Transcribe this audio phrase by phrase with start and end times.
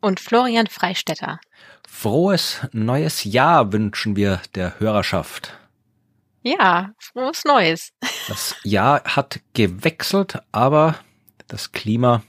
[0.00, 1.40] und Florian Freistetter.
[1.88, 5.52] Frohes neues Jahr wünschen wir der Hörerschaft.
[6.42, 7.92] Ja, frohes Neues.
[8.28, 10.96] Das Jahr hat gewechselt, aber
[11.48, 12.22] das Klima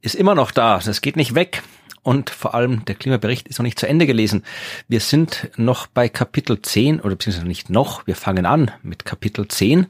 [0.00, 0.78] ist immer noch da.
[0.78, 1.62] Das geht nicht weg
[2.02, 4.44] und vor allem der Klimabericht ist noch nicht zu Ende gelesen.
[4.88, 9.46] Wir sind noch bei Kapitel 10 oder beziehungsweise nicht noch, wir fangen an mit Kapitel
[9.46, 9.86] 10,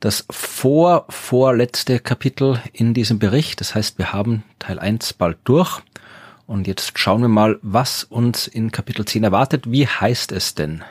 [0.00, 3.60] das vor vorletzte Kapitel in diesem Bericht.
[3.60, 5.80] Das heißt, wir haben Teil 1 bald durch
[6.52, 9.64] und jetzt schauen wir mal, was uns in Kapitel 10 erwartet.
[9.70, 10.84] Wie heißt es denn?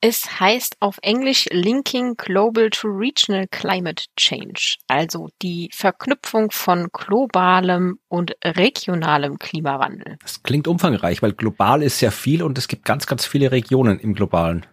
[0.00, 8.00] Es heißt auf Englisch Linking Global to Regional Climate Change, also die Verknüpfung von globalem
[8.08, 10.18] und regionalem Klimawandel.
[10.20, 14.00] Das klingt umfangreich, weil global ist sehr viel und es gibt ganz, ganz viele Regionen
[14.00, 14.66] im globalen.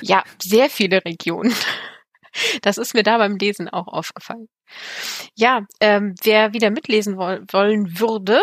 [0.00, 1.52] Ja, sehr viele Regionen.
[2.60, 4.50] Das ist mir da beim Lesen auch aufgefallen.
[5.36, 8.42] Ja, ähm, wer wieder mitlesen wollen würde,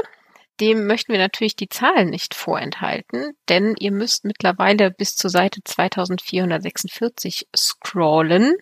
[0.59, 5.61] dem möchten wir natürlich die Zahlen nicht vorenthalten, denn ihr müsst mittlerweile bis zur Seite
[5.63, 8.55] 2446 scrollen.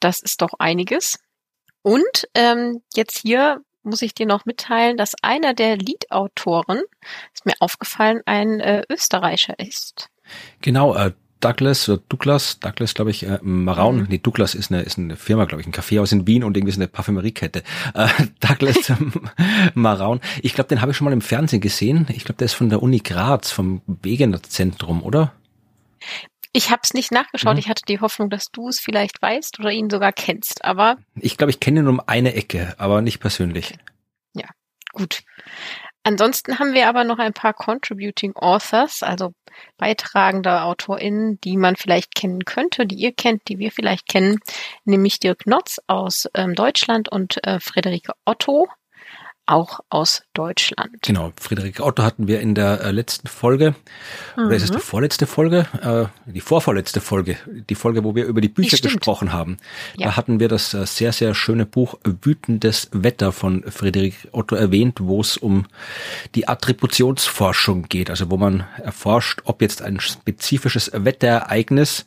[0.00, 1.18] Das ist doch einiges.
[1.82, 6.82] Und ähm, jetzt hier muss ich dir noch mitteilen, dass einer der Liedautoren,
[7.32, 10.10] ist mir aufgefallen, ein äh, Österreicher ist.
[10.60, 14.06] Genau, äh, Douglas oder Douglas, Douglas glaube ich, äh, Maraun, mhm.
[14.08, 16.72] nee, Douglas ist eine, ist eine Firma, glaube ich, ein Kaffeehaus in Wien und irgendwie
[16.72, 17.62] ist eine Parfümeriekette.
[17.94, 18.08] Äh,
[18.40, 18.92] Douglas
[19.74, 22.06] Maraun, ich glaube, den habe ich schon mal im Fernsehen gesehen.
[22.10, 25.32] Ich glaube, der ist von der Uni Graz, vom Wegener Zentrum, oder?
[26.52, 27.54] Ich habe es nicht nachgeschaut.
[27.54, 27.58] Mhm.
[27.60, 30.64] Ich hatte die Hoffnung, dass du es vielleicht weißt oder ihn sogar kennst.
[30.64, 33.74] Aber ich glaube, ich kenne ihn um eine Ecke, aber nicht persönlich.
[34.34, 34.48] Ja,
[34.92, 35.22] gut.
[36.08, 39.34] Ansonsten haben wir aber noch ein paar Contributing Authors, also
[39.76, 44.38] beitragende AutorInnen, die man vielleicht kennen könnte, die ihr kennt, die wir vielleicht kennen,
[44.86, 48.68] nämlich Dirk Notz aus ähm, Deutschland und äh, Friederike Otto
[49.48, 51.02] auch aus Deutschland.
[51.02, 53.74] Genau, Friederike Otto hatten wir in der äh, letzten Folge,
[54.36, 54.46] mhm.
[54.46, 54.82] oder ist es die mhm.
[54.82, 55.66] vorletzte Folge?
[55.80, 59.56] Äh, die vorvorletzte Folge, die Folge, wo wir über die Bücher gesprochen haben.
[59.96, 60.08] Ja.
[60.08, 65.00] Da hatten wir das äh, sehr, sehr schöne Buch Wütendes Wetter von Friederike Otto erwähnt,
[65.02, 65.66] wo es um
[66.34, 72.04] die Attributionsforschung geht, also wo man erforscht, ob jetzt ein spezifisches Wetterereignis,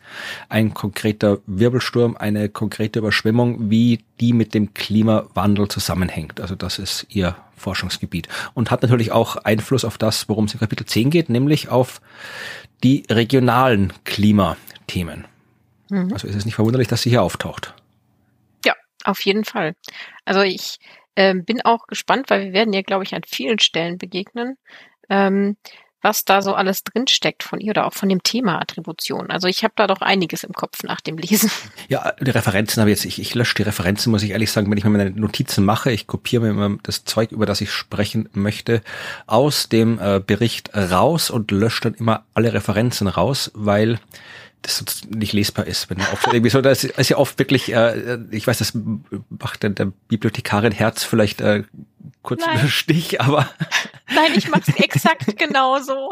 [0.47, 6.39] ein konkreter Wirbelsturm, eine konkrete Überschwemmung, wie die mit dem Klimawandel zusammenhängt.
[6.39, 10.59] Also das ist ihr Forschungsgebiet und hat natürlich auch Einfluss auf das, worum es in
[10.59, 12.01] Kapitel 10 geht, nämlich auf
[12.83, 15.25] die regionalen Klimathemen.
[15.89, 16.11] Mhm.
[16.13, 17.73] Also ist es nicht verwunderlich, dass sie hier auftaucht.
[18.65, 19.75] Ja, auf jeden Fall.
[20.25, 20.77] Also ich
[21.15, 24.57] äh, bin auch gespannt, weil wir werden ja, glaube ich, an vielen Stellen begegnen.
[25.09, 25.57] Ähm,
[26.01, 29.29] was da so alles drinsteckt von ihr oder auch von dem Thema Attribution.
[29.29, 31.51] Also ich habe da doch einiges im Kopf nach dem Lesen.
[31.87, 34.71] Ja, die Referenzen habe ich jetzt, ich, ich lösche die Referenzen, muss ich ehrlich sagen,
[34.71, 37.71] wenn ich mir meine Notizen mache, ich kopiere mir immer das Zeug, über das ich
[37.71, 38.81] sprechen möchte,
[39.27, 43.99] aus dem äh, Bericht raus und lösche dann immer alle Referenzen raus, weil
[44.61, 45.89] das nicht lesbar ist.
[45.89, 48.73] Wenn oft irgendwie so, das ist ja oft wirklich, äh, ich weiß, das
[49.29, 51.63] macht der, der Bibliothekarin Herz vielleicht äh,
[52.21, 52.67] kurz Nein.
[52.69, 53.49] Stich, aber.
[54.13, 56.09] Nein, ich mache es exakt genauso.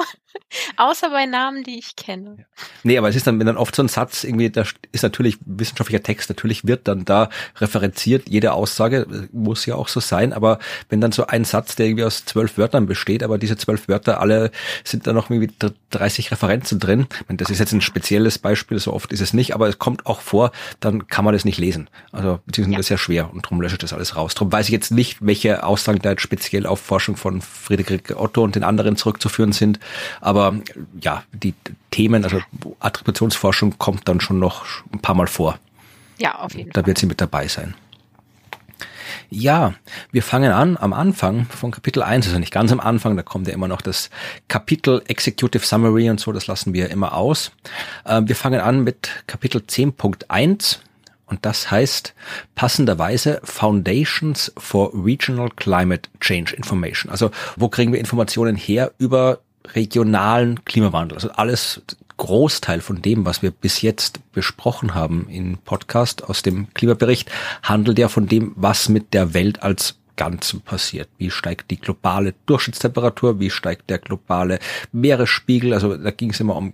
[0.77, 2.35] Außer bei Namen, die ich kenne.
[2.37, 2.43] Ja.
[2.83, 5.37] Nee, aber es ist dann, wenn dann oft so ein Satz irgendwie, da ist natürlich
[5.45, 10.33] wissenschaftlicher Text, natürlich wird dann da referenziert, jede Aussage äh, muss ja auch so sein,
[10.33, 13.87] aber wenn dann so ein Satz, der irgendwie aus zwölf Wörtern besteht, aber diese zwölf
[13.87, 14.51] Wörter alle
[14.83, 15.53] sind da noch irgendwie
[15.91, 19.53] 30 Referenzen drin, meine, das ist jetzt ein spezielles Beispiel, so oft ist es nicht,
[19.53, 21.89] aber es kommt auch vor, dann kann man das nicht lesen.
[22.11, 22.93] Also, beziehungsweise ja.
[22.95, 24.33] ja schwer und darum lösche ich das alles raus.
[24.33, 28.43] Darum weiß ich jetzt nicht, welche Aussagen da jetzt speziell auf Forschung von Friedrich Otto
[28.43, 29.79] und den anderen zurückzuführen sind,
[30.19, 30.55] aber
[31.01, 31.53] ja, die
[31.89, 32.41] Themen, also
[32.79, 35.57] Attributionsforschung kommt dann schon noch ein paar Mal vor.
[36.17, 36.83] Ja, auf jeden da Fall.
[36.83, 37.75] Da wird sie mit dabei sein.
[39.29, 39.73] Ja,
[40.11, 43.47] wir fangen an am Anfang von Kapitel 1, also nicht ganz am Anfang, da kommt
[43.47, 44.09] ja immer noch das
[44.47, 47.51] Kapitel Executive Summary und so, das lassen wir immer aus.
[48.05, 50.79] Ähm, wir fangen an mit Kapitel 10.1
[51.29, 52.13] und das heißt
[52.55, 57.11] passenderweise Foundations for Regional Climate Change Information.
[57.11, 59.39] Also wo kriegen wir Informationen her über
[59.73, 61.17] regionalen Klimawandel.
[61.17, 61.81] Also alles
[62.17, 67.31] Großteil von dem, was wir bis jetzt besprochen haben im Podcast aus dem Klimabericht,
[67.63, 71.07] handelt ja von dem, was mit der Welt als Ganzen passiert.
[71.17, 73.39] Wie steigt die globale Durchschnittstemperatur?
[73.39, 74.59] Wie steigt der globale
[74.91, 75.73] Meeresspiegel?
[75.73, 76.73] Also da ging es immer um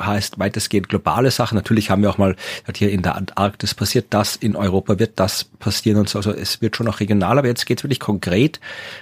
[0.00, 1.56] heißt weitestgehend globale Sachen.
[1.56, 2.36] Natürlich haben wir auch mal,
[2.74, 6.18] hier in der Antarktis passiert das, in Europa wird das passieren und so.
[6.18, 8.60] Also es wird schon auch regional, aber jetzt geht es wirklich konkret.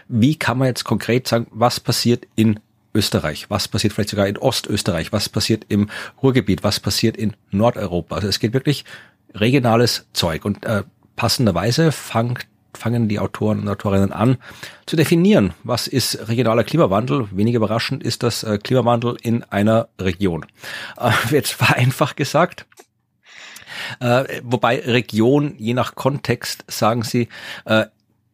[0.09, 2.61] Wie kann man jetzt konkret sagen, was passiert in
[2.95, 5.89] Österreich, was passiert vielleicht sogar in Ostösterreich, was passiert im
[6.23, 8.17] Ruhrgebiet, was passiert in Nordeuropa.
[8.17, 8.85] Also es geht wirklich
[9.35, 10.83] regionales Zeug und äh,
[11.17, 14.37] passenderweise fangt fangen die Autoren und Autorinnen an
[14.87, 17.29] zu definieren, was ist regionaler Klimawandel.
[17.31, 20.47] Wenig überraschend ist das äh, Klimawandel in einer Region.
[20.99, 22.67] Äh, jetzt vereinfacht gesagt.
[24.01, 27.29] Äh, wobei Region, je nach Kontext, sagen sie,
[27.65, 27.87] äh,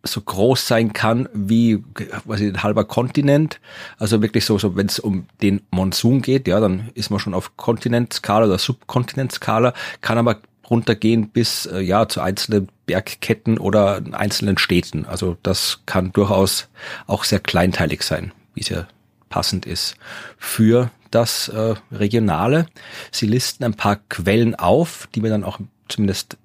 [0.07, 1.83] so groß sein kann wie
[2.25, 3.61] was ich, ein halber Kontinent.
[3.99, 7.35] Also wirklich so, so wenn es um den Monsun geht, ja, dann ist man schon
[7.35, 10.41] auf Kontinentskala oder Subkontinentskala, kann aber
[10.71, 15.07] runtergehen bis äh, ja zu einzelnen Bergketten oder einzelnen Städten.
[15.07, 16.69] Also das kann durchaus
[17.07, 18.87] auch sehr kleinteilig sein, wie es ja
[19.29, 19.97] passend ist
[20.39, 22.67] für das äh, Regionale.
[23.11, 26.37] Sie listen ein paar Quellen auf, die wir dann auch zumindest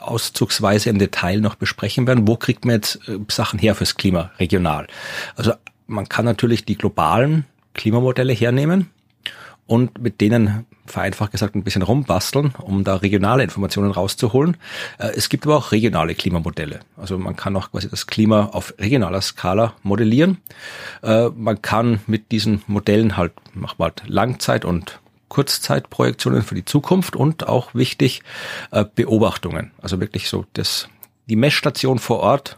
[0.00, 2.28] auszugsweise im Detail noch besprechen werden.
[2.28, 4.86] Wo kriegt man jetzt äh, Sachen her fürs Klima regional?
[5.36, 5.52] Also
[5.86, 8.90] man kann natürlich die globalen Klimamodelle hernehmen
[9.66, 14.56] und mit denen vereinfacht gesagt ein bisschen rumbasteln, um da regionale Informationen rauszuholen.
[14.98, 16.80] Äh, es gibt aber auch regionale Klimamodelle.
[16.96, 20.38] Also man kann auch quasi das Klima auf regionaler Skala modellieren.
[21.02, 26.64] Äh, man kann mit diesen Modellen halt, macht man halt Langzeit- und Kurzzeitprojektionen für die
[26.64, 28.22] Zukunft und auch wichtig
[28.70, 29.72] äh, Beobachtungen.
[29.82, 30.88] Also wirklich so das,
[31.28, 32.56] die Messstation vor Ort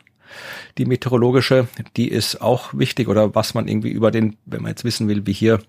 [0.76, 4.84] die meteorologische, die ist auch wichtig oder was man irgendwie über den, wenn man jetzt
[4.84, 5.60] wissen will, wie hier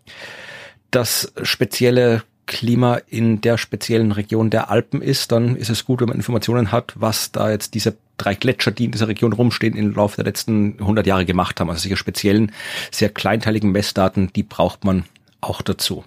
[0.91, 6.07] das spezielle Klima in der speziellen Region der Alpen ist, dann ist es gut, wenn
[6.07, 9.93] man Informationen hat, was da jetzt diese drei Gletscher, die in dieser Region rumstehen, im
[9.93, 11.69] Laufe der letzten 100 Jahre gemacht haben.
[11.69, 12.51] Also solche speziellen,
[12.91, 15.05] sehr kleinteiligen Messdaten, die braucht man
[15.41, 16.03] auch dazu.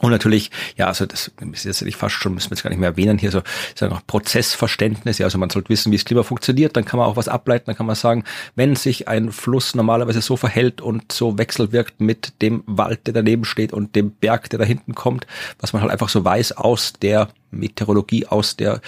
[0.00, 2.78] Und natürlich, ja, also das ist jetzt nicht fast schon, müssen wir jetzt gar nicht
[2.78, 6.06] mehr erwähnen, hier so ist ja noch Prozessverständnis, ja, also man sollte wissen, wie das
[6.06, 8.24] Klima funktioniert, dann kann man auch was ableiten, dann kann man sagen,
[8.54, 13.44] wenn sich ein Fluss normalerweise so verhält und so wechselwirkt mit dem Wald, der daneben
[13.44, 15.26] steht und dem Berg, der da hinten kommt,
[15.58, 18.80] was man halt einfach so weiß aus der Meteorologie, aus der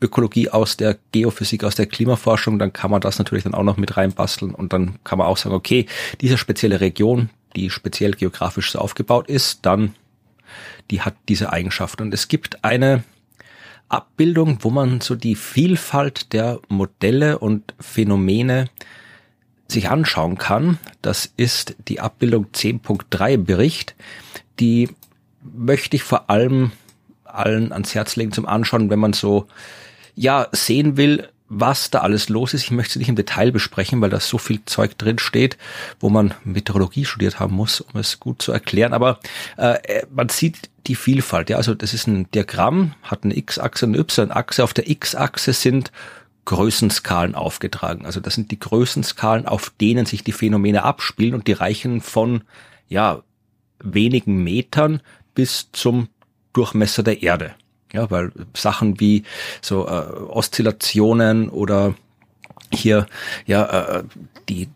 [0.00, 3.76] Ökologie, aus der Geophysik, aus der Klimaforschung, dann kann man das natürlich dann auch noch
[3.76, 5.86] mit reinbasteln und dann kann man auch sagen, okay,
[6.20, 9.94] diese spezielle Region, die speziell geografisch so aufgebaut ist, dann
[10.90, 12.00] die hat diese Eigenschaft.
[12.00, 13.04] Und es gibt eine
[13.88, 18.68] Abbildung, wo man so die Vielfalt der Modelle und Phänomene
[19.68, 20.78] sich anschauen kann.
[21.02, 23.94] Das ist die Abbildung 10.3 Bericht.
[24.60, 24.90] Die
[25.42, 26.72] möchte ich vor allem
[27.24, 29.46] allen ans Herz legen zum Anschauen, wenn man so,
[30.14, 32.64] ja, sehen will, was da alles los ist.
[32.64, 35.56] Ich möchte es nicht im Detail besprechen, weil da so viel Zeug drin steht,
[36.00, 38.92] wo man Meteorologie studiert haben muss, um es gut zu erklären.
[38.92, 39.20] Aber
[39.56, 41.50] äh, man sieht die Vielfalt.
[41.50, 44.64] Ja, also das ist ein Diagramm, hat eine X-Achse und eine Y-Achse.
[44.64, 45.92] Auf der X-Achse sind
[46.46, 48.06] Größenskalen aufgetragen.
[48.06, 52.42] Also das sind die Größenskalen, auf denen sich die Phänomene abspielen und die reichen von
[52.88, 53.22] ja
[53.80, 55.00] wenigen Metern
[55.34, 56.08] bis zum
[56.52, 57.54] Durchmesser der Erde.
[57.92, 59.24] Ja, weil Sachen wie
[59.62, 61.94] so äh, Oszillationen oder
[62.72, 63.06] hier,
[63.46, 64.04] ja, äh,
[64.48, 64.68] die,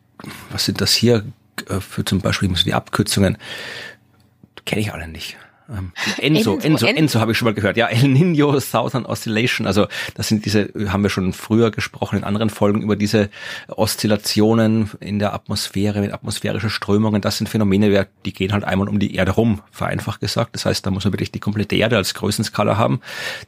[0.51, 1.25] was sind das hier
[1.69, 3.37] äh, für zum Beispiel die Abkürzungen?
[4.65, 5.37] Kenne ich alle nicht.
[5.71, 7.77] Ähm, Enso, Enso, Enso, Enso habe ich schon mal gehört.
[7.77, 9.67] Ja, El Nino Southern Oscillation.
[9.67, 13.31] Also das sind diese, haben wir schon früher gesprochen in anderen Folgen über diese
[13.69, 17.21] Oszillationen in der Atmosphäre, mit atmosphärische Strömungen.
[17.21, 20.55] Das sind Phänomene, die gehen halt einmal um die Erde rum, vereinfacht gesagt.
[20.55, 23.01] Das heißt, da muss man wirklich die komplette Erde als Größenskala haben.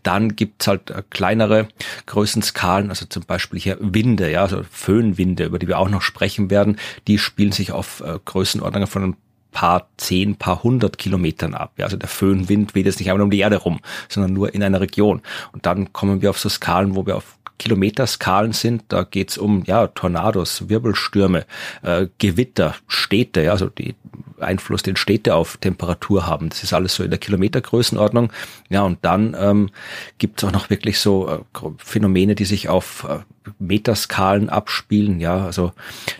[0.02, 1.69] Dann gibt's halt äh, kleinere
[2.07, 6.50] Größenskalen, also zum Beispiel hier Winde, ja, also Föhnwinde, über die wir auch noch sprechen
[6.50, 6.79] werden.
[7.09, 9.17] Die spielen sich auf äh, Größenordnungen von
[9.52, 11.73] paar zehn, paar hundert Kilometern ab.
[11.76, 14.62] Ja, also der Föhnwind weht jetzt nicht einmal um die Erde rum, sondern nur in
[14.62, 15.21] einer Region.
[15.52, 18.85] Und dann kommen wir auf so Skalen, wo wir auf Kilometerskalen sind.
[18.88, 21.44] Da geht's um ja Tornados, Wirbelstürme,
[21.82, 23.94] äh, Gewitter, Städte, ja, also die
[24.42, 26.49] Einfluss, den Städte auf Temperatur haben.
[26.49, 28.32] Das ist alles so in der Kilometergrößenordnung.
[28.68, 29.71] Ja, und dann ähm,
[30.18, 31.38] gibt es auch noch wirklich so äh,
[31.78, 33.18] Phänomene, die sich auf äh,
[33.59, 35.21] Metaskalen abspielen.
[35.21, 35.73] Ja, also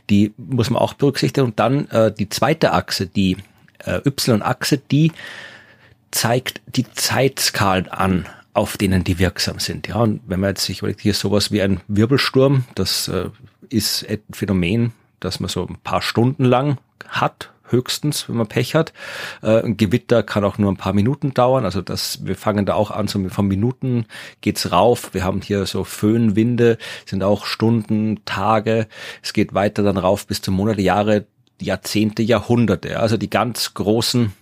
[0.09, 1.47] die muss man auch berücksichtigen.
[1.47, 3.37] Und dann äh, die zweite Achse, die
[3.85, 5.13] äh, Y-Achse, die
[6.11, 9.89] zeigt die Zeitskalen an auf denen die wirksam sind.
[9.89, 13.31] Ja, und wenn man jetzt sich überlegt, hier sowas wie ein Wirbelsturm, das äh,
[13.69, 16.79] ist ein Phänomen, das man so ein paar Stunden lang
[17.09, 18.93] hat, höchstens, wenn man Pech hat.
[19.43, 21.65] Äh, ein Gewitter kann auch nur ein paar Minuten dauern.
[21.65, 24.05] Also das, wir fangen da auch an, so von Minuten
[24.43, 25.15] geht's rauf.
[25.15, 28.87] Wir haben hier so Föhnwinde, sind auch Stunden, Tage.
[29.23, 31.25] Es geht weiter dann rauf bis zu Monate, Jahre,
[31.61, 33.01] Jahrzehnte, Jahrhunderte.
[33.01, 34.33] Also die ganz großen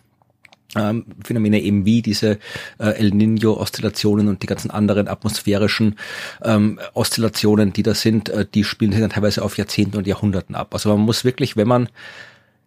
[0.76, 2.38] ähm, Phänomene eben wie diese
[2.78, 5.96] äh, El Nino-Oszillationen und die ganzen anderen atmosphärischen
[6.42, 10.54] ähm, Oszillationen, die da sind, äh, die spielen sich dann teilweise auf Jahrzehnten und Jahrhunderten
[10.54, 10.74] ab.
[10.74, 11.88] Also man muss wirklich, wenn man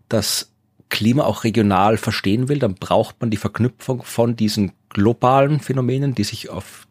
[0.09, 0.51] das
[0.89, 6.23] Klima auch regional verstehen will, dann braucht man die Verknüpfung von diesen globalen Phänomenen, die
[6.23, 6.87] sich auf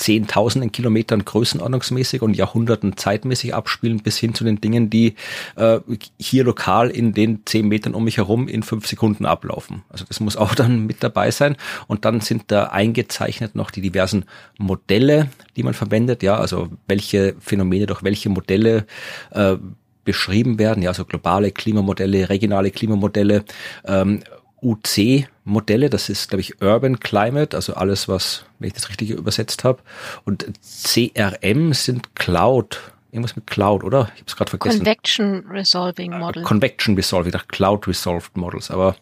[0.00, 5.14] Zehntausenden Kilometern größenordnungsmäßig und Jahrhunderten zeitmäßig abspielen, bis hin zu den Dingen, die
[5.56, 5.78] äh,
[6.18, 9.82] hier lokal in den zehn Metern um mich herum in fünf Sekunden ablaufen.
[9.90, 11.56] Also das muss auch dann mit dabei sein.
[11.86, 14.24] Und dann sind da eingezeichnet noch die diversen
[14.58, 16.22] Modelle, die man verwendet.
[16.22, 18.86] Ja, also welche Phänomene durch welche Modelle
[19.32, 19.56] äh,
[20.04, 20.82] beschrieben werden.
[20.82, 23.44] Ja, also globale Klimamodelle, regionale Klimamodelle.
[23.84, 24.20] Ähm,
[25.50, 29.64] UC-Modelle, das ist, glaube ich, Urban Climate, also alles, was, wenn ich das richtig übersetzt
[29.64, 29.82] habe.
[30.24, 34.10] Und CRM sind Cloud, irgendwas mit Cloud, oder?
[34.14, 34.78] Ich habe es gerade vergessen.
[34.78, 36.46] Convection Resolving Models.
[36.46, 38.96] Convection Resolving, ich dachte Cloud Resolved Models, aber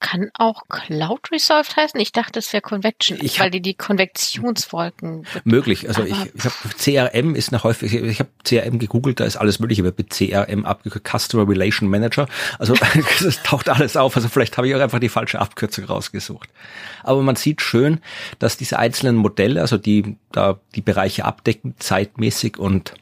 [0.00, 2.00] kann auch Cloud Resolved heißen?
[2.00, 5.26] Ich dachte, es wäre Convection, ich weil die die Konvektionswolken.
[5.44, 5.88] Möglich.
[5.88, 7.94] Also ich, ich habe CRM ist eine häufig.
[7.94, 12.26] Ich habe CRM gegoogelt, da ist alles mögliche mit CRM abgekürzt, Customer Relation Manager.
[12.58, 12.74] Also
[13.26, 14.16] es taucht alles auf.
[14.16, 16.48] Also vielleicht habe ich auch einfach die falsche Abkürzung rausgesucht.
[17.02, 18.00] Aber man sieht schön,
[18.38, 22.94] dass diese einzelnen Modelle, also die da die Bereiche abdecken, zeitmäßig und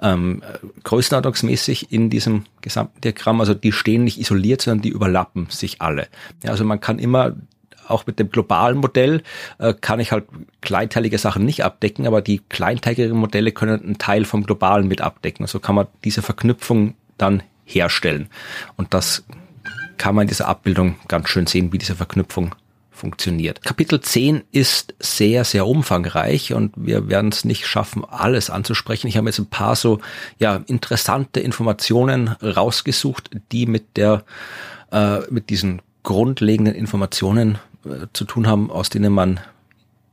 [0.00, 0.42] ähm,
[0.84, 3.40] größenordnungsmäßig in diesem gesamten Diagramm.
[3.40, 6.08] Also die stehen nicht isoliert, sondern die überlappen sich alle.
[6.42, 7.34] Ja, also man kann immer
[7.88, 9.22] auch mit dem globalen Modell
[9.58, 10.26] äh, kann ich halt
[10.60, 15.44] kleinteilige Sachen nicht abdecken, aber die kleinteiligen Modelle können einen Teil vom globalen mit abdecken.
[15.44, 18.28] Also kann man diese Verknüpfung dann herstellen.
[18.76, 19.24] Und das
[19.96, 22.54] kann man in dieser Abbildung ganz schön sehen, wie diese Verknüpfung
[22.98, 23.62] funktioniert.
[23.62, 29.06] Kapitel 10 ist sehr, sehr umfangreich und wir werden es nicht schaffen, alles anzusprechen.
[29.06, 30.00] Ich habe jetzt ein paar so
[30.38, 34.24] ja, interessante Informationen rausgesucht, die mit der
[34.92, 39.40] äh, mit diesen grundlegenden Informationen äh, zu tun haben, aus denen man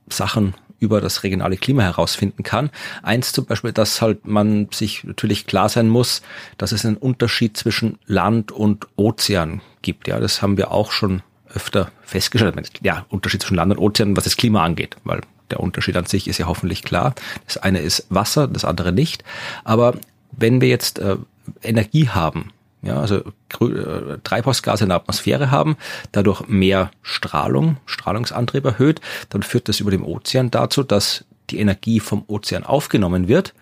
[0.10, 2.70] Sachen über das regionale Klima herausfinden kann.
[3.02, 6.22] Eins zum Beispiel, dass halt man sich natürlich klar sein muss,
[6.58, 10.08] dass es einen Unterschied zwischen Land und Ozean gibt.
[10.08, 11.22] Ja, das haben wir auch schon
[11.54, 12.56] öfter festgestellt.
[12.82, 16.28] Ja, Unterschied zwischen Land und Ozean, was das Klima angeht, weil der Unterschied an sich
[16.28, 17.14] ist ja hoffentlich klar.
[17.46, 19.24] Das eine ist Wasser, das andere nicht.
[19.64, 19.96] Aber
[20.32, 21.18] wenn wir jetzt äh,
[21.62, 25.76] Energie haben, ja, also äh, Treibhausgase in der Atmosphäre haben,
[26.12, 32.00] dadurch mehr Strahlung, Strahlungsantrieb erhöht, dann führt das über dem Ozean dazu, dass die Energie
[32.00, 33.54] vom Ozean aufgenommen wird.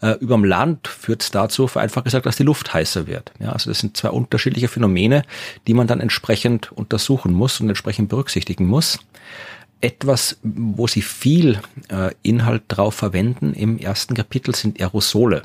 [0.00, 3.32] Äh, überm Land führt es dazu, vereinfacht gesagt, dass die Luft heißer wird.
[3.38, 5.22] Ja, also das sind zwei unterschiedliche Phänomene,
[5.66, 8.98] die man dann entsprechend untersuchen muss und entsprechend berücksichtigen muss.
[9.80, 15.42] Etwas, wo sie viel äh, Inhalt drauf verwenden im ersten Kapitel, sind Aerosole.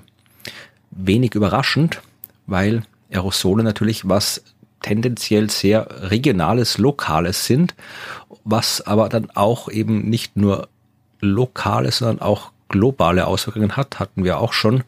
[0.92, 2.02] Wenig überraschend,
[2.46, 4.44] weil Aerosole natürlich was
[4.82, 7.76] tendenziell sehr regionales, lokales sind,
[8.44, 10.70] was aber dann auch eben nicht nur
[11.20, 14.84] lokale, sondern auch globale Auswirkungen hat, hatten wir auch schon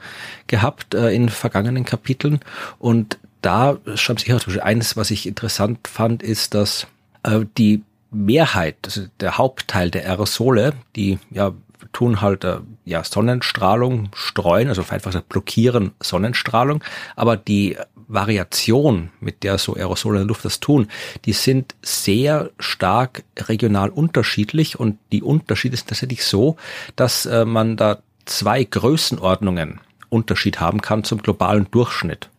[0.48, 2.40] gehabt äh, in vergangenen Kapiteln.
[2.78, 6.88] Und da schreibt sich auch zum Beispiel eines, was ich interessant fand, ist, dass
[7.24, 11.54] äh, die Mehrheit, also der Hauptteil der Aerosole, die ja
[11.94, 16.84] tun halt äh, ja Sonnenstrahlung streuen, also einfach blockieren Sonnenstrahlung,
[17.16, 17.78] aber die
[18.10, 20.88] Variation, mit der so Aerosole in der Luft das tun,
[21.26, 26.58] die sind sehr stark regional unterschiedlich und die Unterschiede sind tatsächlich so,
[26.96, 32.30] dass äh, man da zwei Größenordnungen Unterschied haben kann zum globalen Durchschnitt.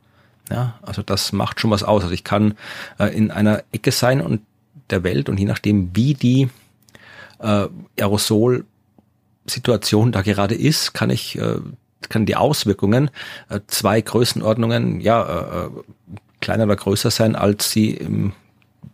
[0.51, 2.03] Ja, also das macht schon was aus.
[2.03, 2.55] Also ich kann
[2.99, 4.43] äh, in einer Ecke sein und
[4.91, 6.49] der Welt und je nachdem, wie die
[7.39, 8.65] äh, Aerosol
[9.47, 11.59] Situation da gerade ist, kann ich äh,
[12.11, 13.11] kann die Auswirkungen
[13.49, 15.71] äh, zwei Größenordnungen ja äh, äh,
[16.41, 18.33] kleiner oder größer sein, als sie im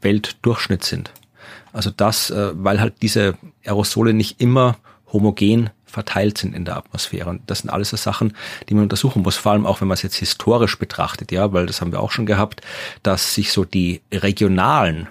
[0.01, 1.13] Weltdurchschnitt sind.
[1.73, 4.79] Also das, weil halt diese Aerosole nicht immer
[5.13, 7.31] homogen verteilt sind in der Atmosphäre.
[7.31, 8.35] Und das sind alles so Sachen,
[8.69, 11.67] die man untersuchen muss, vor allem auch wenn man es jetzt historisch betrachtet, ja, weil
[11.67, 12.63] das haben wir auch schon gehabt,
[13.03, 15.07] dass sich so die regionalen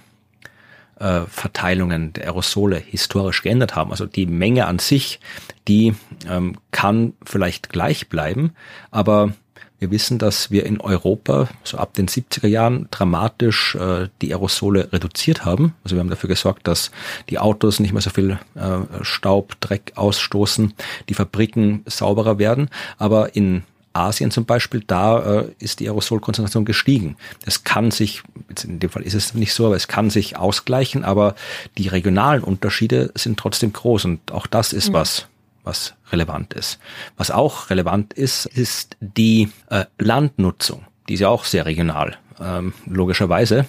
[0.99, 3.91] äh, Verteilungen der Aerosole historisch geändert haben.
[3.91, 5.19] Also die Menge an sich,
[5.67, 5.95] die
[6.29, 8.53] ähm, kann vielleicht gleich bleiben,
[8.91, 9.33] aber
[9.77, 14.91] wir wissen, dass wir in Europa so ab den 70er Jahren dramatisch äh, die Aerosole
[14.93, 15.75] reduziert haben.
[15.83, 16.91] Also wir haben dafür gesorgt, dass
[17.29, 20.73] die Autos nicht mehr so viel äh, Staub, Dreck ausstoßen,
[21.09, 22.69] die Fabriken sauberer werden.
[22.97, 23.63] Aber in
[23.95, 27.17] Asien zum Beispiel, da äh, ist die Aerosolkonzentration gestiegen.
[27.45, 28.23] Das kann sich,
[28.63, 31.35] in dem Fall ist es nicht so, aber es kann sich ausgleichen, aber
[31.77, 34.93] die regionalen Unterschiede sind trotzdem groß und auch das ist mhm.
[34.93, 35.27] was,
[35.63, 36.79] was relevant ist.
[37.17, 40.85] Was auch relevant ist, ist die äh, Landnutzung.
[41.07, 43.65] Die ist ja auch sehr regional, ähm, logischerweise.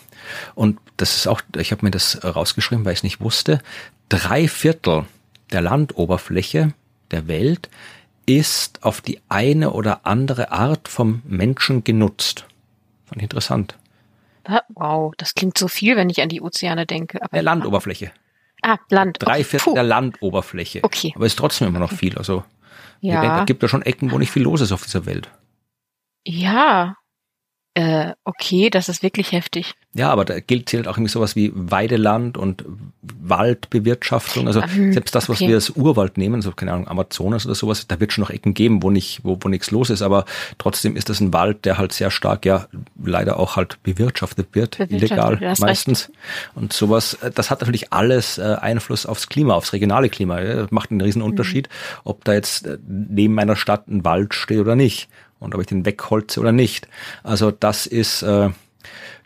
[0.55, 3.61] Und das ist auch, ich habe mir das rausgeschrieben, weil ich es nicht wusste.
[4.09, 5.05] Drei Viertel
[5.53, 6.73] der Landoberfläche
[7.11, 7.69] der Welt
[8.27, 12.45] ist auf die eine oder andere Art vom Menschen genutzt.
[13.07, 13.77] Fand ich interessant.
[14.75, 17.23] Wow, das klingt so viel, wenn ich an die Ozeane denke.
[17.23, 18.13] Aber der Landoberfläche.
[18.63, 19.19] Ah, Land.
[19.21, 20.81] Drei Viertel der Landoberfläche.
[20.83, 21.13] Okay.
[21.15, 22.17] Aber ist trotzdem immer noch viel.
[22.19, 22.45] Also,
[23.01, 23.21] ja.
[23.21, 25.31] denke, es gibt ja schon Ecken, wo nicht viel los ist auf dieser Welt.
[26.25, 26.97] Ja,
[27.77, 29.75] äh, okay, das ist wirklich heftig.
[29.93, 32.65] Ja, aber da gilt zählt auch irgendwie sowas wie Weideland und
[33.03, 34.47] Waldbewirtschaftung.
[34.47, 35.49] Also mhm, selbst das, was okay.
[35.49, 38.55] wir als Urwald nehmen, so keine Ahnung, Amazonas oder sowas, da wird schon noch Ecken
[38.55, 40.01] geben, wo nicht, wo, wo nichts los ist.
[40.01, 40.25] Aber
[40.57, 42.67] trotzdem ist das ein Wald, der halt sehr stark, ja,
[43.03, 46.09] leider auch halt bewirtschaftet wird, bewirtschaftet, illegal meistens.
[46.09, 46.19] Recht.
[46.55, 50.41] Und sowas, äh, das hat natürlich alles äh, Einfluss aufs Klima, aufs regionale Klima.
[50.41, 50.67] Ja.
[50.71, 52.01] Macht einen riesen Unterschied, mhm.
[52.05, 55.67] ob da jetzt äh, neben meiner Stadt ein Wald steht oder nicht und ob ich
[55.67, 56.89] den wegholze oder nicht.
[57.23, 58.51] Also das ist äh,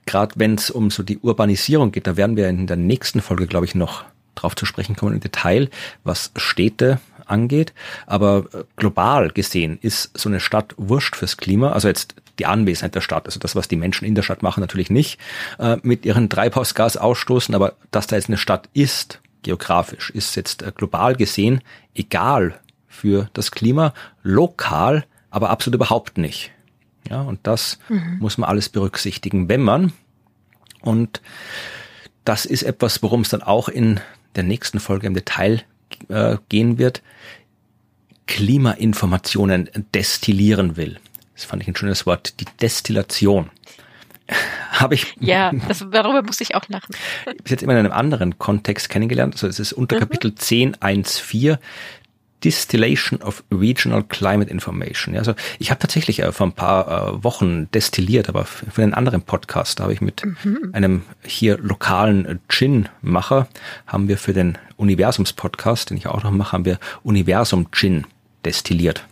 [0.07, 3.47] gerade wenn es um so die Urbanisierung geht, da werden wir in der nächsten Folge,
[3.47, 5.69] glaube ich, noch drauf zu sprechen kommen im Detail,
[6.03, 7.73] was Städte angeht.
[8.07, 11.73] Aber äh, global gesehen ist so eine Stadt wurscht fürs Klima.
[11.73, 14.61] Also jetzt die Anwesenheit der Stadt, also das, was die Menschen in der Stadt machen,
[14.61, 15.21] natürlich nicht
[15.59, 20.63] äh, mit ihren Treibhausgas ausstoßen, aber dass da jetzt eine Stadt ist, geografisch, ist jetzt
[20.63, 21.61] äh, global gesehen
[21.95, 23.95] egal für das Klima.
[24.23, 26.51] Lokal aber absolut überhaupt nicht.
[27.09, 28.19] Ja, und das mhm.
[28.21, 29.93] muss man alles berücksichtigen, wenn man,
[30.83, 31.21] und
[32.25, 34.01] das ist etwas, worum es dann auch in
[34.37, 35.63] der nächsten Folge im Detail
[36.09, 37.03] äh, gehen wird,
[38.27, 41.01] Klimainformationen destillieren will.
[41.35, 43.51] Das fand ich ein schönes Wort, die Destillation.
[44.71, 45.17] Habe ich.
[45.19, 46.95] Ja, das, darüber muss ich auch lachen.
[47.43, 49.35] Bis jetzt immer in einem anderen Kontext kennengelernt.
[49.35, 50.01] Also es ist unter mhm.
[50.01, 51.59] Kapitel 10.1.4
[52.45, 55.17] Distillation of Regional Climate Information.
[55.17, 59.23] Also ich habe tatsächlich äh, vor ein paar äh, Wochen destilliert, aber für einen anderen
[59.23, 60.71] Podcast da habe ich mit mhm.
[60.73, 63.49] einem hier lokalen Gin-Macher,
[63.87, 68.07] haben wir für den Universums-Podcast, den ich auch noch mache, haben wir Universum-Gin
[68.45, 69.05] destilliert.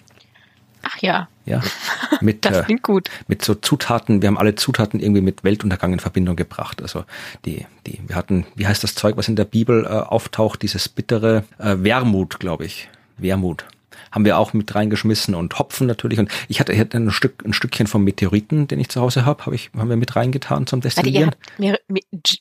[0.82, 1.28] Ach ja.
[1.44, 1.62] Ja.
[2.20, 3.08] Mit, das klingt gut.
[3.08, 6.82] Äh, mit so Zutaten, wir haben alle Zutaten irgendwie mit Weltuntergang in Verbindung gebracht.
[6.82, 7.04] Also
[7.44, 10.88] die, die, wir hatten, wie heißt das Zeug, was in der Bibel äh, auftaucht, dieses
[10.88, 12.88] bittere äh, Wermut, glaube ich.
[13.18, 13.64] Wermut
[14.10, 16.18] haben wir auch mit reingeschmissen und Hopfen natürlich.
[16.18, 19.24] Und ich hatte, ich hatte ein Stück, ein Stückchen vom Meteoriten, den ich zu Hause
[19.24, 21.32] habe, habe ich, haben wir mit reingetan zum Destillieren.
[21.58, 21.78] Ihr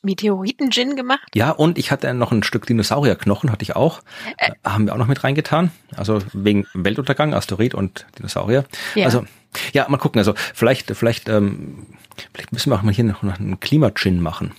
[0.01, 1.27] Meteoriten-Gin gemacht?
[1.35, 4.01] Ja, und ich hatte noch ein Stück Dinosaurierknochen, hatte ich auch,
[4.37, 5.71] äh, haben wir auch noch mit reingetan.
[5.95, 8.65] Also wegen Weltuntergang, Asteroid und Dinosaurier.
[8.95, 9.05] Ja.
[9.05, 9.25] Also
[9.73, 10.19] ja, mal gucken.
[10.19, 11.87] Also vielleicht, vielleicht, ähm,
[12.33, 14.51] vielleicht müssen wir auch mal hier noch einen Klima-Gin machen.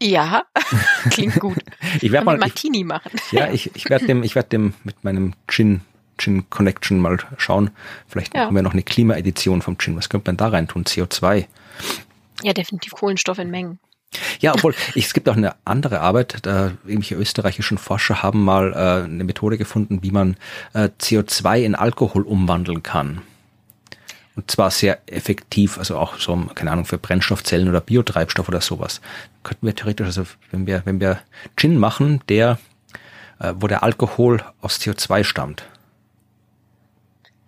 [0.00, 0.44] Ja,
[1.10, 1.58] klingt gut.
[2.00, 3.10] ich werde mal Martini ich, machen.
[3.32, 5.80] ja, ich, ich werde dem, ich werde dem mit meinem Gin
[6.18, 7.70] Gin Connection mal schauen.
[8.08, 8.44] Vielleicht ja.
[8.44, 9.96] machen wir noch eine Klimaedition vom Gin.
[9.96, 10.84] Was könnte man da rein tun?
[10.84, 11.46] CO2.
[12.42, 13.78] Ja, definitiv Kohlenstoff in Mengen.
[14.40, 16.38] Ja, obwohl ich, es gibt auch eine andere Arbeit.
[16.42, 20.36] Da irgendwelche österreichischen Forscher haben mal äh, eine Methode gefunden, wie man
[20.72, 23.22] äh, CO2 in Alkohol umwandeln kann.
[24.38, 29.00] Und zwar sehr effektiv, also auch so, keine Ahnung, für Brennstoffzellen oder Biotreibstoff oder sowas.
[29.42, 31.18] Könnten wir theoretisch, also wenn wir, wenn wir
[31.56, 32.60] Gin machen, der,
[33.40, 35.64] äh, wo der Alkohol aus CO2 stammt.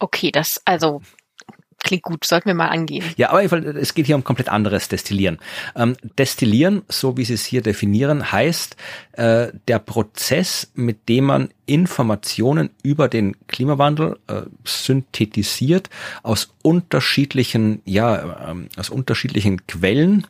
[0.00, 1.00] Okay, das, also
[1.82, 3.04] Klingt gut, sollten wir mal angehen.
[3.16, 5.38] Ja, aber es geht hier um komplett anderes Destillieren.
[5.74, 8.76] Ähm, Destillieren, so wie Sie es hier definieren, heißt
[9.12, 15.88] äh, der Prozess, mit dem man Informationen über den Klimawandel äh, synthetisiert
[16.22, 20.26] aus unterschiedlichen, ja, ähm, aus unterschiedlichen Quellen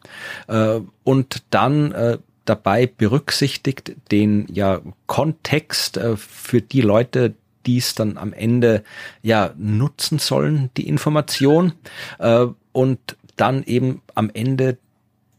[0.46, 7.34] äh, und dann äh, dabei berücksichtigt den ja Kontext äh, für die Leute,
[7.66, 8.82] die es dann am Ende
[9.22, 11.72] ja nutzen sollen, die Information,
[12.18, 14.78] äh, und dann eben am Ende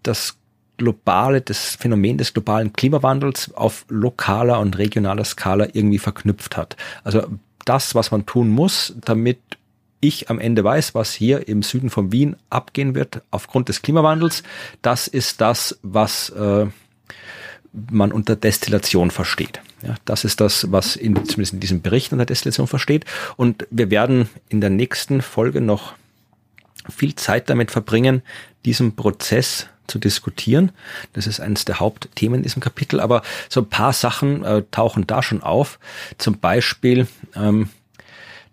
[0.03, 0.38] das
[0.77, 6.75] globale, das Phänomen des globalen Klimawandels auf lokaler und regionaler Skala irgendwie verknüpft hat.
[7.03, 7.27] Also
[7.65, 9.39] das, was man tun muss, damit
[9.99, 14.41] ich am Ende weiß, was hier im Süden von Wien abgehen wird aufgrund des Klimawandels,
[14.81, 16.65] das ist das, was äh,
[17.91, 19.62] man unter Destillation versteht.
[19.83, 23.05] Ja, das ist das, was in, zumindest in diesem Bericht unter Destillation versteht.
[23.35, 25.93] Und wir werden in der nächsten Folge noch
[26.89, 28.21] viel Zeit damit verbringen,
[28.65, 30.71] diesen Prozess zu diskutieren.
[31.13, 32.99] Das ist eines der Hauptthemen in diesem Kapitel.
[32.99, 35.79] Aber so ein paar Sachen äh, tauchen da schon auf.
[36.17, 37.69] Zum Beispiel, ähm,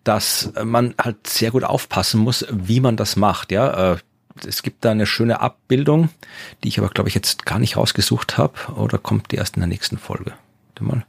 [0.04, 3.52] dass man halt sehr gut aufpassen muss, wie man das macht.
[3.52, 3.96] Ja, äh,
[4.46, 6.10] es gibt da eine schöne Abbildung,
[6.62, 9.60] die ich aber glaube ich jetzt gar nicht rausgesucht habe oder kommt die erst in
[9.60, 10.32] der nächsten Folge.
[10.68, 11.06] Warte mal.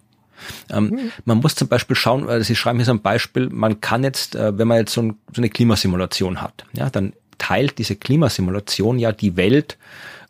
[0.72, 1.12] Ähm, mhm.
[1.26, 4.36] Man muss zum Beispiel schauen, weil Sie schreiben hier so ein Beispiel, man kann jetzt,
[4.36, 9.00] äh, wenn man jetzt so, ein, so eine Klimasimulation hat, ja, dann teilt diese Klimasimulation
[9.00, 9.78] ja die Welt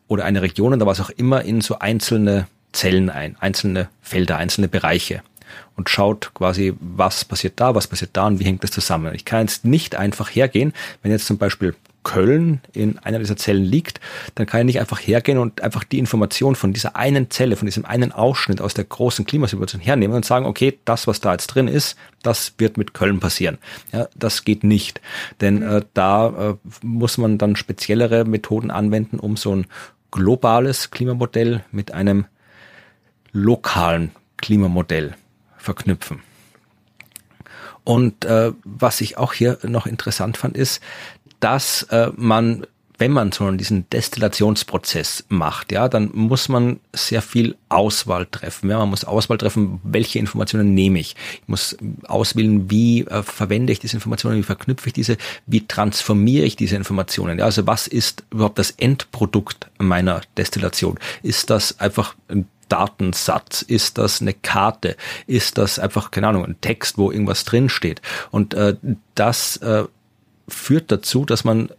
[0.08, 4.68] oder eine Region oder was auch immer in so einzelne Zellen ein, einzelne Felder, einzelne
[4.68, 5.22] Bereiche
[5.76, 9.14] und schaut quasi, was passiert da, was passiert da und wie hängt das zusammen.
[9.14, 13.64] Ich kann jetzt nicht einfach hergehen, wenn jetzt zum Beispiel Köln in einer dieser Zellen
[13.64, 14.00] liegt,
[14.34, 17.66] dann kann ich nicht einfach hergehen und einfach die Information von dieser einen Zelle, von
[17.66, 21.48] diesem einen Ausschnitt aus der großen Klimasituation hernehmen und sagen, okay, das, was da jetzt
[21.48, 23.58] drin ist, das wird mit Köln passieren.
[23.92, 25.00] Ja, das geht nicht,
[25.40, 29.66] denn äh, da äh, muss man dann speziellere Methoden anwenden, um so ein
[30.10, 32.26] globales Klimamodell mit einem
[33.32, 35.14] lokalen Klimamodell
[35.56, 36.20] verknüpfen.
[37.84, 40.82] Und äh, was ich auch hier noch interessant fand, ist,
[41.40, 42.66] dass äh, man
[43.00, 48.68] wenn man so diesen Destillationsprozess macht, ja, dann muss man sehr viel Auswahl treffen.
[48.68, 51.16] Ja, man muss Auswahl treffen, welche Informationen nehme ich.
[51.40, 56.44] Ich muss auswählen, wie äh, verwende ich diese Informationen, wie verknüpfe ich diese, wie transformiere
[56.44, 57.38] ich diese Informationen.
[57.38, 60.98] Ja, also was ist überhaupt das Endprodukt meiner Destillation?
[61.22, 63.62] Ist das einfach ein Datensatz?
[63.62, 64.94] Ist das eine Karte?
[65.26, 68.02] Ist das einfach, keine Ahnung, ein Text, wo irgendwas drinsteht?
[68.30, 68.76] Und äh,
[69.14, 69.84] das äh,
[70.50, 71.70] führt dazu, dass man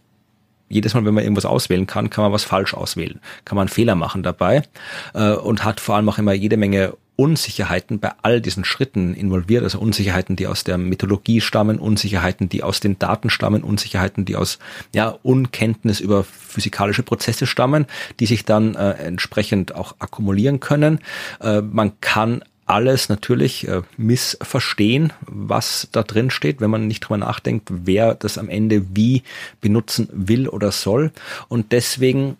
[0.68, 3.94] jedes Mal, wenn man irgendwas auswählen kann, kann man was falsch auswählen, kann man Fehler
[3.94, 4.62] machen dabei
[5.14, 9.62] äh, und hat vor allem auch immer jede Menge Unsicherheiten bei all diesen Schritten involviert,
[9.62, 14.34] also Unsicherheiten, die aus der Mythologie stammen, Unsicherheiten, die aus den Daten stammen, Unsicherheiten, die
[14.34, 14.58] aus
[14.94, 17.86] ja, Unkenntnis über physikalische Prozesse stammen,
[18.18, 21.00] die sich dann äh, entsprechend auch akkumulieren können.
[21.40, 27.18] Äh, man kann alles natürlich äh, missverstehen, was da drin steht, wenn man nicht drüber
[27.18, 29.22] nachdenkt, wer das am Ende wie
[29.60, 31.12] benutzen will oder soll.
[31.48, 32.38] Und deswegen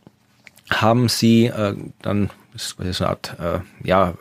[0.71, 4.15] haben sie äh, dann ist eine Art äh, ja,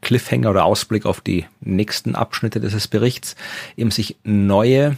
[0.00, 3.36] Cliffhanger oder Ausblick auf die nächsten Abschnitte dieses Berichts,
[3.76, 4.96] eben sich neue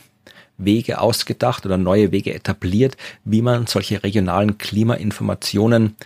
[0.56, 5.96] Wege ausgedacht oder neue Wege etabliert, wie man solche regionalen Klimainformationen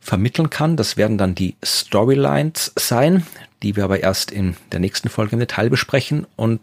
[0.00, 0.76] vermitteln kann.
[0.76, 3.26] Das werden dann die Storylines sein,
[3.64, 6.26] die wir aber erst in der nächsten Folge im Detail besprechen.
[6.36, 6.60] Und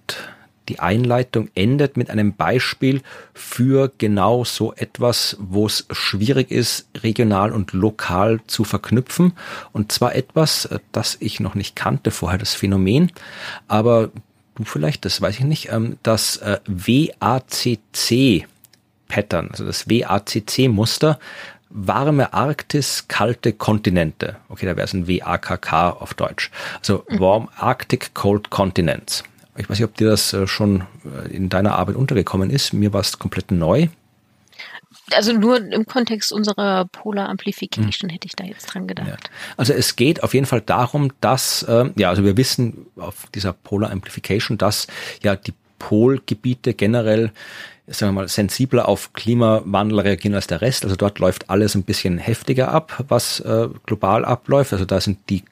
[0.69, 3.01] die Einleitung endet mit einem Beispiel
[3.33, 9.33] für genau so etwas, wo es schwierig ist, regional und lokal zu verknüpfen.
[9.73, 13.11] Und zwar etwas, das ich noch nicht kannte vorher, das Phänomen.
[13.67, 14.11] Aber
[14.55, 18.45] du vielleicht, das weiß ich nicht, ähm, das äh, WACC
[19.11, 21.19] Pattern, also das WACC-Muster,
[21.73, 24.37] warme Arktis, kalte Kontinente.
[24.49, 26.51] Okay, da wäre es ein WAKK auf Deutsch.
[26.79, 27.19] Also mhm.
[27.19, 29.23] Warm Arctic Cold Continents.
[29.57, 32.73] Ich weiß nicht, ob dir das äh, schon äh, in deiner Arbeit untergekommen ist.
[32.73, 33.87] Mir war es komplett neu.
[35.13, 38.13] Also nur im Kontext unserer Polar Amplification hm.
[38.13, 39.07] hätte ich da jetzt dran gedacht.
[39.07, 39.17] Ja.
[39.57, 43.53] Also es geht auf jeden Fall darum, dass, äh, ja, also wir wissen auf dieser
[43.53, 44.87] Polar Amplification, dass
[45.21, 47.31] ja die Polgebiete generell
[47.87, 50.83] sagen wir mal, sensibler auf Klimawandel reagieren als der Rest.
[50.83, 54.73] Also dort läuft alles ein bisschen heftiger ab, was äh, global abläuft.
[54.73, 55.43] Also da sind die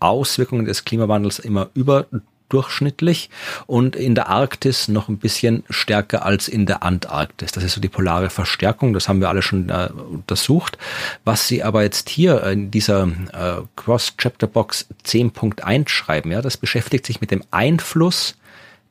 [0.00, 3.30] Auswirkungen des Klimawandels immer überdurchschnittlich
[3.66, 7.52] und in der Arktis noch ein bisschen stärker als in der Antarktis.
[7.52, 10.76] Das ist so die polare Verstärkung, das haben wir alle schon äh, untersucht.
[11.24, 17.20] Was Sie aber jetzt hier in dieser äh, Cross-Chapter-Box 10.1 schreiben, ja, das beschäftigt sich
[17.20, 18.36] mit dem Einfluss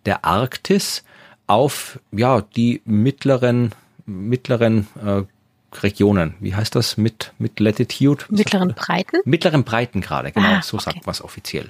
[0.06, 1.04] der Arktis
[1.52, 3.74] auf ja die mittleren
[4.06, 5.24] mittleren äh,
[5.84, 6.36] Regionen.
[6.40, 8.24] Wie heißt das mit mit Latitude?
[8.30, 9.18] Mittleren Breiten?
[9.26, 10.48] Mittleren Breiten gerade, genau.
[10.48, 10.86] Ah, so okay.
[10.86, 11.70] sagt man es offiziell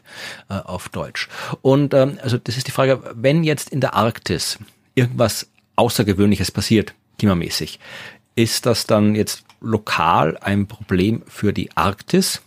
[0.50, 1.30] äh, auf Deutsch.
[1.64, 4.60] Und ähm, also das ist die Frage, wenn jetzt in der Arktis
[4.94, 7.80] irgendwas Außergewöhnliches passiert, klimamäßig,
[8.36, 12.42] ist das dann jetzt lokal ein Problem für die Arktis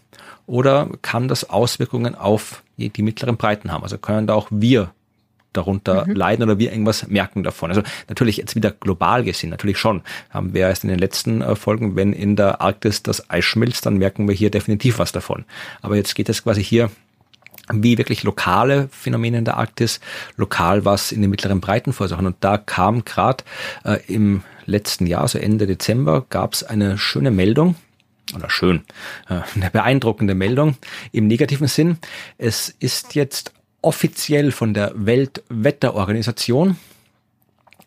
[0.47, 3.83] oder kann das Auswirkungen auf die, die mittleren Breiten haben?
[3.83, 4.93] Also können da auch wir
[5.57, 6.15] darunter mhm.
[6.15, 7.71] leiden oder wir irgendwas merken davon.
[7.71, 10.03] Also natürlich jetzt wieder global gesehen, natürlich schon.
[10.31, 13.87] Haben wir erst in den letzten äh, Folgen, wenn in der Arktis das Eis schmilzt,
[13.87, 15.45] dann merken wir hier definitiv was davon.
[15.83, 16.91] Aber jetzt geht es quasi hier
[17.73, 20.01] wie wirklich lokale Phänomene in der Arktis,
[20.37, 22.27] lokal was in den mittleren Breiten verursachen.
[22.27, 23.45] Und da kam gerade
[23.85, 27.77] äh, im letzten Jahr, so Ende Dezember, gab es eine schöne Meldung,
[28.35, 28.83] oder schön,
[29.29, 30.77] äh, eine beeindruckende Meldung
[31.13, 31.99] im negativen Sinn.
[32.39, 33.53] Es ist jetzt
[33.85, 36.77] offiziell von der Weltwetterorganisation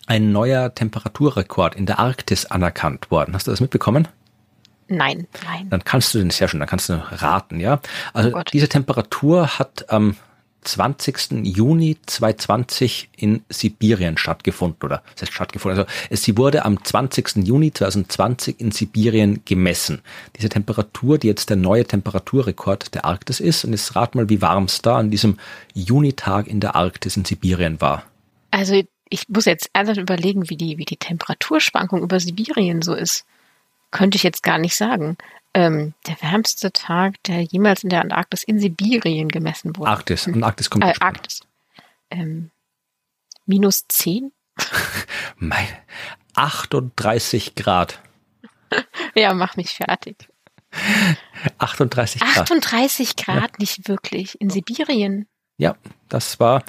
[0.06, 3.34] ein neuer Temperaturrekord in der Arktis anerkannt worden.
[3.34, 4.08] Hast du das mitbekommen?
[4.88, 5.70] Nein, nein.
[5.70, 7.82] Dann kannst du den sehr schön, dann kannst du raten, ja.
[8.14, 10.16] Also oh diese Temperatur hat am
[10.68, 11.46] 20.
[11.46, 15.80] Juni 2020 in Sibirien stattgefunden oder das heißt stattgefunden.
[15.80, 17.38] Also es, sie wurde am 20.
[17.48, 20.02] Juni 2020 in Sibirien gemessen.
[20.36, 23.64] Diese Temperatur, die jetzt der neue Temperaturrekord der Arktis ist.
[23.64, 25.38] Und jetzt rat mal, wie warm es da an diesem
[25.74, 28.04] Junitag in der Arktis in Sibirien war.
[28.52, 33.26] Also ich muss jetzt ernsthaft überlegen, wie die, wie die Temperaturschwankung über Sibirien so ist.
[33.92, 35.18] Könnte ich jetzt gar nicht sagen.
[35.58, 39.90] Ähm, der wärmste Tag, der jemals in der Antarktis in Sibirien gemessen wurde.
[39.90, 41.40] Arktis, Antarktis kommt äh, Arktis.
[42.12, 42.52] Ähm,
[43.48, 44.32] minus 10?
[45.38, 45.80] Meine
[46.36, 48.00] 38 Grad.
[49.16, 50.30] ja, mach mich fertig.
[51.58, 52.38] 38 Grad.
[52.38, 53.58] 38 Grad, ja.
[53.58, 54.40] nicht wirklich.
[54.40, 55.28] In Sibirien.
[55.58, 55.76] Ja,
[56.08, 56.62] das war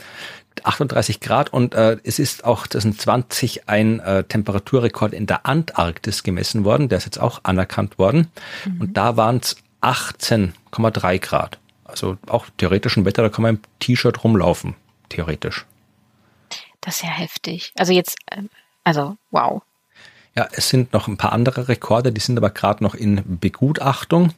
[0.66, 6.64] 38 Grad und äh, es ist auch 2020 ein äh, Temperaturrekord in der Antarktis gemessen
[6.64, 8.30] worden, der ist jetzt auch anerkannt worden
[8.64, 8.80] mhm.
[8.80, 11.58] und da waren es 18,3 Grad.
[11.84, 14.74] Also auch theoretischen Wetter, da kann man im T-Shirt rumlaufen,
[15.08, 15.64] theoretisch.
[16.80, 17.72] Das ist ja heftig.
[17.76, 18.42] Also jetzt, äh,
[18.84, 19.62] also wow.
[20.38, 24.34] Ja, es sind noch ein paar andere Rekorde, die sind aber gerade noch in Begutachtung.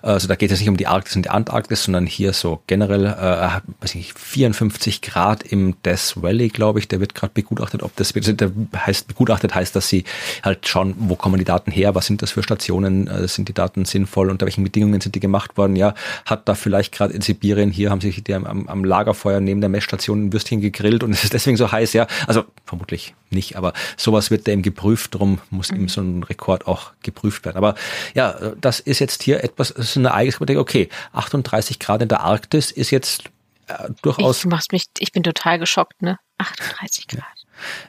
[0.00, 3.04] Also da geht es nicht um die Arktis und die Antarktis, sondern hier so generell,
[3.04, 7.82] äh, weiß ich nicht, 54 Grad im Death Valley, glaube ich, der wird gerade begutachtet.
[7.82, 10.04] Ob das der heißt begutachtet heißt, dass sie
[10.42, 13.52] halt schauen, wo kommen die Daten her, was sind das für Stationen, äh, sind die
[13.52, 15.76] Daten sinnvoll, unter welchen Bedingungen sind die gemacht worden.
[15.76, 15.92] Ja,
[16.24, 19.68] hat da vielleicht gerade in Sibirien hier haben sich die am, am Lagerfeuer neben der
[19.68, 22.06] Messstation ein Würstchen gegrillt und es ist deswegen so heiß, ja.
[22.26, 25.78] Also vermutlich nicht, aber sowas wird da eben geprüft, darum muss mhm.
[25.78, 27.56] eben so ein Rekord auch geprüft werden.
[27.56, 27.74] Aber
[28.14, 32.20] ja, das ist jetzt hier etwas, das ist eine Eigenschaft, okay, 38 Grad in der
[32.20, 33.24] Arktis ist jetzt
[33.66, 34.38] äh, durchaus.
[34.38, 36.18] Ich, machst mich, ich bin total geschockt, ne?
[36.38, 37.24] 38 Grad.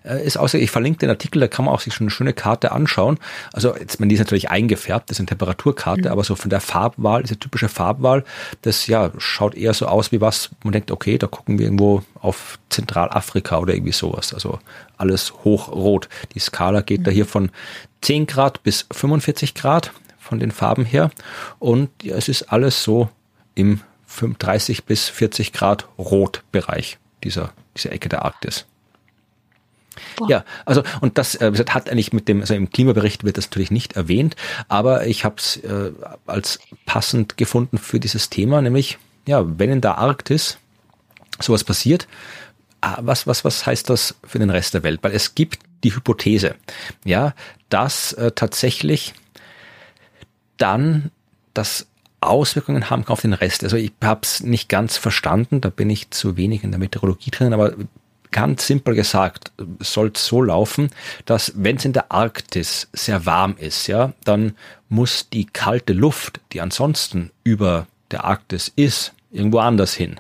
[0.04, 2.34] Äh, ist außer, ich verlinke den Artikel, da kann man auch sich schon eine schöne
[2.34, 3.20] Karte anschauen.
[3.54, 6.08] Also jetzt, man die ist natürlich eingefärbt, das ist eine Temperaturkarte, mhm.
[6.08, 8.24] aber so von der Farbwahl, diese typische Farbwahl,
[8.62, 12.04] das ja schaut eher so aus wie was, man denkt, okay, da gucken wir irgendwo
[12.20, 14.34] auf Zentralafrika oder irgendwie sowas.
[14.34, 14.60] Also
[14.98, 16.10] alles hochrot.
[16.34, 17.04] Die Skala geht mhm.
[17.06, 17.52] da hier von
[18.02, 21.10] 10 Grad bis 45 Grad von den Farben her.
[21.60, 23.10] Und ja, es ist alles so
[23.56, 23.82] im
[24.40, 28.66] 30 bis 40 Grad Rotbereich dieser, dieser Ecke der Arktis.
[30.16, 30.30] Boah.
[30.30, 33.72] Ja, also und das äh, hat eigentlich mit dem, also im Klimabericht wird das natürlich
[33.72, 34.36] nicht erwähnt,
[34.68, 35.92] aber ich habe es äh,
[36.26, 40.58] als passend gefunden für dieses Thema, nämlich ja, wenn in der Arktis
[41.40, 42.08] sowas passiert,
[42.82, 45.00] ah, was, was, was heißt das für den Rest der Welt?
[45.04, 46.56] Weil es gibt die Hypothese,
[47.06, 47.34] ja,
[47.70, 49.14] dass äh, tatsächlich
[50.58, 51.12] dann
[51.54, 51.88] das
[52.20, 53.64] Auswirkungen haben kann auf den Rest.
[53.64, 57.32] Also ich habe es nicht ganz verstanden, da bin ich zu wenig in der Meteorologie
[57.32, 57.74] drin, aber
[58.32, 60.90] ganz simpel gesagt, soll es so laufen,
[61.26, 64.56] dass wenn es in der Arktis sehr warm ist, ja, dann
[64.90, 70.20] muss die kalte Luft, die ansonsten über der Arktis ist, irgendwo anders hin.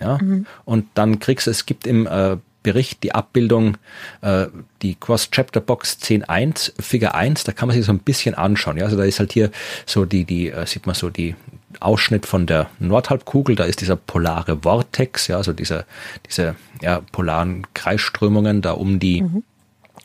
[0.00, 0.46] Ja, mhm.
[0.64, 3.78] und dann kriegst du, es gibt im äh, Bericht die Abbildung,
[4.20, 4.46] äh,
[4.82, 8.76] die Cross-Chapter-Box 10.1, Figure 1, da kann man sich so ein bisschen anschauen.
[8.76, 9.50] Ja, also da ist halt hier
[9.86, 11.34] so die, die, äh, sieht man so die
[11.80, 15.84] Ausschnitt von der Nordhalbkugel, da ist dieser polare Vortex, ja, also diese,
[16.26, 19.42] diese ja, polaren Kreisströmungen da um die mhm.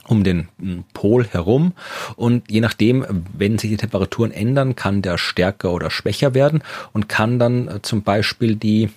[0.08, 0.48] um den
[0.94, 1.74] Pol herum.
[2.16, 7.08] Und je nachdem, wenn sich die Temperaturen ändern, kann der stärker oder schwächer werden und
[7.08, 8.90] kann dann äh, zum Beispiel die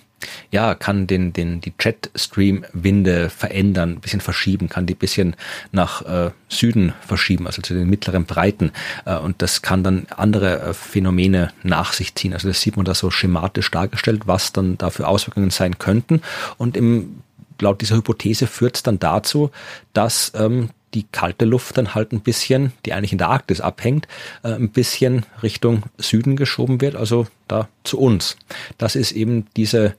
[0.51, 5.35] ja, kann den, den, die Jetstream-Winde verändern, ein bisschen verschieben, kann die bisschen
[5.71, 8.71] nach äh, Süden verschieben, also zu den mittleren Breiten.
[9.05, 12.33] Äh, und das kann dann andere äh, Phänomene nach sich ziehen.
[12.33, 16.21] Also das sieht man da so schematisch dargestellt, was dann dafür Auswirkungen sein könnten.
[16.57, 17.21] Und im,
[17.59, 19.51] laut dieser Hypothese führt es dann dazu,
[19.93, 24.07] dass ähm, die kalte Luft dann halt ein bisschen, die eigentlich in der Arktis abhängt,
[24.41, 28.35] äh, ein bisschen Richtung Süden geschoben wird, also da zu uns.
[28.79, 29.93] Das ist eben diese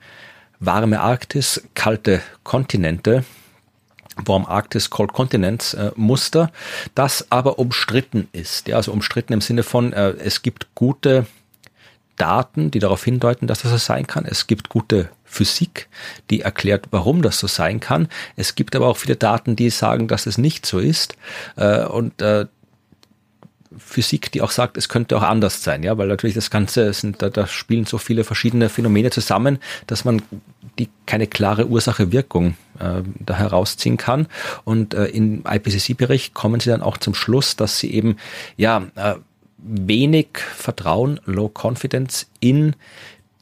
[0.59, 3.25] warme Arktis, kalte Kontinente,
[4.17, 6.51] Warm Arktis Cold Continents äh, Muster,
[6.97, 8.67] das aber umstritten ist.
[8.67, 11.27] Ja, also umstritten im Sinne von, äh, es gibt gute
[12.17, 14.25] Daten, die darauf hindeuten, dass das so sein kann.
[14.25, 15.89] Es gibt gute Physik,
[16.31, 18.09] die erklärt, warum das so sein kann.
[18.37, 21.17] Es gibt aber auch viele Daten, die sagen, dass es nicht so ist.
[21.57, 22.47] Äh, und äh,
[23.77, 27.23] Physik, die auch sagt, es könnte auch anders sein, ja, weil natürlich das Ganze sind,
[27.23, 30.23] da, da spielen so viele verschiedene Phänomene zusammen, dass man
[30.79, 34.27] die keine klare Ursache-Wirkung äh, da herausziehen kann.
[34.65, 38.17] Und äh, im IPCC-Bericht kommen sie dann auch zum Schluss, dass sie eben
[38.57, 39.15] ja äh,
[39.59, 42.75] wenig Vertrauen, Low Confidence in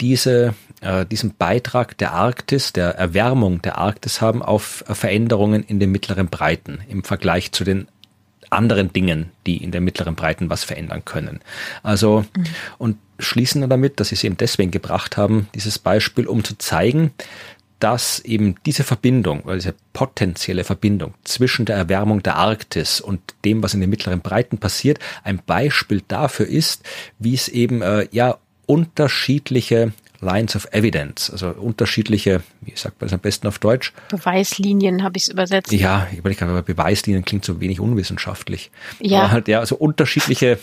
[0.01, 5.81] diese, äh, diesen Beitrag der Arktis, der Erwärmung der Arktis haben auf äh, Veränderungen in
[5.81, 7.89] den mittleren Breiten im Vergleich zu den
[8.51, 11.41] anderen Dingen, die in den mittleren Breiten was verändern können.
[11.83, 12.45] Also, mhm.
[12.79, 16.57] und schließen dann damit, dass sie es eben deswegen gebracht haben, dieses Beispiel, um zu
[16.59, 17.13] zeigen,
[17.79, 23.63] dass eben diese Verbindung, oder diese potenzielle Verbindung zwischen der Erwärmung der Arktis und dem,
[23.63, 26.85] was in den mittleren Breiten passiert, ein Beispiel dafür ist,
[27.19, 33.13] wie es eben äh, ja unterschiedliche Lines of Evidence, also unterschiedliche, wie sagt man das
[33.13, 33.93] am besten auf Deutsch?
[34.09, 35.73] Beweislinien habe ich es übersetzt.
[35.73, 38.71] Ja, ich überlege aber Beweislinien klingt so wenig unwissenschaftlich.
[38.99, 39.21] Ja.
[39.21, 40.59] Aber halt, ja, also unterschiedliche,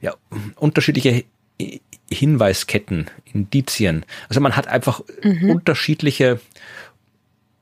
[0.00, 0.14] ja,
[0.56, 1.24] unterschiedliche
[2.10, 4.04] Hinweisketten, Indizien.
[4.28, 5.50] Also man hat einfach mhm.
[5.50, 6.40] unterschiedliche,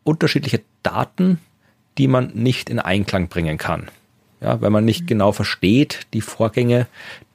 [0.05, 1.41] unterschiedliche Daten,
[1.99, 3.89] die man nicht in Einklang bringen kann.
[4.41, 5.07] Ja, weil man nicht mhm.
[5.07, 6.87] genau versteht die Vorgänge,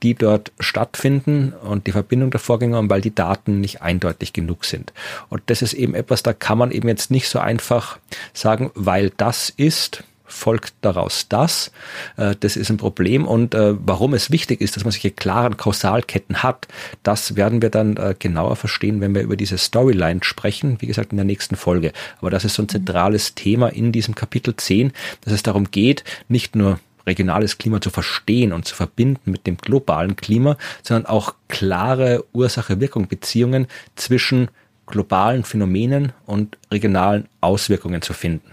[0.03, 4.65] die dort stattfinden und die Verbindung der Vorgänge und weil die Daten nicht eindeutig genug
[4.65, 4.93] sind.
[5.29, 7.97] Und das ist eben etwas, da kann man eben jetzt nicht so einfach
[8.33, 11.71] sagen, weil das ist, folgt daraus das.
[12.17, 15.57] Äh, das ist ein Problem und äh, warum es wichtig ist, dass man solche klaren
[15.57, 16.67] Kausalketten hat,
[17.03, 21.11] das werden wir dann äh, genauer verstehen, wenn wir über diese Storyline sprechen, wie gesagt
[21.11, 21.93] in der nächsten Folge.
[22.19, 26.03] Aber das ist so ein zentrales Thema in diesem Kapitel 10, dass es darum geht,
[26.27, 31.35] nicht nur regionales Klima zu verstehen und zu verbinden mit dem globalen Klima, sondern auch
[31.47, 34.49] klare Ursache-Wirkung-Beziehungen zwischen
[34.85, 38.51] globalen Phänomenen und regionalen Auswirkungen zu finden.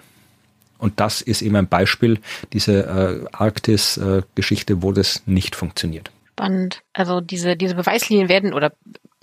[0.78, 2.20] Und das ist eben ein Beispiel,
[2.52, 6.10] diese äh, Arktis-Geschichte, wo das nicht funktioniert.
[6.32, 6.82] Spannend.
[6.92, 8.72] Also diese, diese Beweislinien werden oder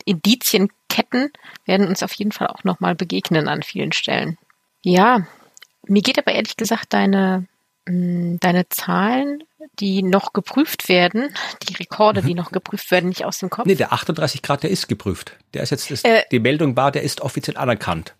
[0.03, 1.31] Indizienkette
[1.65, 4.37] werden uns auf jeden Fall auch nochmal begegnen an vielen Stellen.
[4.83, 5.25] Ja,
[5.87, 7.47] mir geht aber ehrlich gesagt deine,
[7.85, 9.43] deine Zahlen,
[9.79, 11.33] die noch geprüft werden,
[11.67, 12.37] die Rekorde, die mhm.
[12.37, 13.65] noch geprüft werden, nicht aus dem Kopf.
[13.65, 15.37] Nee, der 38 Grad, der ist geprüft.
[15.53, 18.15] Der ist jetzt, ist, äh, die Meldung war, der ist offiziell anerkannt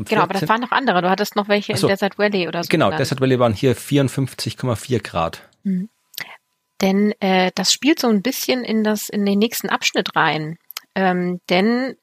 [0.00, 1.02] genau, aber das waren noch andere.
[1.02, 2.68] Du hattest noch welche so, in Desert Valley oder so.
[2.68, 3.00] Genau, genannt.
[3.00, 5.48] Desert Valley waren hier 54,4 Grad.
[5.62, 5.88] Mhm.
[6.80, 10.58] Denn äh, das spielt so ein bisschen in das in den nächsten Abschnitt rein.
[10.94, 11.96] Ähm, denn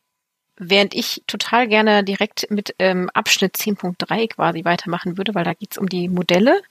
[0.59, 5.77] während ich total gerne direkt mit ähm, Abschnitt 10.3 quasi weitermachen würde, weil da geht's
[5.77, 6.61] um die Modelle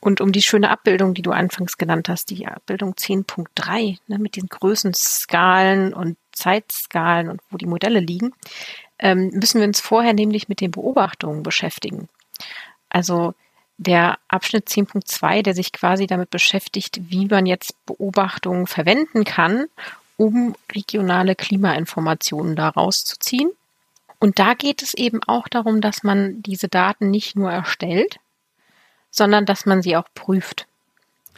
[0.00, 4.36] und um die schöne Abbildung, die du anfangs genannt hast, die Abbildung 10.3, ne, mit
[4.36, 8.32] den Größenskalen und Zeitskalen und wo die Modelle liegen,
[8.98, 12.08] ähm, müssen wir uns vorher nämlich mit den Beobachtungen beschäftigen.
[12.88, 13.34] Also
[13.78, 19.66] der Abschnitt 10.2, der sich quasi damit beschäftigt, wie man jetzt Beobachtungen verwenden kann,
[20.16, 23.50] um regionale Klimainformationen daraus zu ziehen.
[24.18, 28.18] Und da geht es eben auch darum, dass man diese Daten nicht nur erstellt,
[29.10, 30.66] sondern dass man sie auch prüft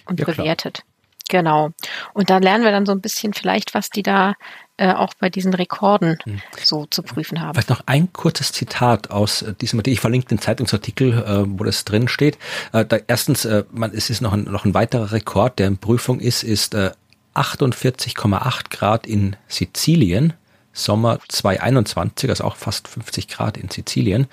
[0.06, 0.84] und ja, bewertet.
[1.28, 1.70] Genau.
[2.14, 4.34] Und da lernen wir dann so ein bisschen vielleicht, was die da
[4.78, 6.40] äh, auch bei diesen Rekorden hm.
[6.62, 7.54] so zu prüfen haben.
[7.54, 9.94] Vielleicht noch ein kurzes Zitat aus äh, diesem Artikel.
[9.94, 12.38] Ich verlinke den Zeitungsartikel, äh, wo das drin steht.
[12.72, 15.78] Äh, da erstens, äh, man, es ist noch ein, noch ein weiterer Rekord, der in
[15.78, 16.92] Prüfung ist, ist äh,
[17.34, 20.34] 48,8 Grad in Sizilien.
[20.72, 24.28] Sommer 2021, also auch fast 50 Grad in Sizilien.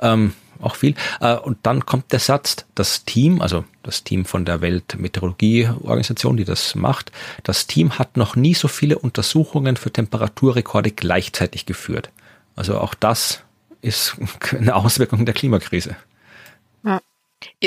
[0.00, 0.94] Ähm, auch viel.
[1.20, 6.44] Äh, und dann kommt der Satz, das Team, also das Team von der Weltmeteorologieorganisation, die
[6.44, 12.10] das macht, das Team hat noch nie so viele Untersuchungen für Temperaturrekorde gleichzeitig geführt.
[12.56, 13.42] Also auch das
[13.80, 14.16] ist
[14.56, 15.96] eine Auswirkung der Klimakrise.
[16.84, 17.00] Ja.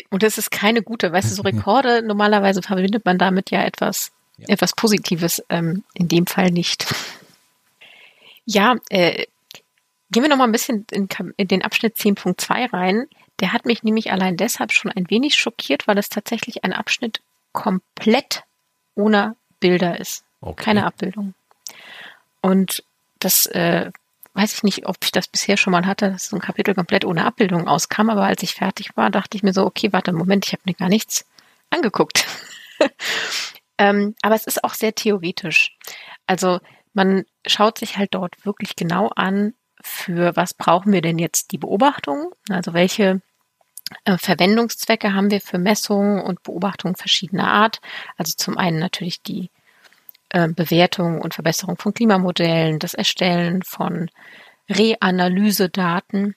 [0.10, 4.12] Und das ist keine gute, weißt du, so Rekorde, normalerweise verbindet man damit ja etwas,
[4.42, 4.50] ja.
[4.50, 6.86] etwas Positives, ähm, in dem Fall nicht.
[8.46, 9.26] Ja, äh,
[10.12, 13.08] Gehen wir noch mal ein bisschen in, in den Abschnitt 10.2 rein.
[13.40, 17.22] Der hat mich nämlich allein deshalb schon ein wenig schockiert, weil es tatsächlich ein Abschnitt
[17.54, 18.44] komplett
[18.96, 20.26] ohne Bilder ist.
[20.42, 20.64] Okay.
[20.64, 21.34] Keine Abbildung.
[22.42, 22.84] Und
[23.20, 23.90] das äh,
[24.34, 27.06] weiß ich nicht, ob ich das bisher schon mal hatte, dass so ein Kapitel komplett
[27.06, 30.46] ohne Abbildung auskam, aber als ich fertig war, dachte ich mir so, okay, warte, Moment,
[30.46, 31.26] ich habe mir gar nichts
[31.70, 32.26] angeguckt.
[33.82, 35.76] ähm, aber es ist auch sehr theoretisch.
[36.28, 36.60] Also
[36.94, 41.58] man schaut sich halt dort wirklich genau an, für was brauchen wir denn jetzt die
[41.58, 42.32] Beobachtung?
[42.48, 43.22] Also welche
[44.06, 47.82] äh, Verwendungszwecke haben wir für Messungen und Beobachtungen verschiedener Art?
[48.18, 49.50] Also zum einen natürlich die
[50.30, 54.12] äh, Bewertung und Verbesserung von Klimamodellen, das Erstellen von
[54.70, 56.36] Reanalysedaten.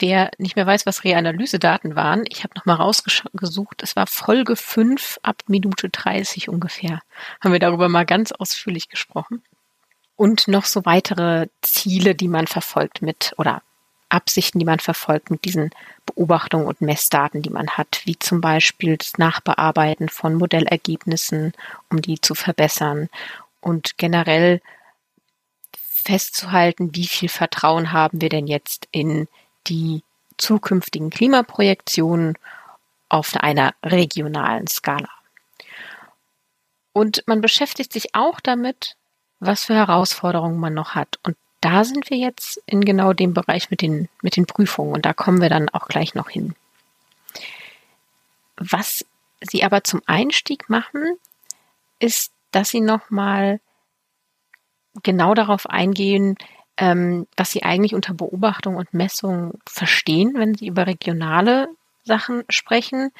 [0.00, 5.18] Wer nicht mehr weiß, was Reanalysedaten waren, ich habe nochmal rausgesucht, es war Folge 5
[5.22, 7.00] ab Minute 30 ungefähr.
[7.40, 9.42] Haben wir darüber mal ganz ausführlich gesprochen
[10.16, 13.62] und noch so weitere Ziele, die man verfolgt mit oder
[14.08, 15.70] Absichten, die man verfolgt mit diesen
[16.06, 21.52] Beobachtungen und Messdaten, die man hat, wie zum Beispiel das Nachbearbeiten von Modellergebnissen,
[21.90, 23.08] um die zu verbessern
[23.60, 24.60] und generell
[25.76, 29.28] festzuhalten, wie viel Vertrauen haben wir denn jetzt in
[29.68, 30.02] die
[30.36, 32.38] zukünftigen Klimaprojektionen
[33.08, 35.08] auf einer regionalen Skala.
[36.92, 38.96] Und man beschäftigt sich auch damit,
[39.40, 41.18] was für Herausforderungen man noch hat.
[41.22, 45.06] Und da sind wir jetzt in genau dem Bereich mit den, mit den Prüfungen und
[45.06, 46.54] da kommen wir dann auch gleich noch hin.
[48.56, 49.04] Was
[49.40, 51.18] sie aber zum Einstieg machen,
[51.98, 53.60] ist, dass sie nochmal
[55.02, 56.36] genau darauf eingehen,
[56.78, 61.68] ähm, was sie eigentlich unter Beobachtung und Messung verstehen, wenn sie über regionale
[62.04, 63.10] Sachen sprechen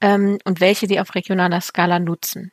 [0.00, 2.52] ähm, und welche sie auf regionaler Skala nutzen.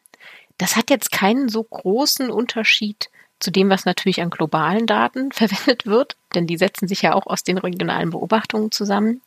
[0.58, 5.86] Das hat jetzt keinen so großen Unterschied zu dem, was natürlich an globalen Daten verwendet
[5.86, 9.22] wird, denn die setzen sich ja auch aus den regionalen Beobachtungen zusammen.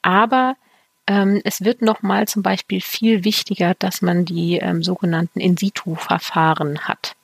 [0.00, 0.56] Aber
[1.06, 7.14] ähm, es wird nochmal zum Beispiel viel wichtiger, dass man die ähm, sogenannten In-situ-Verfahren hat.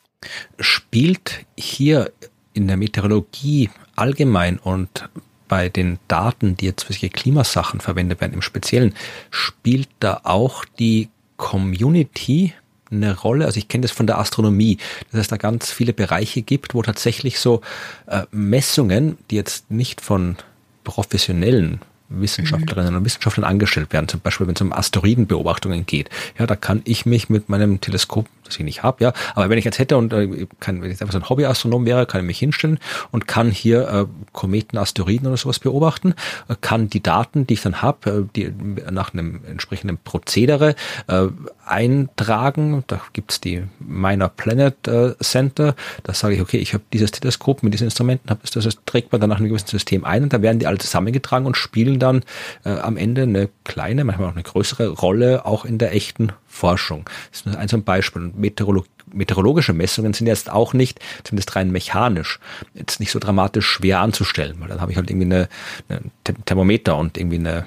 [0.58, 2.12] Spielt hier
[2.54, 5.08] in der Meteorologie allgemein und
[5.48, 8.94] bei den Daten, die jetzt für solche Klimasachen verwendet werden, im Speziellen,
[9.30, 12.54] spielt da auch die Community
[12.90, 13.44] eine Rolle?
[13.44, 14.78] Also ich kenne das von der Astronomie,
[15.10, 17.60] dass es da ganz viele Bereiche gibt, wo tatsächlich so
[18.06, 20.36] äh, Messungen, die jetzt nicht von
[20.84, 21.80] professionellen
[22.20, 26.10] Wissenschaftlerinnen und Wissenschaftlern angestellt werden, zum Beispiel wenn es um Asteroidenbeobachtungen geht.
[26.38, 29.58] Ja, da kann ich mich mit meinem Teleskop, das ich nicht habe, ja, aber wenn
[29.58, 32.26] ich jetzt hätte und äh, kann, wenn ich einfach so ein Hobbyastronom wäre, kann ich
[32.26, 32.78] mich hinstellen
[33.10, 36.14] und kann hier äh, Kometen, Asteroiden oder sowas beobachten,
[36.48, 38.52] äh, kann die Daten, die ich dann habe, äh, die
[38.90, 40.74] nach einem entsprechenden Prozedere
[41.06, 41.28] äh,
[41.64, 42.84] eintragen.
[42.86, 45.74] Da gibt's die Minor Planet äh, Center.
[46.02, 49.12] Da sage ich, okay, ich habe dieses Teleskop mit diesen Instrumenten, hab das, das trägt
[49.12, 51.98] man dann nach einem gewissen System ein und da werden die alle zusammengetragen und spielen
[51.98, 52.24] dann
[52.64, 57.04] äh, am Ende eine kleine, manchmal auch eine größere Rolle auch in der echten Forschung.
[57.30, 58.32] Das ist nur ein so ein Beispiel.
[58.34, 62.38] Meteorologie meteorologische Messungen sind jetzt auch nicht, zumindest rein mechanisch,
[62.74, 65.48] jetzt nicht so dramatisch schwer anzustellen, weil dann habe ich halt irgendwie eine,
[65.88, 66.00] eine
[66.44, 67.66] Thermometer und irgendwie eine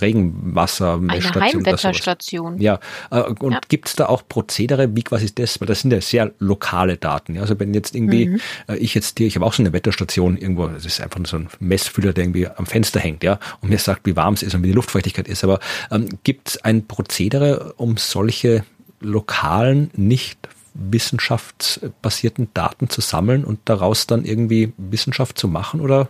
[0.00, 1.42] Regenwassermessstation.
[1.42, 2.60] Eine Heimwetterstation.
[2.60, 2.80] Ja,
[3.10, 3.60] äh, und ja.
[3.68, 7.36] gibt es da auch Prozedere, wie quasi das, weil das sind ja sehr lokale Daten.
[7.36, 7.42] Ja?
[7.42, 8.40] Also wenn jetzt irgendwie, mhm.
[8.68, 11.26] äh, ich jetzt hier, ich habe auch so eine Wetterstation irgendwo, das ist einfach nur
[11.26, 14.42] so ein Messfüller, der irgendwie am Fenster hängt, ja, und mir sagt, wie warm es
[14.42, 15.44] ist und wie die Luftfeuchtigkeit ist.
[15.44, 18.64] Aber ähm, gibt es ein Prozedere, um solche
[19.04, 20.38] lokalen, nicht
[20.74, 26.08] wissenschaftsbasierten Daten zu sammeln und daraus dann irgendwie Wissenschaft zu machen oder?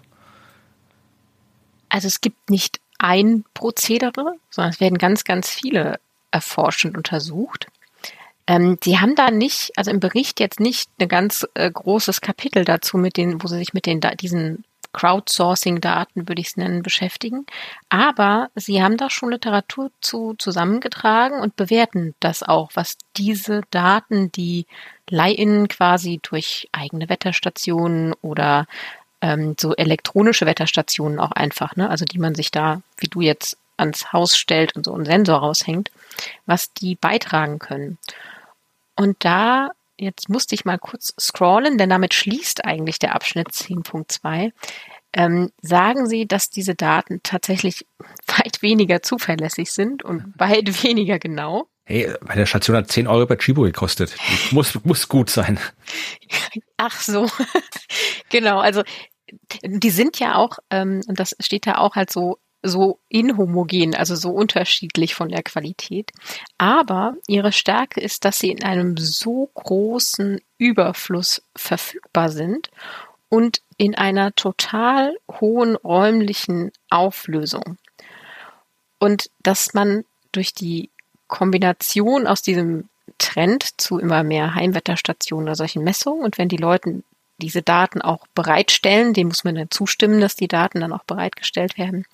[1.90, 7.68] Also es gibt nicht ein Prozedere, sondern es werden ganz, ganz viele erforscht und untersucht.
[8.46, 12.64] Ähm, die haben da nicht, also im Bericht jetzt nicht ein ganz äh, großes Kapitel
[12.64, 14.64] dazu, mit den, wo sie sich mit den diesen
[14.94, 17.44] Crowdsourcing-Daten, würde ich es nennen, beschäftigen.
[17.90, 24.32] Aber sie haben da schon Literatur zu zusammengetragen und bewerten das auch, was diese Daten,
[24.32, 24.66] die
[25.10, 28.66] Leihinnen quasi durch eigene Wetterstationen oder
[29.20, 33.58] ähm, so elektronische Wetterstationen auch einfach, ne, also die man sich da, wie du jetzt
[33.76, 35.90] ans Haus stellt und so einen Sensor raushängt,
[36.46, 37.98] was die beitragen können.
[38.96, 44.52] Und da jetzt musste ich mal kurz scrollen, denn damit schließt eigentlich der Abschnitt 10.2.
[45.12, 47.86] Ähm, sagen Sie, dass diese Daten tatsächlich
[48.26, 51.68] weit weniger zuverlässig sind und weit weniger genau?
[51.86, 54.16] Hey, bei der Station hat 10 Euro bei Chibo gekostet.
[54.50, 55.60] muss, muss gut sein.
[56.78, 57.28] Ach so.
[58.30, 58.82] genau, also
[59.62, 64.16] die sind ja auch, ähm, und das steht da auch halt so so inhomogen, also
[64.16, 66.10] so unterschiedlich von der Qualität.
[66.58, 72.70] Aber ihre Stärke ist, dass sie in einem so großen Überfluss verfügbar sind
[73.28, 77.76] und in einer total hohen räumlichen Auflösung.
[78.98, 80.90] Und dass man durch die
[81.28, 82.88] Kombination aus diesem
[83.18, 87.02] Trend zu immer mehr Heimwetterstationen oder solchen Messungen und wenn die Leute
[87.38, 91.78] diese Daten auch bereitstellen, dem muss man dann zustimmen, dass die Daten dann auch bereitgestellt
[91.78, 92.06] werden,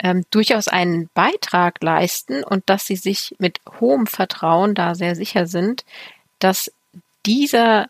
[0.00, 5.46] ähm, durchaus einen Beitrag leisten und dass sie sich mit hohem Vertrauen da sehr sicher
[5.46, 5.84] sind,
[6.38, 6.72] dass
[7.26, 7.88] dieser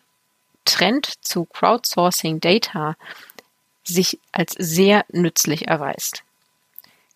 [0.65, 2.97] Trend zu Crowdsourcing Data
[3.85, 6.25] sich als sehr nützlich erweist.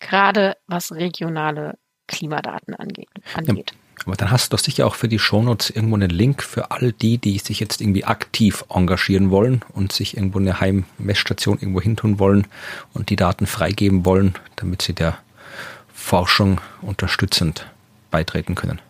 [0.01, 1.77] Gerade was regionale
[2.09, 3.09] Klimadaten angeht.
[3.35, 3.73] angeht.
[4.05, 6.93] Aber dann hast du doch sicher auch für die Shownotes irgendwo einen Link für all
[6.93, 12.19] die, die sich jetzt irgendwie aktiv engagieren wollen und sich irgendwo eine Heimmessstation irgendwo hintun
[12.19, 12.47] wollen
[12.95, 15.19] und die Daten freigeben wollen, damit sie der
[15.95, 17.67] Forschung unterstützend
[18.11, 18.81] beitreten können.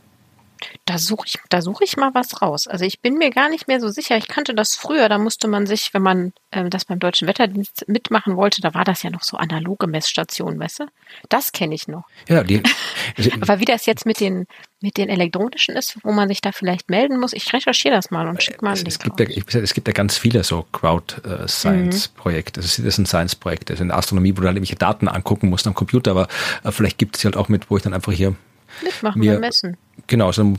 [0.84, 2.66] Da suche ich, da suche ich mal was raus.
[2.66, 4.16] Also ich bin mir gar nicht mehr so sicher.
[4.16, 5.08] Ich kannte das früher.
[5.08, 8.84] Da musste man sich, wenn man ähm, das beim Deutschen Wetterdienst mitmachen wollte, da war
[8.84, 10.86] das ja noch so analoge Messstationen, weißt du?
[11.28, 12.04] Das kenne ich noch.
[12.28, 12.62] Ja, die.
[13.40, 14.46] Aber wie das jetzt mit den
[14.80, 18.26] mit den elektronischen ist, wo man sich da vielleicht melden muss, ich recherchiere das mal
[18.26, 21.14] und schicke mal einen es, gibt ja, ich, es gibt ja ganz viele so Crowd
[21.46, 22.20] Science mhm.
[22.20, 22.60] Projekte.
[22.60, 23.70] Das ist ein Science Projekt.
[23.70, 26.10] Das ist eine Astronomie, wo du dann irgendwelche Daten angucken musst am Computer.
[26.10, 26.26] Aber
[26.64, 28.34] äh, vielleicht gibt es halt auch mit, wo ich dann einfach hier
[28.82, 29.76] mitmachen mir, und messen.
[30.06, 30.56] Genau, also,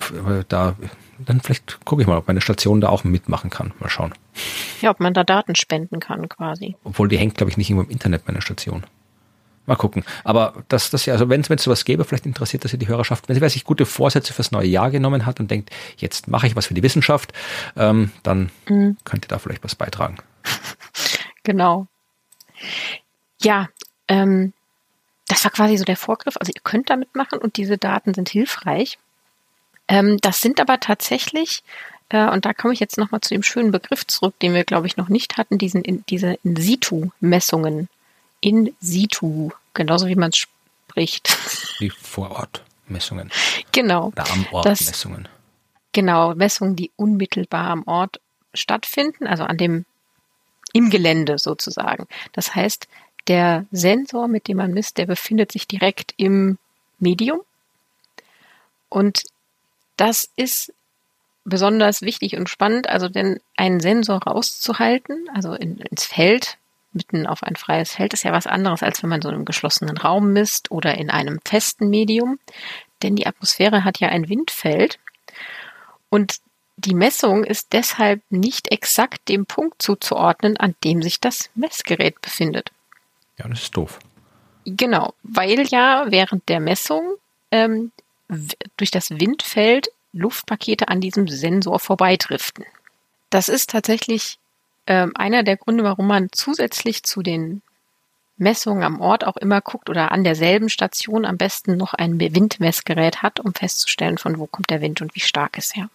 [0.47, 0.75] da
[1.19, 3.73] dann vielleicht gucke ich mal, ob meine Station da auch mitmachen kann.
[3.79, 4.13] Mal schauen.
[4.81, 6.75] Ja, ob man da Daten spenden kann quasi.
[6.83, 8.83] Obwohl die hängt, glaube ich, nicht irgendwo im Internet, meine Station.
[9.65, 10.03] Mal gucken.
[10.25, 13.29] Aber das, das ja, also wenn es sowas gäbe, vielleicht interessiert das ja die Hörerschaft.
[13.29, 16.55] Wenn sie sich gute Vorsätze fürs neue Jahr genommen hat und denkt, jetzt mache ich
[16.55, 17.31] was für die Wissenschaft,
[17.77, 18.97] ähm, dann mhm.
[19.05, 20.17] könnt ihr da vielleicht was beitragen.
[21.45, 21.87] Genau.
[23.41, 23.67] Ja,
[24.07, 24.53] ähm,
[25.33, 26.37] das war quasi so der Vorgriff.
[26.37, 28.99] Also ihr könnt damit machen und diese Daten sind hilfreich.
[29.87, 31.63] Ähm, das sind aber tatsächlich,
[32.09, 34.85] äh, und da komme ich jetzt nochmal zu dem schönen Begriff zurück, den wir, glaube
[34.85, 37.89] ich, noch nicht hatten, diesen, in, diese In-Situ-Messungen.
[38.41, 41.35] In-Situ, genauso wie man es spricht.
[41.79, 43.31] Die Vorortmessungen.
[43.71, 44.09] Genau.
[44.09, 45.27] Oder am Ort das, Messungen.
[45.93, 48.19] Genau, Messungen, die unmittelbar am Ort
[48.53, 49.85] stattfinden, also an dem,
[50.73, 52.07] im Gelände sozusagen.
[52.33, 52.87] Das heißt,
[53.27, 56.57] der Sensor, mit dem man misst, der befindet sich direkt im
[56.99, 57.41] Medium.
[58.89, 59.23] Und
[59.97, 60.73] das ist
[61.45, 66.57] besonders wichtig und spannend, also denn einen Sensor rauszuhalten, also in, ins Feld,
[66.93, 69.45] mitten auf ein freies Feld, ist ja was anderes, als wenn man so in einem
[69.45, 72.39] geschlossenen Raum misst oder in einem festen Medium.
[73.01, 74.99] Denn die Atmosphäre hat ja ein Windfeld.
[76.09, 76.37] Und
[76.77, 82.71] die Messung ist deshalb nicht exakt dem Punkt zuzuordnen, an dem sich das Messgerät befindet.
[83.37, 83.99] Ja, das ist doof.
[84.65, 87.15] Genau, weil ja während der Messung
[87.51, 87.91] ähm,
[88.77, 92.65] durch das Windfeld Luftpakete an diesem Sensor vorbeidriften.
[93.29, 94.37] Das ist tatsächlich
[94.85, 97.61] ähm, einer der Gründe, warum man zusätzlich zu den
[98.37, 103.21] Messungen am Ort auch immer guckt oder an derselben Station am besten noch ein Windmessgerät
[103.21, 105.89] hat, um festzustellen, von wo kommt der Wind und wie stark ist er.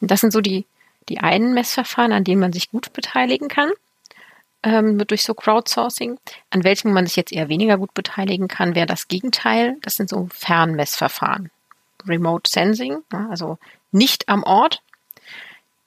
[0.00, 0.66] Und das sind so die,
[1.08, 3.70] die einen Messverfahren, an denen man sich gut beteiligen kann
[4.66, 6.18] ähm, durch so Crowdsourcing.
[6.50, 9.76] An welchem man sich jetzt eher weniger gut beteiligen kann, wäre das Gegenteil.
[9.82, 11.50] Das sind so Fernmessverfahren.
[12.06, 12.98] Remote Sensing,
[13.30, 13.58] also
[13.92, 14.82] nicht am Ort.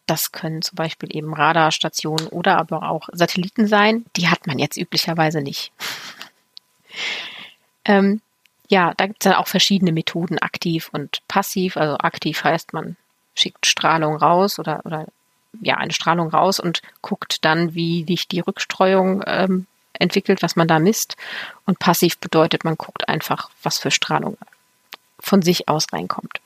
[0.06, 4.06] Das können zum Beispiel eben Radarstationen oder aber auch Satelliten sein.
[4.16, 5.72] Die hat man jetzt üblicherweise nicht.
[7.86, 8.22] ähm,
[8.70, 11.76] ja, da gibt es dann auch verschiedene Methoden, aktiv und passiv.
[11.78, 12.96] Also aktiv heißt, man
[13.36, 15.06] schickt Strahlung raus oder, oder
[15.62, 20.68] ja, eine Strahlung raus und guckt dann, wie sich die Rückstreuung ähm, entwickelt, was man
[20.68, 21.16] da misst.
[21.66, 24.38] Und passiv bedeutet, man guckt einfach, was für Strahlung
[25.20, 26.40] von sich aus reinkommt.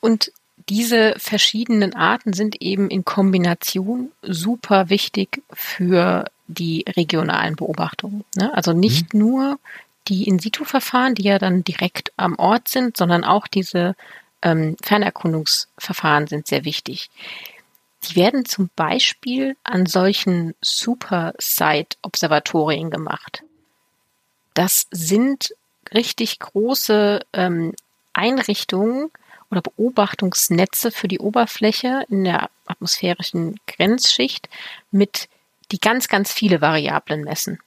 [0.00, 0.32] Und
[0.68, 8.24] diese verschiedenen Arten sind eben in Kombination super wichtig für die regionalen Beobachtungen.
[8.36, 8.54] Ne?
[8.54, 9.20] Also nicht mhm.
[9.20, 9.58] nur
[10.08, 13.94] die In-situ-Verfahren, die ja dann direkt am Ort sind, sondern auch diese
[14.42, 17.10] ähm, Fernerkundungsverfahren sind sehr wichtig.
[18.04, 23.42] Die werden zum Beispiel an solchen Super-Site-Observatorien gemacht.
[24.54, 25.54] Das sind
[25.92, 27.74] richtig große ähm,
[28.12, 29.10] Einrichtungen
[29.50, 34.50] oder Beobachtungsnetze für die Oberfläche in der atmosphärischen Grenzschicht
[34.90, 35.28] mit
[35.72, 37.58] die ganz, ganz viele Variablen messen.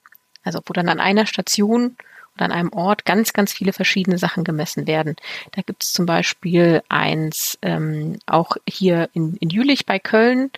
[0.43, 1.95] Also wo dann an einer Station
[2.36, 5.15] oder an einem Ort ganz, ganz viele verschiedene Sachen gemessen werden.
[5.51, 10.51] Da gibt es zum Beispiel eins ähm, auch hier in, in Jülich bei Köln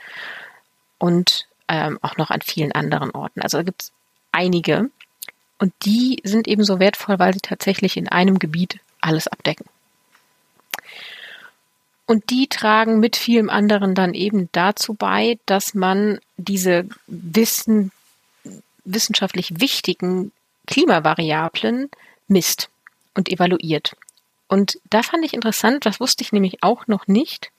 [0.97, 3.41] und ähm, auch noch an vielen anderen Orten.
[3.41, 3.91] Also da gibt es
[4.31, 4.89] einige.
[5.57, 9.65] Und die sind ebenso wertvoll, weil sie tatsächlich in einem Gebiet alles abdecken.
[12.07, 17.91] Und die tragen mit vielem anderen dann eben dazu bei, dass man diese Wissen,
[18.83, 20.31] wissenschaftlich wichtigen
[20.65, 21.89] Klimavariablen
[22.27, 22.69] misst
[23.13, 23.95] und evaluiert.
[24.47, 27.51] Und da fand ich interessant, das wusste ich nämlich auch noch nicht,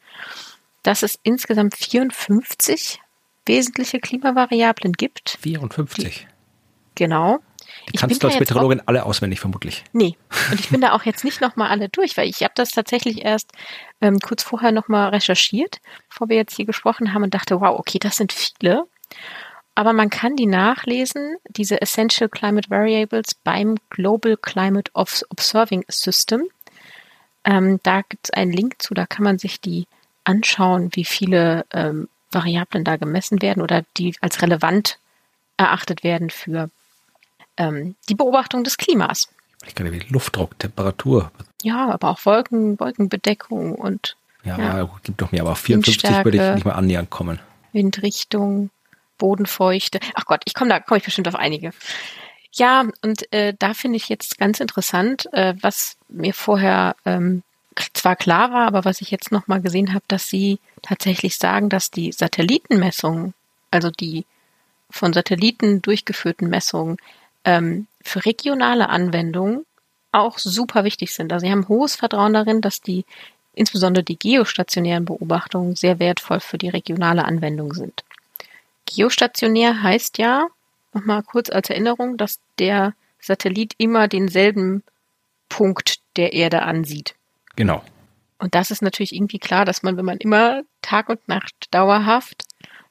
[0.83, 3.01] dass es insgesamt 54
[3.45, 5.39] wesentliche Klimavariablen gibt.
[5.41, 6.21] 54.
[6.21, 6.27] Die,
[6.95, 7.39] genau.
[7.93, 9.85] Die kannst du als Meteorologin alle auswendig vermutlich.
[9.93, 10.17] Nee,
[10.51, 13.25] und ich bin da auch jetzt nicht nochmal alle durch, weil ich habe das tatsächlich
[13.25, 13.51] erst
[14.01, 15.79] ähm, kurz vorher nochmal recherchiert,
[16.09, 18.85] bevor wir jetzt hier gesprochen haben und dachte, wow, okay, das sind viele.
[19.77, 26.45] Aber man kann die nachlesen, diese Essential Climate Variables beim Global Climate Observing System.
[27.45, 29.87] Ähm, da gibt es einen Link zu, da kann man sich die
[30.25, 34.99] anschauen, wie viele ähm, Variablen da gemessen werden oder die als relevant
[35.59, 36.71] erachtet werden für
[37.59, 39.29] ähm, die Beobachtung des Klimas.
[39.67, 41.31] Ich kann ja wie Luftdruck, Temperatur.
[41.63, 44.91] Ja, aber auch Wolken, Wolkenbedeckung und ja, ja.
[45.03, 47.41] gibt doch mehr, aber 54 würde ich nicht mal annähernd kommen.
[47.73, 48.71] Windrichtung,
[49.19, 50.01] Bodenfeuchte.
[50.15, 51.73] Ach Gott, ich komme da, komme ich bestimmt auf einige.
[52.53, 57.43] Ja, und äh, da finde ich jetzt ganz interessant, äh, was mir vorher ähm,
[57.93, 61.91] zwar klar war, aber was ich jetzt nochmal gesehen habe, dass sie tatsächlich sagen, dass
[61.91, 63.35] die Satellitenmessungen,
[63.71, 64.25] also die
[64.89, 66.97] von Satelliten durchgeführten Messungen,
[67.45, 69.67] ähm, für regionale Anwendungen
[70.13, 71.33] auch super wichtig sind.
[71.33, 73.05] Also sie haben hohes Vertrauen darin, dass die
[73.55, 78.05] insbesondere die geostationären Beobachtungen sehr wertvoll für die regionale Anwendung sind.
[78.87, 80.47] Geostationär heißt ja,
[80.93, 84.83] nochmal kurz als Erinnerung, dass der Satellit immer denselben
[85.49, 87.15] Punkt der Erde ansieht.
[87.57, 87.83] Genau.
[88.39, 92.45] Und das ist natürlich irgendwie klar, dass man, wenn man immer Tag und Nacht dauerhaft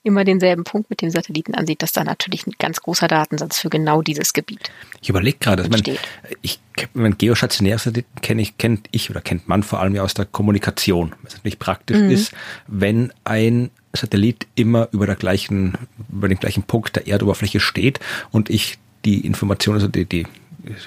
[0.05, 3.69] immer denselben Punkt mit dem Satelliten ansieht, dass da natürlich ein ganz großer Datensatz für
[3.69, 4.71] genau dieses Gebiet.
[5.01, 5.97] Ich überlege gerade, also mein,
[6.43, 6.59] ich,
[6.93, 10.25] mein geostationäre Satelliten kenne ich, kennt ich oder kennt man vor allem ja aus der
[10.25, 11.15] Kommunikation.
[11.23, 12.11] Was natürlich praktisch mhm.
[12.11, 12.33] ist,
[12.67, 15.77] wenn ein Satellit immer über der gleichen,
[16.11, 17.99] über dem gleichen Punkt der Erdoberfläche steht
[18.31, 20.25] und ich die Information, also die, die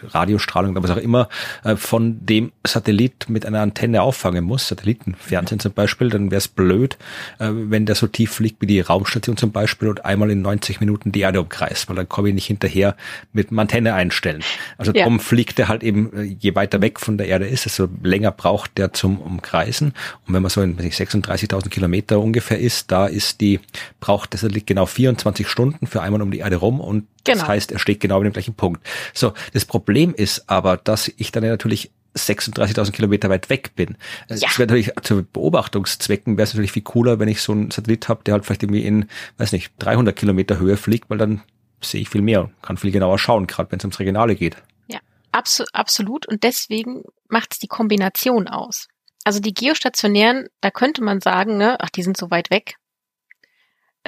[0.09, 1.29] Radiostrahlung oder was auch immer
[1.65, 6.49] äh, von dem Satellit mit einer Antenne auffangen muss, Satellitenfernsehen zum Beispiel, dann wäre es
[6.49, 6.97] blöd,
[7.39, 10.81] äh, wenn der so tief fliegt wie die Raumstation zum Beispiel und einmal in 90
[10.81, 12.97] Minuten die Erde umkreist, weil dann komme ich nicht hinterher
[13.33, 14.43] mit einem Antenne einstellen.
[14.77, 15.05] Also ja.
[15.05, 18.33] darum fliegt er halt eben, äh, je weiter weg von der Erde ist, desto länger
[18.33, 19.95] braucht der zum Umkreisen.
[20.27, 23.61] Und wenn man so in 36.000 Kilometer ungefähr ist, da ist die,
[24.01, 27.41] braucht der Satellit genau 24 Stunden für einmal um die Erde rum und Genau.
[27.41, 28.87] Das heißt, er steht genau an dem gleichen Punkt.
[29.13, 33.97] So, das Problem ist aber, dass ich dann natürlich 36.000 Kilometer weit weg bin.
[34.29, 34.37] Ja.
[34.41, 38.09] Das wäre natürlich zu Beobachtungszwecken wäre es natürlich viel cooler, wenn ich so einen Satellit
[38.09, 41.43] habe, der halt vielleicht irgendwie in, weiß nicht, 300 Kilometer Höhe fliegt, weil dann
[41.81, 44.57] sehe ich viel mehr und kann viel genauer schauen, gerade wenn es ums Regionale geht.
[44.89, 44.99] Ja,
[45.33, 46.27] abso absolut.
[46.27, 48.89] Und deswegen macht es die Kombination aus.
[49.25, 52.77] Also die geostationären, da könnte man sagen, ne, ach, die sind so weit weg.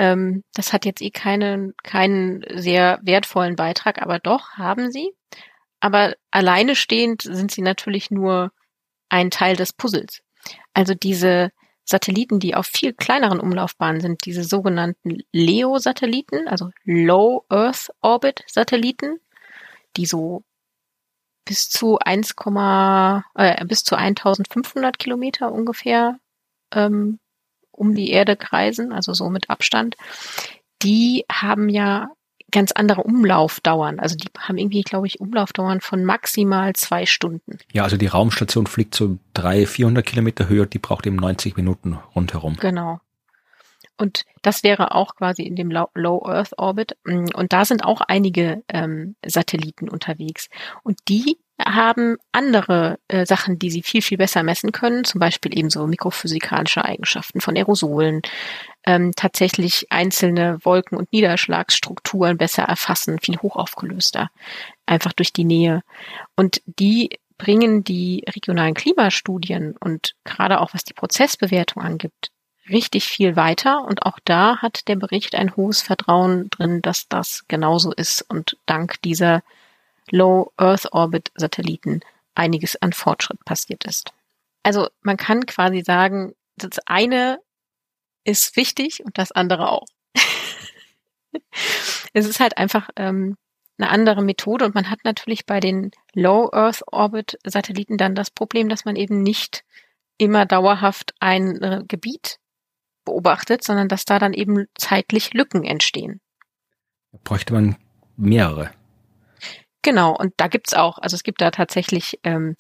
[0.01, 5.13] Ähm, das hat jetzt eh keinen, keinen sehr wertvollen Beitrag, aber doch haben sie.
[5.79, 8.51] Aber alleine stehend sind sie natürlich nur
[9.11, 10.23] ein Teil des Puzzles.
[10.73, 11.51] Also diese
[11.85, 19.21] Satelliten, die auf viel kleineren Umlaufbahnen sind, diese sogenannten LEO-Satelliten, also Low Earth Orbit Satelliten,
[19.99, 20.45] die so
[21.45, 22.37] bis zu 1,
[23.35, 26.19] äh, bis zu 1500 Kilometer ungefähr
[26.73, 27.19] ähm,
[27.81, 29.97] um die Erde kreisen, also so mit Abstand,
[30.83, 32.11] die haben ja
[32.51, 34.01] ganz andere Umlaufdauern.
[34.01, 37.59] Also die haben irgendwie, glaube ich, Umlaufdauern von maximal zwei Stunden.
[37.73, 41.99] Ja, also die Raumstation fliegt so drei, 400 Kilometer höher, die braucht eben 90 Minuten
[42.15, 42.57] rundherum.
[42.61, 43.01] Genau.
[43.97, 46.97] Und das wäre auch quasi in dem Low Earth Orbit.
[47.05, 50.49] Und da sind auch einige ähm, Satelliten unterwegs.
[50.83, 55.57] Und die haben andere äh, Sachen, die sie viel, viel besser messen können, zum Beispiel
[55.57, 58.23] eben so mikrophysikalische Eigenschaften von Aerosolen,
[58.85, 64.31] ähm, tatsächlich einzelne Wolken- und Niederschlagsstrukturen besser erfassen, viel hochaufgelöster,
[64.87, 65.83] einfach durch die Nähe.
[66.37, 72.31] Und die bringen die regionalen Klimastudien und gerade auch was die Prozessbewertung angibt,
[72.69, 73.85] richtig viel weiter.
[73.85, 78.57] Und auch da hat der Bericht ein hohes Vertrauen drin, dass das genauso ist und
[78.67, 79.43] dank dieser
[80.11, 82.01] Low Earth Orbit Satelliten
[82.35, 84.13] einiges an Fortschritt passiert ist.
[84.63, 87.41] Also man kann quasi sagen, das eine
[88.25, 89.87] ist wichtig und das andere auch.
[92.13, 93.37] es ist halt einfach ähm,
[93.79, 98.31] eine andere Methode und man hat natürlich bei den Low Earth Orbit Satelliten dann das
[98.31, 99.65] Problem, dass man eben nicht
[100.19, 102.39] immer dauerhaft ein äh, Gebiet
[103.05, 106.21] beobachtet, sondern dass da dann eben zeitlich Lücken entstehen.
[107.25, 107.77] Bräuchte man
[108.17, 108.71] mehrere.
[109.83, 112.55] Genau, und da gibt's auch, also es gibt da tatsächlich ähm,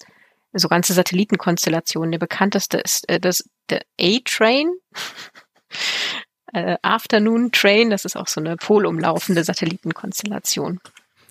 [0.52, 2.12] so ganze Satellitenkonstellationen.
[2.12, 4.70] Der bekannteste ist äh, das der A-Train.
[6.52, 10.80] äh, Afternoon Train, das ist auch so eine polumlaufende Satellitenkonstellation.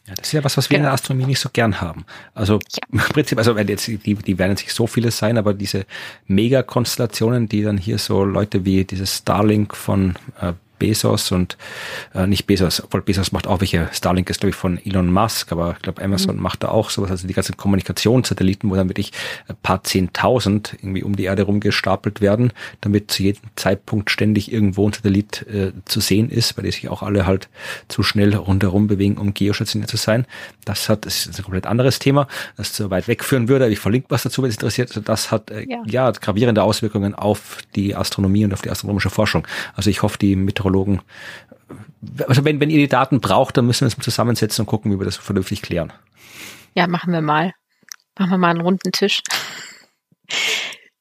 [0.08, 0.86] Ja, das ist ja was, was wir genau.
[0.86, 2.06] in der Astronomie nicht so gern haben.
[2.34, 2.84] Also ja.
[2.92, 5.86] im Prinzip, also jetzt, die, die werden jetzt nicht so viele sein, aber diese
[6.28, 11.58] Megakonstellationen, die dann hier so Leute wie dieses Starlink von äh, Bezos und
[12.16, 15.52] äh, nicht Bezos, obwohl Bezos macht auch welche, Starlink ist glaube ich von Elon Musk,
[15.52, 16.42] aber ich glaube Amazon mhm.
[16.42, 19.12] macht da auch sowas, also die ganzen Kommunikationssatelliten, wo dann wirklich
[19.48, 24.88] ein paar Zehntausend irgendwie um die Erde rumgestapelt werden, damit zu jedem Zeitpunkt ständig irgendwo
[24.88, 27.50] ein Satellit äh, zu sehen ist, weil die sich auch alle halt
[27.88, 30.26] zu schnell rundherum bewegen, um geostationär zu sein.
[30.66, 32.28] Das hat, das ist ein komplett anderes Thema,
[32.58, 33.68] das zu weit wegführen würde.
[33.70, 34.90] Ich verlinke was dazu, wenn es interessiert.
[34.90, 35.84] Also das hat äh, ja.
[35.86, 39.48] ja gravierende Auswirkungen auf die Astronomie und auf die astronomische Forschung.
[39.76, 41.02] Also ich hoffe, die Meteorologen Meteorologen.
[42.28, 44.92] Also wenn, wenn ihr die Daten braucht, dann müssen wir uns mal zusammensetzen und gucken,
[44.92, 45.92] wie wir das vernünftig klären.
[46.76, 47.54] Ja, machen wir mal.
[48.18, 49.22] Machen wir mal einen runden Tisch.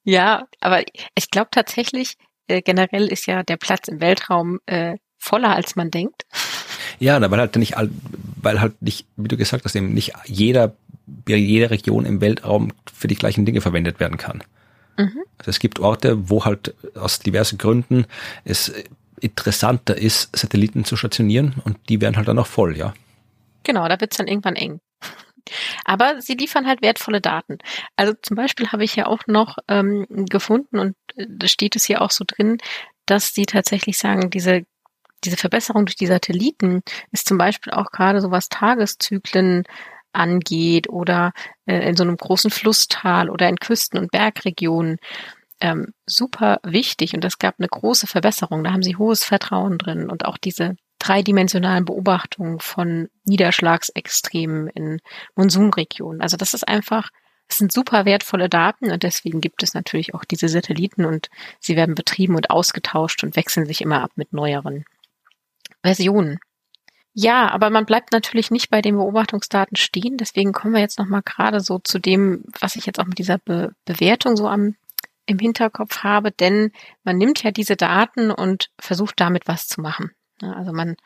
[0.04, 0.82] ja, aber
[1.14, 2.16] ich glaube tatsächlich,
[2.48, 6.26] äh, generell ist ja der Platz im Weltraum äh, voller, als man denkt.
[6.98, 7.74] Ja, weil halt nicht,
[8.42, 10.74] weil halt nicht, wie du gesagt hast, eben nicht jeder,
[11.28, 14.42] jede Region im Weltraum für die gleichen Dinge verwendet werden kann.
[14.96, 15.22] Mhm.
[15.38, 18.06] Also es gibt Orte, wo halt aus diversen Gründen
[18.44, 18.72] es
[19.18, 22.94] interessanter ist, Satelliten zu stationieren und die werden halt dann auch voll, ja.
[23.64, 24.80] Genau, da wird's dann irgendwann eng.
[25.84, 27.58] Aber sie liefern halt wertvolle Daten.
[27.96, 31.84] Also zum Beispiel habe ich ja auch noch ähm, gefunden und äh, da steht es
[31.84, 32.58] hier auch so drin,
[33.06, 34.64] dass sie tatsächlich sagen, diese
[35.24, 39.64] diese Verbesserung durch die Satelliten ist zum Beispiel auch gerade so was Tageszyklen
[40.12, 41.32] angeht oder
[41.66, 44.98] äh, in so einem großen Flusstal oder in Küsten- und Bergregionen
[45.60, 48.64] ähm, super wichtig und es gab eine große Verbesserung.
[48.64, 55.00] Da haben sie hohes Vertrauen drin und auch diese dreidimensionalen Beobachtungen von Niederschlagsextremen in
[55.36, 56.20] Monsunregionen.
[56.20, 57.10] Also das ist einfach,
[57.48, 61.28] es sind super wertvolle Daten und deswegen gibt es natürlich auch diese Satelliten und
[61.60, 64.84] sie werden betrieben und ausgetauscht und wechseln sich immer ab mit neueren
[65.82, 66.38] Versionen.
[67.14, 70.18] Ja, aber man bleibt natürlich nicht bei den Beobachtungsdaten stehen.
[70.18, 73.38] Deswegen kommen wir jetzt nochmal gerade so zu dem, was ich jetzt auch mit dieser
[73.38, 74.76] Be Bewertung so am
[75.28, 76.72] im Hinterkopf habe, denn
[77.04, 80.10] man nimmt ja diese Daten und versucht damit was zu machen.
[80.40, 80.96] Also man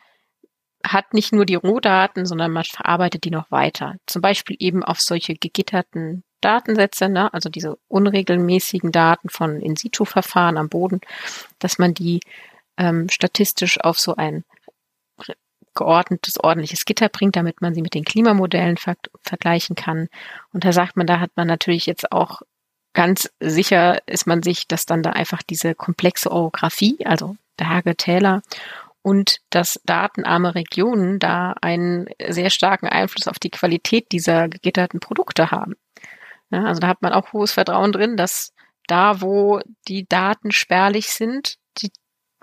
[0.85, 3.97] hat nicht nur die Rohdaten, sondern man verarbeitet die noch weiter.
[4.07, 7.33] Zum Beispiel eben auf solche gegitterten Datensätze, ne?
[7.35, 11.01] also diese unregelmäßigen Daten von In-situ-Verfahren am Boden,
[11.59, 12.21] dass man die
[12.77, 14.45] ähm, statistisch auf so ein
[15.75, 20.09] geordnetes, ordentliches Gitter bringt, damit man sie mit den Klimamodellen ver vergleichen kann.
[20.53, 22.43] Und da sagt man, da hat man natürlich jetzt auch
[22.95, 28.43] ganz sicher ist man sich, dass dann da einfach diese komplexe Orographie, also Berge, Täler
[29.03, 35.51] und dass datenarme Regionen da einen sehr starken Einfluss auf die Qualität dieser gegitterten Produkte
[35.51, 35.75] haben.
[36.51, 38.53] Ja, also da hat man auch hohes Vertrauen drin, dass
[38.87, 41.91] da, wo die Daten spärlich sind, die,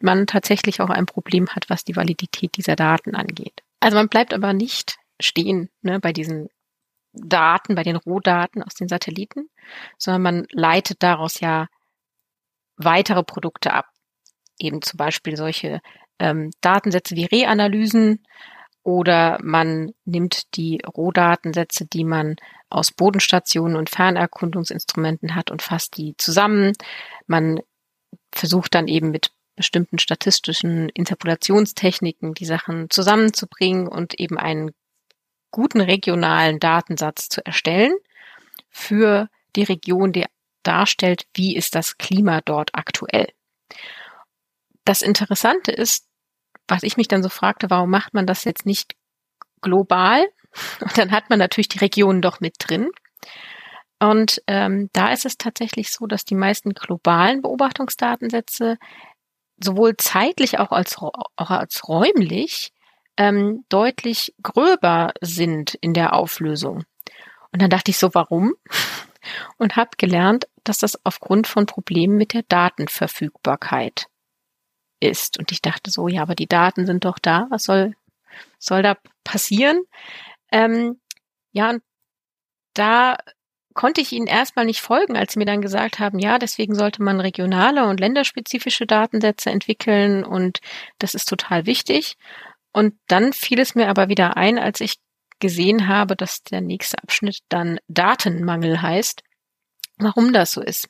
[0.01, 3.61] man tatsächlich auch ein Problem hat, was die Validität dieser Daten angeht.
[3.79, 6.49] Also man bleibt aber nicht stehen ne, bei diesen
[7.13, 9.49] Daten, bei den Rohdaten aus den Satelliten,
[9.97, 11.67] sondern man leitet daraus ja
[12.77, 13.87] weitere Produkte ab.
[14.59, 15.81] Eben zum Beispiel solche
[16.19, 18.23] ähm, Datensätze wie Reanalysen
[18.83, 22.35] oder man nimmt die Rohdatensätze, die man
[22.69, 26.73] aus Bodenstationen und Fernerkundungsinstrumenten hat und fasst die zusammen.
[27.27, 27.59] Man
[28.31, 34.71] versucht dann eben mit bestimmten statistischen Interpolationstechniken die Sachen zusammenzubringen und eben einen
[35.51, 37.93] guten regionalen Datensatz zu erstellen
[38.69, 40.25] für die Region, die
[40.63, 43.29] darstellt, wie ist das Klima dort aktuell.
[44.85, 46.05] Das Interessante ist,
[46.67, 48.93] was ich mich dann so fragte, warum macht man das jetzt nicht
[49.61, 50.27] global?
[50.81, 52.89] Und dann hat man natürlich die Regionen doch mit drin.
[53.99, 58.77] Und ähm, da ist es tatsächlich so, dass die meisten globalen Beobachtungsdatensätze
[59.61, 62.71] sowohl zeitlich auch als, auch als räumlich
[63.19, 66.85] ähm, deutlich gröber sind in der Auflösung.
[67.51, 68.55] Und dann dachte ich so, warum?
[69.57, 74.07] Und habe gelernt, dass das aufgrund von Problemen mit der Datenverfügbarkeit
[75.01, 75.37] ist.
[75.37, 77.47] Und ich dachte so, ja, aber die Daten sind doch da.
[77.49, 77.93] Was soll,
[78.57, 79.83] soll da passieren?
[80.51, 80.99] Ähm,
[81.51, 81.83] ja, und
[82.73, 83.17] da
[83.73, 87.03] konnte ich ihnen erstmal nicht folgen, als sie mir dann gesagt haben, ja, deswegen sollte
[87.03, 90.59] man regionale und länderspezifische Datensätze entwickeln und
[90.99, 92.17] das ist total wichtig.
[92.71, 94.97] Und dann fiel es mir aber wieder ein, als ich
[95.39, 99.23] gesehen habe, dass der nächste Abschnitt dann Datenmangel heißt,
[99.97, 100.87] warum das so ist.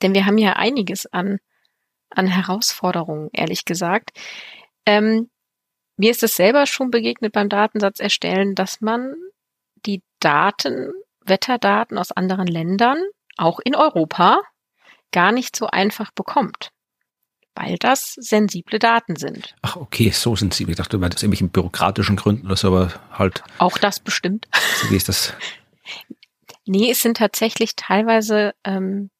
[0.00, 1.38] Denn wir haben ja einiges an,
[2.10, 4.10] an Herausforderungen, ehrlich gesagt.
[4.86, 5.30] Ähm,
[5.96, 9.14] mir ist es selber schon begegnet beim Datensatz erstellen, dass man
[9.86, 10.92] die Daten,
[11.24, 12.98] Wetterdaten aus anderen Ländern,
[13.36, 14.40] auch in Europa,
[15.12, 16.72] gar nicht so einfach bekommt
[17.54, 19.54] weil das sensible Daten sind.
[19.62, 20.72] Ach, okay, so sensibel.
[20.72, 23.42] Ich dachte, du meinst irgendwelchen bürokratischen Gründen oder so, aber halt.
[23.58, 24.48] Auch das bestimmt.
[24.88, 25.34] Wie ist das?
[26.64, 29.10] Nee, es sind tatsächlich teilweise ähm,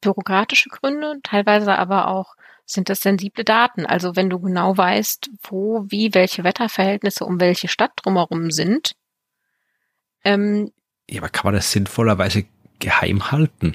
[0.00, 3.86] bürokratische Gründe, teilweise aber auch sind das sensible Daten.
[3.86, 8.94] Also wenn du genau weißt, wo, wie, welche Wetterverhältnisse um welche Stadt drumherum sind.
[10.24, 10.72] Ähm,
[11.08, 12.44] ja, aber kann man das sinnvollerweise
[12.78, 13.74] geheim halten?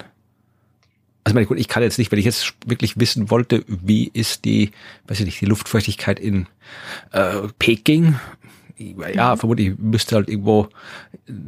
[1.23, 4.45] Also meine, gut, ich kann jetzt nicht, wenn ich jetzt wirklich wissen wollte, wie ist
[4.45, 4.71] die,
[5.07, 6.47] weiß ich nicht, die Luftfeuchtigkeit in
[7.11, 8.15] äh, Peking,
[8.77, 9.39] ja, mhm.
[9.39, 10.69] vermutlich müsste halt irgendwo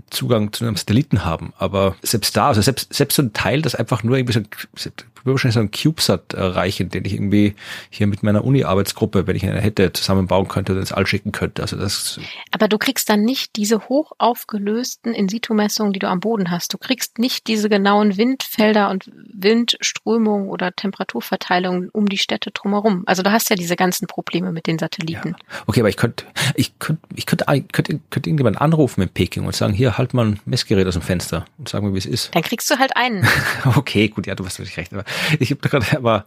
[0.09, 1.53] Zugang zu einem Satelliten haben.
[1.57, 4.89] Aber selbst da, also selbst, selbst so ein Teil, das einfach nur irgendwie so,
[5.25, 7.55] würde wahrscheinlich so ein CubeSat erreichen, den ich irgendwie
[7.89, 11.61] hier mit meiner Uni-Arbeitsgruppe, wenn ich eine hätte, zusammenbauen könnte und ins All schicken könnte.
[11.61, 12.19] Also das.
[12.51, 16.73] Aber du kriegst dann nicht diese hoch aufgelösten In-situ-Messungen, die du am Boden hast.
[16.73, 23.03] Du kriegst nicht diese genauen Windfelder und Windströmungen oder Temperaturverteilungen um die Städte drumherum.
[23.05, 25.29] Also du hast ja diese ganzen Probleme mit den Satelliten.
[25.29, 25.45] Ja.
[25.67, 29.55] Okay, aber ich könnte, ich könnte, ich könnte, könnte, könnte irgendjemand anrufen in Peking und
[29.55, 32.33] sagen, hier, halt mal ein Messgerät aus dem Fenster und sagen mir, wie es ist.
[32.35, 33.27] Dann kriegst du halt einen.
[33.75, 34.93] okay, gut, ja, du hast wirklich recht.
[34.93, 35.03] Aber
[35.39, 36.25] ich habe gerade, aber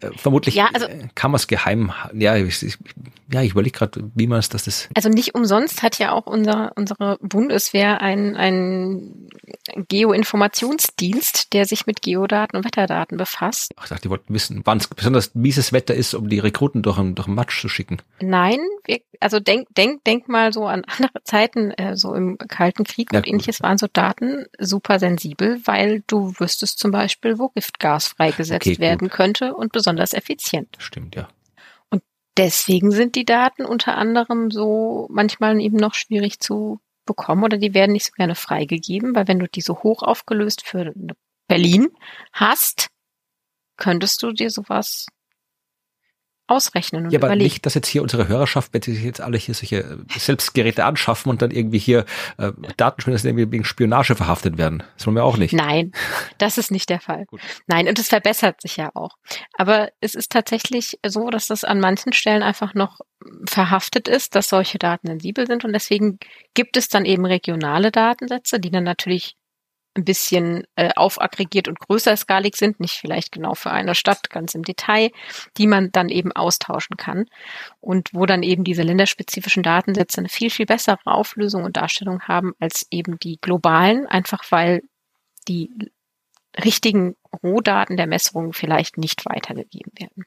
[0.00, 1.92] äh, vermutlich ja, also, kann man es geheim.
[2.14, 2.78] Ja, ich, ich,
[3.32, 4.88] ja, ich überlege gerade, wie man es, dass das.
[4.94, 9.28] Also nicht umsonst hat ja auch unser, unsere Bundeswehr ein, ein
[9.88, 13.72] Geoinformationsdienst, der sich mit Geodaten und Wetterdaten befasst.
[13.76, 16.82] Ach, ich dachte, die wollten wissen, wann es besonders mieses Wetter ist, um die Rekruten
[16.82, 17.98] durch, durch den Matsch zu schicken.
[18.20, 22.84] Nein, wir, also denk, denk, denk mal so an andere Zeiten, äh, so im Kalten
[22.84, 27.48] Krieg ja, und ähnliches waren so Daten super sensibel, weil du wüsstest zum Beispiel, wo
[27.48, 30.76] Giftgas freigesetzt okay, werden könnte und besonders effizient.
[30.78, 31.28] Stimmt, ja.
[31.90, 32.02] Und
[32.36, 37.74] deswegen sind die Daten unter anderem so manchmal eben noch schwierig zu bekommen oder die
[37.74, 40.92] werden nicht so gerne freigegeben, weil wenn du die so hoch aufgelöst für
[41.48, 41.88] Berlin
[42.32, 42.88] hast,
[43.76, 45.06] könntest du dir sowas
[46.46, 47.44] ausrechnen und ja, aber überlegen.
[47.44, 50.84] nicht, dass jetzt hier unsere Hörerschaft, wenn sie sich jetzt alle hier solche äh, Selbstgeräte
[50.84, 52.04] anschaffen und dann irgendwie hier
[52.38, 54.82] äh, Datenschwindel irgendwie wegen Spionage verhaftet werden.
[54.96, 55.54] Das wollen wir auch nicht.
[55.54, 55.92] Nein,
[56.38, 57.24] das ist nicht der Fall.
[57.26, 57.40] Gut.
[57.66, 59.16] Nein, und es verbessert sich ja auch.
[59.56, 63.00] Aber es ist tatsächlich so, dass das an manchen Stellen einfach noch
[63.48, 66.18] verhaftet ist, dass solche Daten sensibel sind und deswegen
[66.52, 69.36] gibt es dann eben regionale Datensätze, die dann natürlich
[69.96, 74.54] ein bisschen äh, aufaggregiert und größer skalig sind, nicht vielleicht genau für eine Stadt ganz
[74.54, 75.10] im Detail,
[75.56, 77.26] die man dann eben austauschen kann
[77.80, 82.54] und wo dann eben diese länderspezifischen Datensätze eine viel, viel bessere Auflösung und Darstellung haben
[82.58, 84.82] als eben die globalen, einfach weil
[85.48, 85.70] die
[86.62, 90.24] richtigen Rohdaten der Messungen vielleicht nicht weitergegeben werden.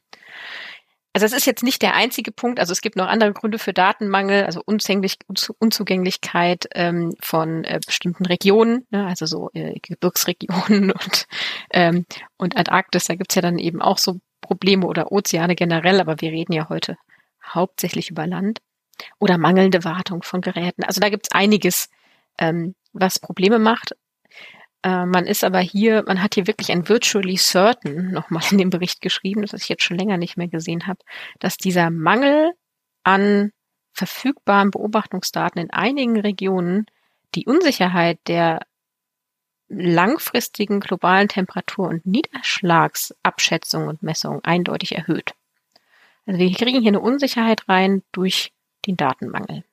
[1.17, 2.59] Also es ist jetzt nicht der einzige Punkt.
[2.59, 5.17] Also es gibt noch andere Gründe für Datenmangel, also Unzugänglich,
[5.57, 11.25] Unzugänglichkeit ähm, von äh, bestimmten Regionen, ne, also so äh, Gebirgsregionen und,
[11.71, 12.05] ähm,
[12.37, 13.05] und Antarktis.
[13.05, 16.69] Da gibt's ja dann eben auch so Probleme oder Ozeane generell, aber wir reden ja
[16.69, 16.97] heute
[17.43, 18.59] hauptsächlich über Land.
[19.17, 20.83] Oder mangelnde Wartung von Geräten.
[20.83, 21.89] Also da gibt's einiges,
[22.37, 23.95] ähm, was Probleme macht.
[24.83, 28.69] Äh, man ist aber hier, man hat hier wirklich ein virtually certain nochmal in dem
[28.69, 30.99] Bericht geschrieben, das ich jetzt schon länger nicht mehr gesehen habe,
[31.39, 32.53] dass dieser Mangel
[33.03, 33.51] an
[33.93, 36.85] verfügbaren Beobachtungsdaten in einigen Regionen
[37.35, 38.59] die Unsicherheit der
[39.69, 45.33] langfristigen globalen Temperatur- und Niederschlagsabschätzung und Messung eindeutig erhöht.
[46.25, 48.53] Also wir kriegen hier eine Unsicherheit rein durch
[48.85, 49.63] den Datenmangel.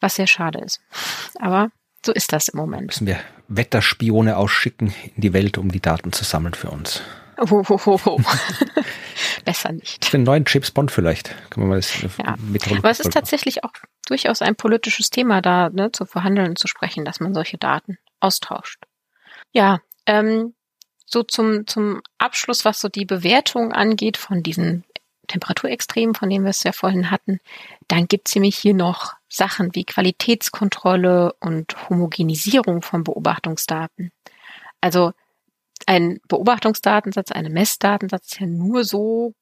[0.00, 0.80] Was sehr schade ist.
[1.38, 1.70] Aber
[2.04, 2.86] so ist das im Moment.
[2.86, 7.02] Müssen wir Wetterspione ausschicken in die Welt, um die Daten zu sammeln für uns.
[7.38, 8.20] Oh, oh, oh, oh.
[9.44, 10.04] Besser nicht.
[10.04, 11.34] Für einen neuen James Bond vielleicht.
[11.50, 12.36] Kann man mal das ja.
[12.76, 13.72] Aber es ist tatsächlich auch
[14.06, 17.98] durchaus ein politisches Thema da ne, zu verhandeln und zu sprechen, dass man solche Daten
[18.20, 18.84] austauscht.
[19.52, 20.54] Ja, ähm,
[21.06, 24.84] so zum, zum Abschluss, was so die Bewertung angeht von diesen
[25.28, 27.40] Temperaturextremen, von denen wir es ja vorhin hatten,
[27.88, 34.10] dann gibt es nämlich hier noch Sachen wie Qualitätskontrolle und Homogenisierung von Beobachtungsdaten.
[34.80, 35.12] Also
[35.86, 39.34] ein Beobachtungsdatensatz, ein Messdatensatz ist ja nur so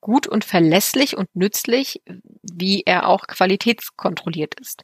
[0.00, 2.02] gut und verlässlich und nützlich,
[2.42, 4.82] wie er auch qualitätskontrolliert ist.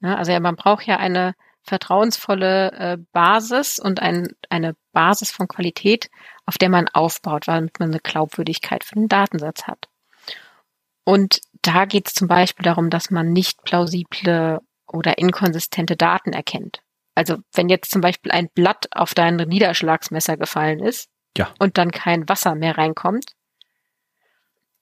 [0.00, 5.46] Ja, also ja, man braucht ja eine vertrauensvolle äh, Basis und ein, eine Basis von
[5.46, 6.08] Qualität,
[6.46, 9.88] auf der man aufbaut, damit man eine Glaubwürdigkeit für den Datensatz hat.
[11.04, 16.82] Und da geht es zum Beispiel darum, dass man nicht plausible oder inkonsistente Daten erkennt.
[17.14, 21.52] Also wenn jetzt zum Beispiel ein Blatt auf dein Niederschlagsmesser gefallen ist ja.
[21.58, 23.32] und dann kein Wasser mehr reinkommt,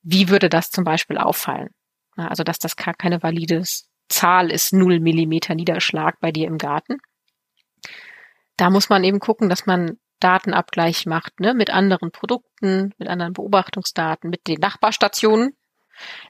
[0.03, 1.71] wie würde das zum Beispiel auffallen?
[2.17, 3.63] Also dass das gar keine valide
[4.09, 6.99] Zahl ist, null Millimeter Niederschlag bei dir im Garten.
[8.57, 13.35] Da muss man eben gucken, dass man Datenabgleich macht, ne, mit anderen Produkten, mit anderen
[13.35, 15.55] Beobachtungsdaten, mit den Nachbarstationen,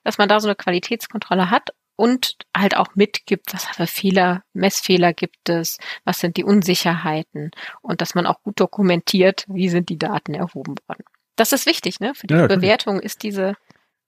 [0.04, 5.12] dass man da so eine Qualitätskontrolle hat und halt auch mitgibt, was für Fehler, Messfehler
[5.12, 7.50] gibt es, was sind die Unsicherheiten
[7.82, 11.04] und dass man auch gut dokumentiert, wie sind die Daten erhoben worden.
[11.34, 12.14] Das ist wichtig, ne?
[12.14, 13.54] Für die ja, Bewertung ist diese,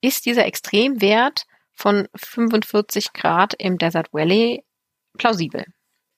[0.00, 4.64] ist dieser Extremwert von 45 Grad im Desert Valley
[5.18, 5.64] plausibel.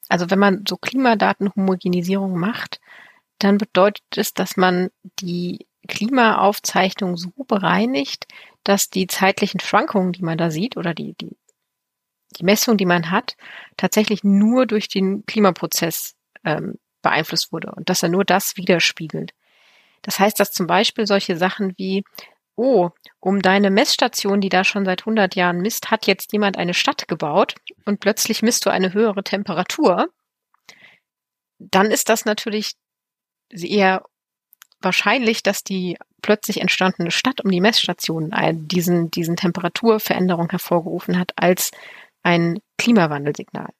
[0.09, 2.81] Also wenn man so Klimadatenhomogenisierung macht,
[3.39, 4.91] dann bedeutet es, dass man
[5.21, 8.27] die Klimaaufzeichnung so bereinigt,
[8.65, 11.37] dass die zeitlichen Schwankungen, die man da sieht, oder die, die,
[12.39, 13.37] die Messung, die man hat,
[13.77, 16.15] tatsächlich nur durch den Klimaprozess
[16.45, 19.33] ähm, beeinflusst wurde und dass er nur das widerspiegelt.
[20.03, 22.05] Das heißt, dass zum Beispiel solche Sachen wie,
[22.57, 26.75] oh, um deine Messstation, die da schon seit 100 Jahren misst, hat jetzt jemand eine
[26.75, 27.55] Stadt gebaut
[27.85, 30.09] und plötzlich misst du eine höhere Temperatur,
[31.59, 32.73] dann ist das natürlich
[33.51, 34.05] eher
[34.85, 41.71] wahrscheinlich, dass die plötzlich entstandene Stadt um die Messstation diesen, diesen Temperaturveränderung hervorgerufen hat als
[42.23, 43.71] ein Klimawandelsignal.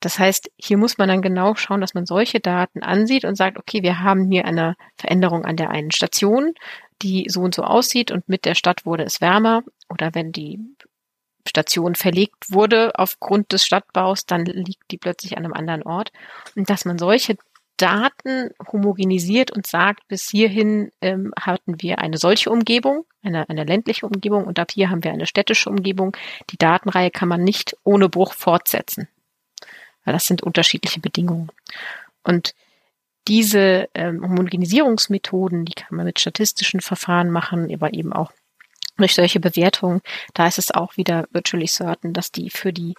[0.00, 3.56] Das heißt, hier muss man dann genau schauen, dass man solche Daten ansieht und sagt,
[3.56, 6.54] okay, wir haben hier eine Veränderung an der einen Station,
[7.02, 10.58] die so und so aussieht und mit der Stadt wurde es wärmer oder wenn die
[11.46, 16.12] Station verlegt wurde aufgrund des Stadtbaus, dann liegt die plötzlich an einem anderen Ort.
[16.56, 17.36] Und dass man solche
[17.82, 24.06] Daten homogenisiert und sagt, bis hierhin ähm, hatten wir eine solche Umgebung, eine, eine ländliche
[24.06, 26.16] Umgebung und ab hier haben wir eine städtische Umgebung.
[26.50, 29.08] Die Datenreihe kann man nicht ohne Bruch fortsetzen
[30.04, 31.50] weil das sind unterschiedliche Bedingungen.
[32.22, 32.54] Und
[33.28, 38.32] diese ähm, Homogenisierungsmethoden, die kann man mit statistischen Verfahren machen, aber eben auch
[38.96, 40.00] durch solche Bewertungen.
[40.34, 42.94] Da ist es auch wieder virtually certain, dass die für die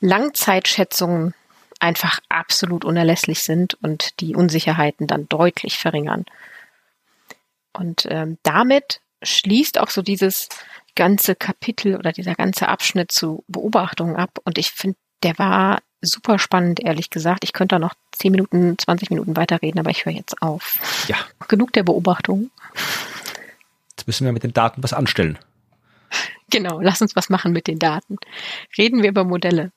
[0.00, 1.34] Langzeitschätzungen
[1.78, 6.24] einfach absolut unerlässlich sind und die Unsicherheiten dann deutlich verringern.
[7.72, 10.48] Und ähm, damit schließt auch so dieses
[10.94, 14.38] ganze Kapitel oder dieser ganze Abschnitt zu Beobachtungen ab.
[14.44, 17.44] Und ich finde, der war super spannend, ehrlich gesagt.
[17.44, 20.78] Ich könnte da noch 10 Minuten, 20 Minuten weiterreden, aber ich höre jetzt auf.
[21.08, 21.16] Ja.
[21.46, 22.50] Genug der Beobachtung.
[23.90, 25.38] Jetzt müssen wir mit den Daten was anstellen.
[26.50, 28.16] Genau, lass uns was machen mit den Daten.
[28.76, 29.70] Reden wir über Modelle.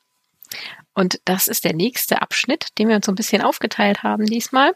[0.94, 4.76] Und das ist der nächste Abschnitt, den wir uns so ein bisschen aufgeteilt haben diesmal.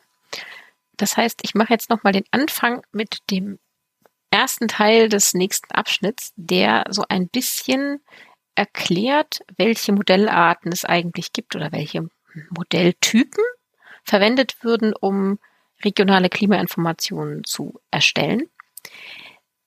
[0.98, 3.60] Das heißt, ich mache jetzt nochmal den Anfang mit dem
[4.32, 8.02] ersten Teil des nächsten Abschnitts, der so ein bisschen
[8.56, 12.10] erklärt, welche Modellarten es eigentlich gibt oder welche
[12.50, 13.44] Modelltypen
[14.04, 15.40] verwendet würden, um
[15.84, 18.50] regionale Klimainformationen zu erstellen.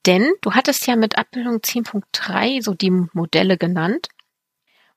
[0.07, 4.09] Denn du hattest ja mit Abbildung 10.3 so die Modelle genannt.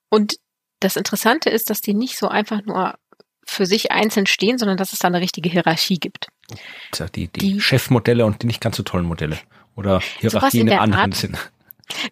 [0.09, 0.35] Und
[0.81, 2.95] das Interessante ist, dass die nicht so einfach nur
[3.45, 6.27] für sich einzeln stehen, sondern dass es da eine richtige Hierarchie gibt.
[7.15, 9.37] Die, die, die Chefmodelle und die nicht ganz so tollen Modelle.
[9.75, 11.37] Oder Hierarchien in, in anderen Sinn.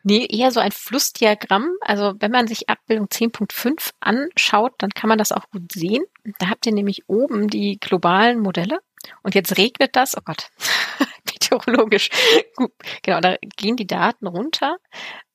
[0.03, 1.71] Nee, eher so ein Flussdiagramm.
[1.81, 6.03] Also wenn man sich Abbildung 10.5 anschaut, dann kann man das auch gut sehen.
[6.39, 8.79] Da habt ihr nämlich oben die globalen Modelle.
[9.23, 10.49] Und jetzt regnet das, oh Gott,
[11.49, 12.09] meteorologisch.
[12.55, 12.71] Gut,
[13.01, 14.77] genau, da gehen die Daten runter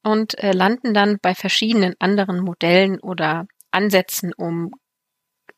[0.02, 4.72] und äh, landen dann bei verschiedenen anderen Modellen oder Ansätzen, um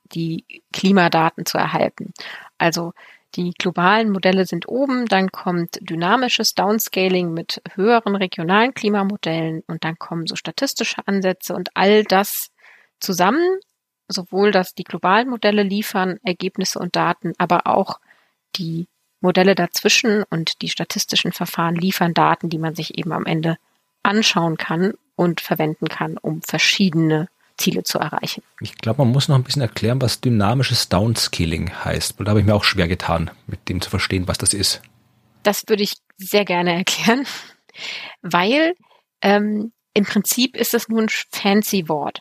[0.05, 2.13] die Klimadaten zu erhalten.
[2.59, 2.93] Also
[3.35, 9.99] die globalen Modelle sind oben, dann kommt dynamisches Downscaling mit höheren regionalen Klimamodellen und dann
[9.99, 12.51] kommen so statistische Ansätze und all das
[13.01, 13.59] zusammen,
[14.09, 18.01] sowohl dass die globalen Modelle liefern Ergebnisse und Daten, aber auch
[18.55, 18.89] die
[19.21, 23.57] Modelle dazwischen und die statistischen Verfahren liefern Daten, die man sich eben am Ende
[24.03, 28.43] anschauen kann und verwenden kann, um verschiedene Ziele zu erreichen.
[28.61, 32.47] Ich glaube, man muss noch ein bisschen erklären, was dynamisches Downscaling heißt, da habe ich
[32.47, 34.83] mir auch schwer getan, mit dem zu verstehen, was das ist.
[35.43, 37.27] Das würde ich sehr gerne erklären,
[38.23, 38.75] weil
[39.23, 42.21] ähm, im Prinzip ist es nur ein fancy Wort.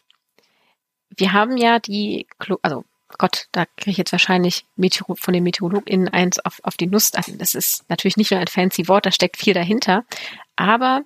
[1.18, 2.28] Wir haben ja die,
[2.62, 2.86] also
[3.18, 7.14] Gott, da kriege ich jetzt wahrscheinlich Meteor von den MeteorologInnen eins auf, auf die Nuss.
[7.14, 10.04] Also das ist natürlich nicht nur ein fancy Wort, da steckt viel dahinter.
[10.56, 11.04] Aber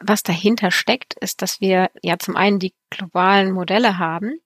[0.00, 4.40] was dahinter steckt, ist, dass wir ja zum einen die globalen Modelle haben.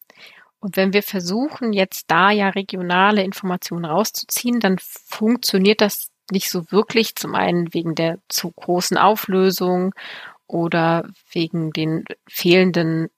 [0.61, 6.71] Und wenn wir versuchen, jetzt da ja regionale Informationen rauszuziehen, dann funktioniert das nicht so
[6.71, 7.17] wirklich.
[7.17, 9.95] Zum einen wegen der zu großen Auflösung
[10.47, 13.09] oder wegen den fehlenden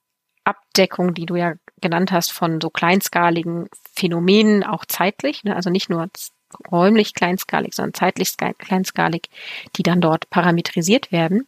[0.45, 5.55] Abdeckung, die du ja genannt hast, von so kleinskaligen Phänomenen, auch zeitlich, ne?
[5.55, 6.09] also nicht nur
[6.71, 9.29] räumlich kleinskalig, sondern zeitlich kleinskalig,
[9.77, 11.47] die dann dort parametrisiert werden.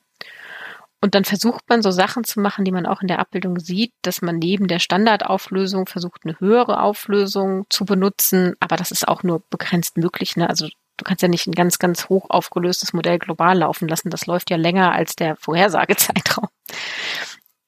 [1.00, 3.92] Und dann versucht man so Sachen zu machen, die man auch in der Abbildung sieht,
[4.00, 8.54] dass man neben der Standardauflösung versucht, eine höhere Auflösung zu benutzen.
[8.58, 10.36] Aber das ist auch nur begrenzt möglich.
[10.36, 10.48] Ne?
[10.48, 10.66] Also
[10.96, 14.08] du kannst ja nicht ein ganz, ganz hoch aufgelöstes Modell global laufen lassen.
[14.08, 16.48] Das läuft ja länger als der Vorhersagezeitraum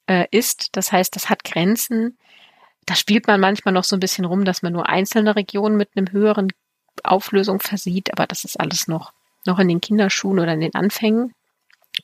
[0.07, 0.69] äh, ist.
[0.71, 2.17] Das heißt, das hat Grenzen.
[2.87, 5.89] Da spielt man manchmal noch so ein bisschen rum, dass man nur einzelne Regionen mit
[5.95, 6.47] einem höheren
[7.03, 8.13] Auflösung versieht.
[8.13, 9.11] Aber das ist alles noch,
[9.45, 11.33] noch in den Kinderschuhen oder in den Anfängen.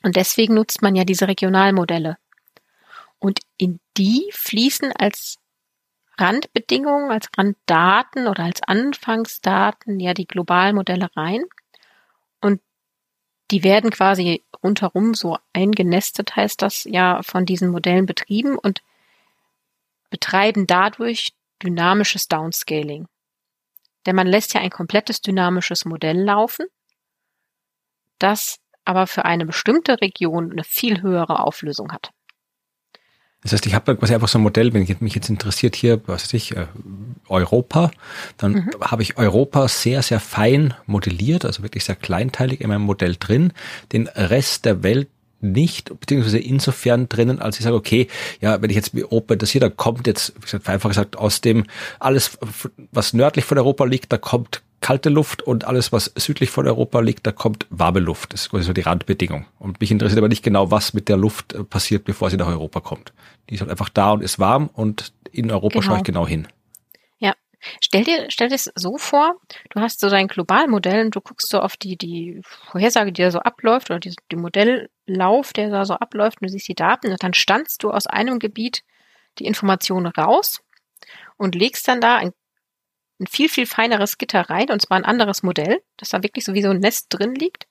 [0.04, 2.18] Und deswegen nutzt man ja diese Regionalmodelle.
[3.18, 5.38] Und in die fließen als
[6.18, 11.46] Randbedingungen, als Randdaten oder als Anfangsdaten ja die Globalmodelle rein.
[12.42, 12.60] Und
[13.52, 18.82] die werden quasi rundherum so eingenestet, heißt das ja, von diesen Modellen betrieben und
[20.14, 21.34] betreiben dadurch
[21.64, 23.08] dynamisches Downscaling.
[24.06, 26.68] Denn man lässt ja ein komplettes dynamisches Modell laufen,
[28.20, 32.12] das aber für eine bestimmte Region eine viel höhere Auflösung hat.
[33.42, 36.24] Das heißt, ich habe quasi einfach so ein Modell, wenn mich jetzt interessiert hier, was
[36.24, 36.68] weiß ich, äh,
[37.28, 37.90] Europa,
[38.38, 38.72] dann mhm.
[38.82, 43.52] habe ich Europa sehr, sehr fein modelliert, also wirklich sehr kleinteilig in meinem Modell drin.
[43.92, 45.10] Den Rest der Welt
[45.44, 48.08] nicht, beziehungsweise insofern drinnen, als ich sage, okay,
[48.42, 51.42] ja, wenn ich jetzt Europa das hier, da kommt jetzt, wie gesagt, einfach gesagt, aus
[51.42, 51.66] dem,
[52.00, 52.38] alles,
[52.92, 57.00] was nördlich von Europa liegt, da kommt kalte Luft und alles, was südlich von Europa
[57.00, 58.34] liegt, da kommt warme Luft.
[58.34, 59.46] Das ist quasi so die Randbedingung.
[59.58, 62.48] Und mich interessiert aber nicht genau, was mit der Luft äh, passiert, bevor sie nach
[62.48, 63.14] Europa kommt.
[63.50, 65.82] Die ist halt einfach da und ist warm und in Europa genau.
[65.82, 66.48] schaue ich genau hin.
[67.82, 69.36] Stell dir, stell dir es so vor,
[69.70, 73.32] du hast so dein Globalmodell und du guckst so auf die, die Vorhersage, die da
[73.32, 77.12] so abläuft oder die, die Modelllauf, der da so abläuft und du siehst die Daten
[77.12, 78.84] und dann standst du aus einem Gebiet
[79.40, 80.62] die Informationen raus
[81.38, 82.34] und legst dann da ein
[83.20, 86.54] ein viel, viel feineres Gitter rein, und zwar ein anderes Modell, das da wirklich so
[86.54, 87.68] wie so ein Nest drin liegt.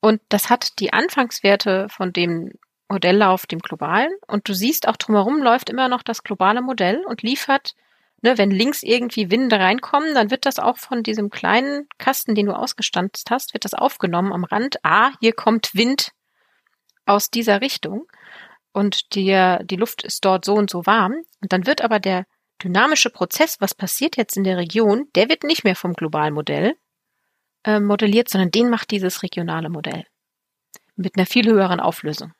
[0.00, 2.52] Und das hat die Anfangswerte von dem
[2.88, 4.12] Modelllauf, dem globalen.
[4.26, 7.74] Und du siehst auch drumherum läuft immer noch das globale Modell und liefert,
[8.22, 12.46] ne, wenn links irgendwie Winde reinkommen, dann wird das auch von diesem kleinen Kasten, den
[12.46, 14.78] du ausgestanzt hast, wird das aufgenommen am Rand.
[14.84, 16.12] Ah, hier kommt Wind
[17.04, 18.06] aus dieser Richtung
[18.72, 21.14] und die, die Luft ist dort so und so warm.
[21.40, 22.26] Und dann wird aber der
[22.62, 26.76] dynamische Prozess, was passiert jetzt in der Region, der wird nicht mehr vom Globalmodell
[27.64, 30.04] äh, modelliert, sondern den macht dieses regionale Modell.
[30.94, 32.32] Mit einer viel höheren Auflösung.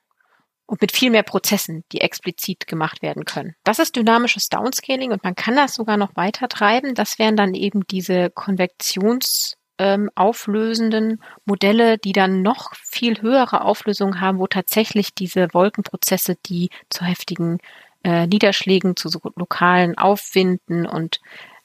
[0.67, 3.55] Und mit viel mehr Prozessen, die explizit gemacht werden können.
[3.62, 6.97] Das ist dynamisches Downscaling und man kann das sogar noch weiter treiben.
[6.97, 14.41] Das wären dann eben diese konvektionsauflösenden ähm, Modelle, die dann noch viel höhere Auflösung haben,
[14.41, 17.59] wo tatsächlich diese Wolkenprozesse, die zu heftigen
[18.03, 21.21] äh, Niederschlägen, zu so lokalen Aufwinden und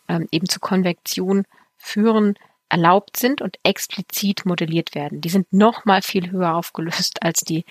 [0.07, 1.45] ähm, eben zu Konvektion
[1.77, 2.35] führen,
[2.69, 5.21] erlaubt sind und explizit modelliert werden.
[5.21, 7.65] Die sind noch mal viel höher aufgelöst als die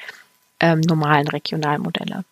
[0.60, 2.24] ähm, normalen Regionalmodelle.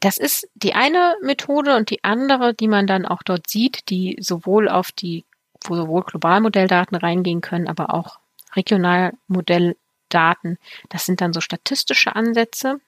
[0.00, 4.16] Das ist die eine Methode und die andere, die man dann auch dort sieht, die
[4.20, 5.24] sowohl auf die,
[5.64, 8.20] wo sowohl Globalmodelldaten reingehen können, aber auch
[8.54, 10.58] Regionalmodelldaten.
[10.88, 12.80] Das sind dann so statistische Ansätze.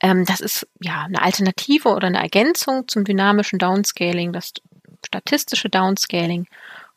[0.00, 4.54] Ähm, das ist ja eine Alternative oder eine Ergänzung zum dynamischen Downscaling, das
[5.06, 6.48] statistische Downscaling,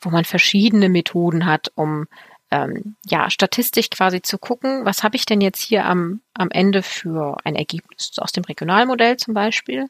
[0.02, 2.08] wo man verschiedene Methoden hat, um
[2.52, 6.84] ähm, ja statistisch quasi zu gucken, was habe ich denn jetzt hier am, am Ende
[6.84, 9.88] für ein Ergebnis aus dem Regionalmodell zum Beispiel.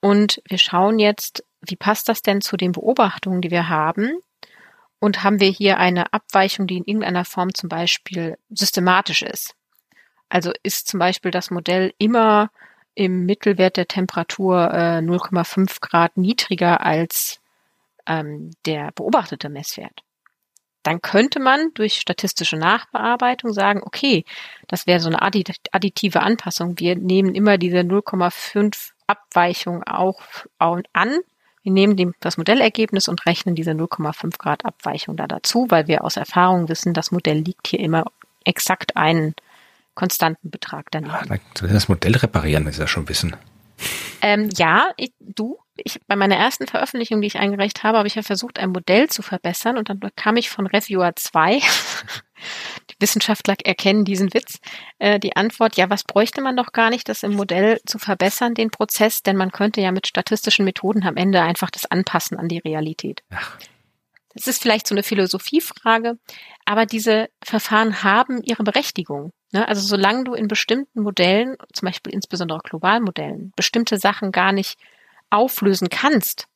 [0.00, 4.18] Und wir schauen jetzt, wie passt das denn zu den Beobachtungen, die wir haben?
[5.00, 9.54] Und haben wir hier eine Abweichung, die in irgendeiner Form zum Beispiel systematisch ist?
[10.28, 12.50] Also ist zum Beispiel das Modell immer
[12.94, 17.40] im Mittelwert der Temperatur äh, 0,5 Grad niedriger als
[18.06, 20.02] ähm, der beobachtete Messwert.
[20.84, 24.24] Dann könnte man durch statistische Nachbearbeitung sagen, okay,
[24.68, 26.78] das wäre so eine additive Anpassung.
[26.78, 30.20] Wir nehmen immer diese 0,5 Abweichung auch
[30.58, 31.18] an.
[31.62, 36.18] Wir nehmen das Modellergebnis und rechnen diese 0,5 Grad Abweichung da dazu, weil wir aus
[36.18, 38.04] Erfahrung wissen, das Modell liegt hier immer
[38.44, 39.34] exakt einen
[39.94, 41.14] konstanten Betrag daneben.
[41.30, 43.34] Ja, das Modell reparieren ist ja schon bisschen.
[44.20, 48.14] Ähm, ja, ich, du, ich, bei meiner ersten Veröffentlichung, die ich eingereicht habe, habe ich
[48.14, 51.60] ja versucht, ein Modell zu verbessern und dann bekam ich von Reviewer 2,
[52.90, 54.60] die Wissenschaftler erkennen diesen Witz,
[54.98, 58.54] äh, die Antwort, ja, was bräuchte man doch gar nicht, das im Modell zu verbessern,
[58.54, 62.48] den Prozess, denn man könnte ja mit statistischen Methoden am Ende einfach das anpassen an
[62.48, 63.22] die Realität.
[63.30, 63.58] Ach.
[64.34, 66.18] Das ist vielleicht so eine Philosophiefrage,
[66.64, 69.32] aber diese Verfahren haben ihre Berechtigung.
[69.54, 69.66] Ne?
[69.68, 74.78] Also solange du in bestimmten Modellen, zum Beispiel insbesondere Globalmodellen, bestimmte Sachen gar nicht
[75.30, 76.48] auflösen kannst,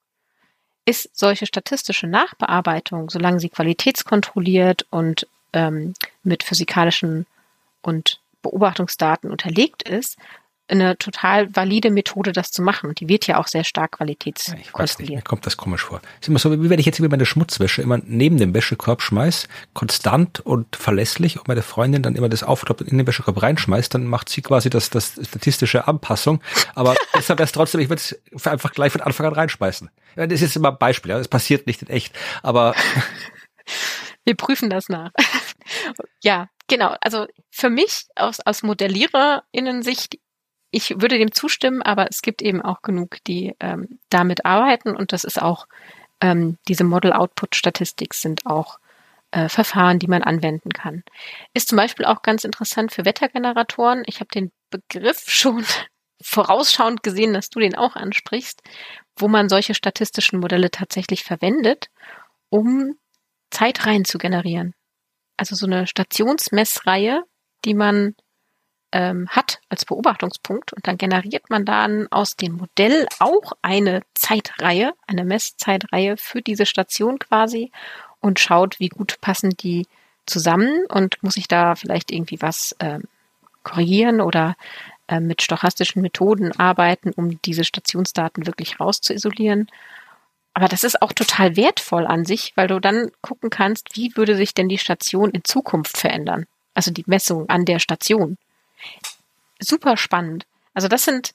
[0.85, 5.95] ist solche statistische Nachbearbeitung, solange sie qualitätskontrolliert und ähm,
[6.25, 7.27] mit physikalischen
[7.83, 10.19] und Beobachtungsdaten unterlegt ist,
[10.69, 12.89] eine total valide Methode, das zu machen.
[12.89, 14.01] Und die wird ja auch sehr stark
[14.99, 16.01] nicht, mir kommt das komisch vor.
[16.21, 19.49] ist immer so, wie wenn ich jetzt über meine Schmutzwäsche immer neben dem Wäschekorb schmeiß,
[19.73, 24.05] konstant und verlässlich und meine Freundin dann immer das Aufklopfen in den Wäschekorb reinschmeißt, dann
[24.05, 26.43] macht sie quasi das, das statistische Anpassung.
[26.75, 29.91] Aber deshalb wäre es trotzdem, ich würde es einfach gleich von Anfang an reinschmeißen.
[30.17, 31.19] Das ist jetzt immer ein Beispiel, ja.
[31.19, 32.75] Es passiert nicht in echt, aber.
[34.25, 35.11] Wir prüfen das nach.
[36.23, 36.95] ja, genau.
[37.01, 40.19] Also für mich aus, aus ModelliererInnen-Sicht
[40.71, 45.13] ich würde dem zustimmen, aber es gibt eben auch genug, die ähm, damit arbeiten und
[45.13, 45.67] das ist auch
[46.21, 48.79] ähm, diese Model-Output-Statistik sind auch
[49.31, 51.05] äh, Verfahren, die man anwenden kann.
[51.55, 54.03] Ist zum Beispiel auch ganz interessant für Wettergeneratoren.
[54.07, 55.65] Ich habe den Begriff schon
[56.21, 58.63] vorausschauend gesehen, dass du den auch ansprichst,
[59.17, 61.89] wo man solche statistischen Modelle tatsächlich verwendet,
[62.51, 62.97] um
[63.51, 64.75] Zeitreihen zu generieren.
[65.37, 67.23] Also so eine Stationsmessreihe,
[67.65, 68.17] die man
[68.93, 74.95] ähm, hat als Beobachtungspunkt und dann generiert man dann aus dem Modell auch eine Zeitreihe,
[75.07, 77.71] eine Messzeitreihe für diese Station quasi
[78.21, 79.87] und schaut, wie gut passen die
[80.27, 83.05] zusammen und muss ich da vielleicht irgendwie was ähm,
[83.63, 84.57] korrigieren oder
[85.09, 89.69] äh, mit stochastischen Methoden arbeiten, um diese Stationsdaten wirklich rauszuisolieren.
[90.55, 94.35] Aber das ist auch total wertvoll an sich, weil du dann gucken kannst, wie würde
[94.35, 96.47] sich denn die Station in Zukunft verändern?
[96.75, 98.39] Also die Messung an der Station.
[99.61, 100.47] Super spannend.
[100.75, 101.35] Also das sind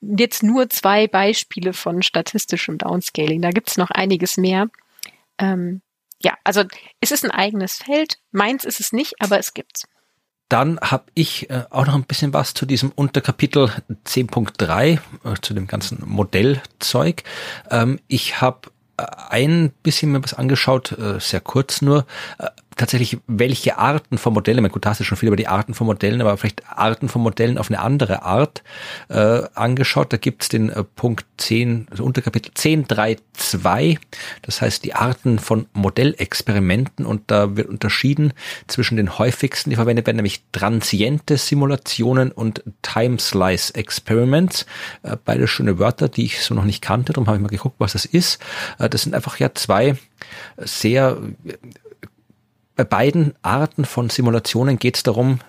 [0.00, 3.40] jetzt nur zwei Beispiele von statistischem Downscaling.
[3.40, 4.68] Da gibt's noch einiges mehr.
[5.38, 5.80] Ähm,
[6.20, 6.64] ja, also
[7.00, 8.18] es ist ein eigenes Feld.
[8.30, 9.86] Meins ist es nicht, aber es gibt's.
[10.48, 13.70] Dann habe ich äh, auch noch ein bisschen was zu diesem Unterkapitel
[14.04, 14.98] 10.3, äh,
[15.40, 17.24] zu dem ganzen Modellzeug.
[17.70, 22.06] Ähm, ich habe äh, ein bisschen mir was angeschaut, äh, sehr kurz nur,
[22.38, 25.74] äh, tatsächlich, welche Arten von Modellen, man gut, hast du schon viel über die Arten
[25.74, 28.62] von Modellen, aber vielleicht Arten von Modellen auf eine andere Art
[29.08, 30.12] äh, angeschaut.
[30.12, 33.98] Da gibt's den äh, Punkt 10, also Unterkapitel 10.3.2,
[34.42, 38.32] das heißt die Arten von Modellexperimenten und da wird unterschieden
[38.66, 44.66] zwischen den häufigsten, die verwendet werden, nämlich transiente Simulationen und Time Slice Experiments.
[45.02, 47.76] Äh, beide schöne Wörter, die ich so noch nicht kannte, darum habe ich mal geguckt,
[47.78, 48.40] was das ist.
[48.78, 49.96] Äh, das sind einfach ja zwei
[50.58, 51.18] sehr
[52.76, 55.40] bei beiden Arten von Simulationen geht es darum,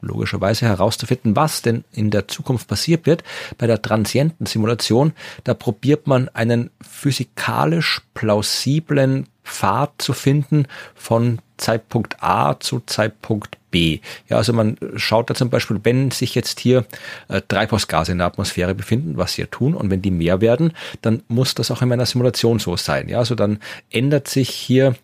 [0.00, 3.22] logischerweise herauszufinden, was denn in der Zukunft passiert wird.
[3.56, 5.12] Bei der transienten Simulation,
[5.44, 13.98] da probiert man einen physikalisch plausiblen Pfad zu finden von Zeitpunkt A zu Zeitpunkt B.
[14.28, 16.84] Ja, also man schaut da zum Beispiel, wenn sich jetzt hier
[17.26, 20.72] äh, Treibhausgase in der Atmosphäre befinden, was sie ja tun, und wenn die mehr werden,
[21.00, 23.08] dann muss das auch in meiner Simulation so sein.
[23.08, 23.58] Ja, also dann
[23.90, 24.94] ändert sich hier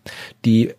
[0.45, 0.73] die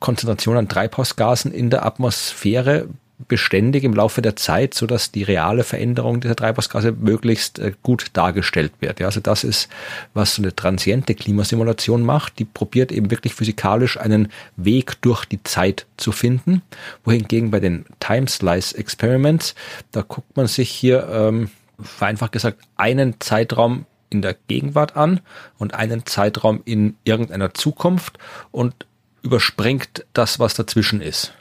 [0.00, 2.88] Konzentration an Treibhausgasen in der Atmosphäre
[3.26, 8.06] beständig im Laufe der Zeit, so dass die reale Veränderung dieser Treibhausgase möglichst äh, gut
[8.12, 9.00] dargestellt wird.
[9.00, 9.68] Ja, also das ist,
[10.14, 12.38] was so eine transiente Klimasimulation macht.
[12.38, 16.62] Die probiert eben wirklich physikalisch einen Weg durch die Zeit zu finden.
[17.04, 19.54] Wohingegen bei den Time Slice Experiments,
[19.90, 21.50] da guckt man sich hier, ähm,
[21.80, 25.20] vereinfacht gesagt, einen Zeitraum in der Gegenwart an
[25.58, 28.18] und einen Zeitraum in irgendeiner Zukunft
[28.50, 28.86] und
[29.22, 31.32] überspringt das, was dazwischen ist.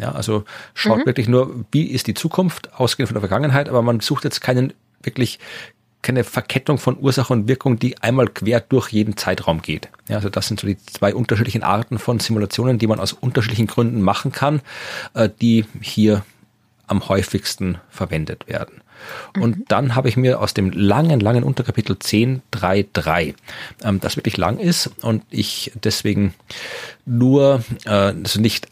[0.00, 0.44] Ja, also
[0.74, 1.06] schaut mhm.
[1.06, 4.72] wirklich nur, wie ist die Zukunft, ausgehend von der Vergangenheit, aber man sucht jetzt keinen
[5.02, 5.38] wirklich
[6.04, 9.88] keine Verkettung von Ursache und Wirkung, die einmal quer durch jeden Zeitraum geht.
[10.08, 13.66] Ja, also das sind so die zwei unterschiedlichen Arten von Simulationen, die man aus unterschiedlichen
[13.66, 14.60] Gründen machen kann,
[15.14, 16.22] äh, die hier
[16.86, 18.82] am häufigsten verwendet werden.
[19.38, 19.64] Und mhm.
[19.68, 23.34] dann habe ich mir aus dem langen, langen Unterkapitel 10.3.3,
[23.82, 26.34] ähm, das wirklich lang ist und ich deswegen
[27.06, 28.68] nur, äh, also nicht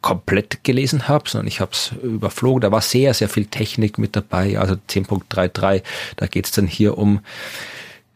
[0.00, 2.60] komplett gelesen habe, sondern ich habe es überflogen.
[2.60, 4.58] Da war sehr, sehr viel Technik mit dabei.
[4.58, 5.82] Also 10.33,
[6.16, 7.20] da geht es dann hier um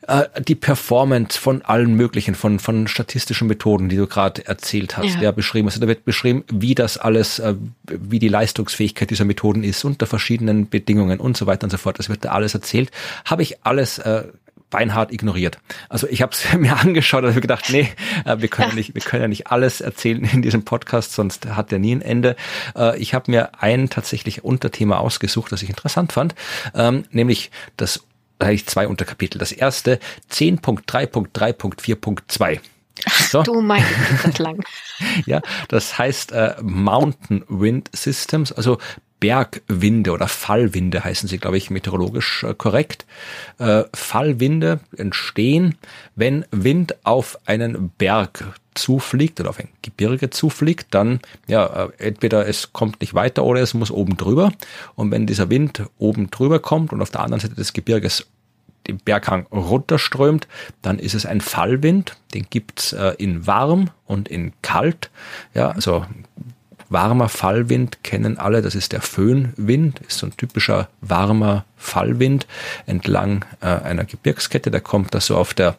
[0.07, 5.15] äh, die Performance von allen möglichen, von, von statistischen Methoden, die du gerade erzählt hast,
[5.15, 5.23] ja.
[5.23, 5.31] ja.
[5.33, 5.69] beschrieben.
[5.69, 7.55] Also da wird beschrieben, wie das alles, äh,
[7.89, 11.99] wie die Leistungsfähigkeit dieser Methoden ist unter verschiedenen Bedingungen und so weiter und so fort.
[11.99, 12.91] Das wird da alles erzählt.
[13.25, 14.25] Habe ich alles äh,
[14.73, 15.61] beinhart ignoriert.
[15.89, 17.89] Also ich habe es mir angeschaut und habe gedacht, nee,
[18.25, 21.47] äh, wir können ja nicht, wir können ja nicht alles erzählen in diesem Podcast, sonst
[21.47, 22.35] hat der nie ein Ende.
[22.77, 26.35] Äh, ich habe mir ein tatsächlich Unterthema ausgesucht, das ich interessant fand,
[26.75, 28.03] ähm, nämlich das
[28.39, 29.39] da habe ich zwei Unterkapitel.
[29.39, 30.01] Das erste
[30.33, 32.59] 10.3.3.4.2.
[33.31, 33.43] So.
[33.43, 33.89] Du meinst
[34.23, 34.63] das lang.
[35.27, 38.79] ja, das heißt äh, Mountain Wind Systems, also
[39.23, 43.07] Bergwinde oder Fallwinde heißen sie, glaube ich, meteorologisch äh, korrekt.
[43.59, 45.77] Äh, Fallwinde entstehen,
[46.17, 52.49] wenn Wind auf einen Berg zufliegt oder auf ein Gebirge zufliegt, dann ja, äh, entweder
[52.49, 54.53] es kommt nicht weiter oder es muss oben drüber.
[54.97, 58.27] Und wenn dieser Wind oben drüber kommt und auf der anderen Seite des Gebirges
[58.87, 60.49] den Berghang runterströmt,
[60.83, 62.17] dann ist es ein Fallwind.
[62.35, 65.11] Den gibt's äh, in warm und in kalt.
[65.55, 66.05] Ja, also
[66.93, 72.47] warmer Fallwind kennen alle, das ist der Föhnwind, ist so ein typischer warmer Fallwind
[72.87, 74.71] entlang äh, einer Gebirgskette.
[74.71, 75.77] Der kommt also auf der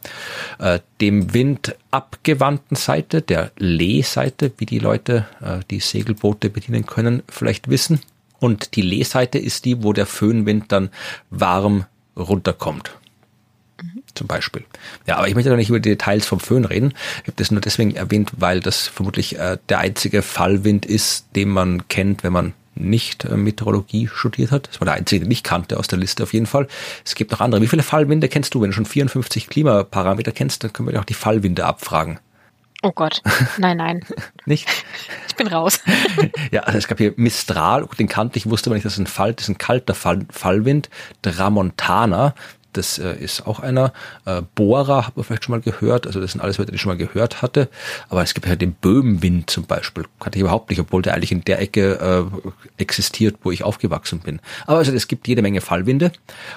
[0.60, 7.24] äh, dem Wind abgewandten Seite, der Lehseite, wie die Leute, äh, die Segelboote bedienen können,
[7.30, 8.02] vielleicht wissen.
[8.40, 10.90] Und die Lehseite ist die, wo der Föhnwind dann
[11.30, 11.86] warm
[12.16, 12.98] runterkommt
[14.16, 14.64] zum Beispiel.
[15.08, 16.94] Ja, aber ich möchte doch nicht über die Details vom Föhn reden.
[17.22, 21.50] Ich habe das nur deswegen erwähnt, weil das vermutlich äh, der einzige Fallwind ist, den
[21.50, 24.70] man kennt, wenn man nicht äh, Meteorologie studiert hat.
[24.70, 26.68] Das war der einzige, den ich kannte aus der Liste auf jeden Fall.
[27.06, 27.62] Es gibt noch andere.
[27.62, 28.62] Wie viele Fallwinde kennst du?
[28.62, 32.20] Wenn du schon 54 Klimaparameter kennst, dann können wir dir auch die Fallwinde abfragen.
[32.84, 33.22] Oh Gott,
[33.58, 34.06] nein, nein.
[34.46, 34.68] nicht?
[35.30, 35.80] Ich bin raus.
[36.52, 39.08] ja, also es gab hier Mistral, den kannte ich, wusste aber nicht, dass es ein
[39.08, 40.90] Fall, das ist ein kalter Fall, Fallwind.
[41.22, 42.36] Tramontana,
[42.74, 43.94] das äh, ist auch einer.
[44.26, 46.08] Äh, Bohrer hat man vielleicht schon mal gehört.
[46.08, 47.70] Also das sind alles Wörter, die ich schon mal gehört hatte.
[48.10, 50.06] Aber es gibt ja den Böhmenwind zum Beispiel.
[50.20, 52.00] Kannte ich überhaupt nicht, obwohl der eigentlich in der Ecke
[52.36, 54.40] äh, existiert, wo ich aufgewachsen bin.
[54.66, 56.12] Aber also es gibt jede Menge Fallwinde.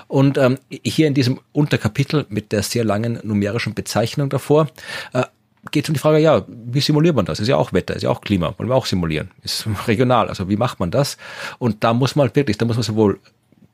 [0.08, 4.68] Und ähm, hier in diesem Unterkapitel mit der sehr langen numerischen Bezeichnung davor
[5.12, 5.24] äh,
[5.70, 7.40] geht es um die Frage, ja, wie simuliert man das?
[7.40, 9.30] Ist ja auch Wetter, ist ja auch Klima, wollen wir auch simulieren.
[9.42, 11.16] Ist regional, also wie macht man das?
[11.58, 13.20] Und da muss man wirklich, da muss man sowohl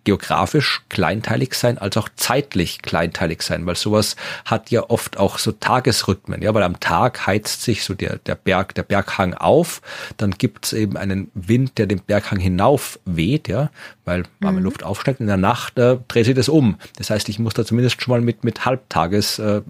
[0.05, 5.53] geografisch kleinteilig sein, als auch zeitlich kleinteilig sein, weil sowas hat ja oft auch so
[5.53, 9.81] Tagesrhythmen, ja, weil am Tag heizt sich so der, der Berg, der Berghang auf,
[10.16, 13.70] dann gibt's eben einen Wind, der den Berghang hinauf weht, ja,
[14.05, 14.65] weil warme mhm.
[14.65, 16.77] Luft aufsteigt, in der Nacht äh, dreht sich das um.
[16.97, 19.62] Das heißt, ich muss da zumindest schon mal mit, mit Halbtages äh,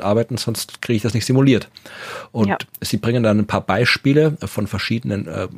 [0.00, 1.68] arbeiten, sonst kriege ich das nicht simuliert.
[2.32, 2.58] Und ja.
[2.80, 5.48] sie bringen dann ein paar Beispiele von verschiedenen äh,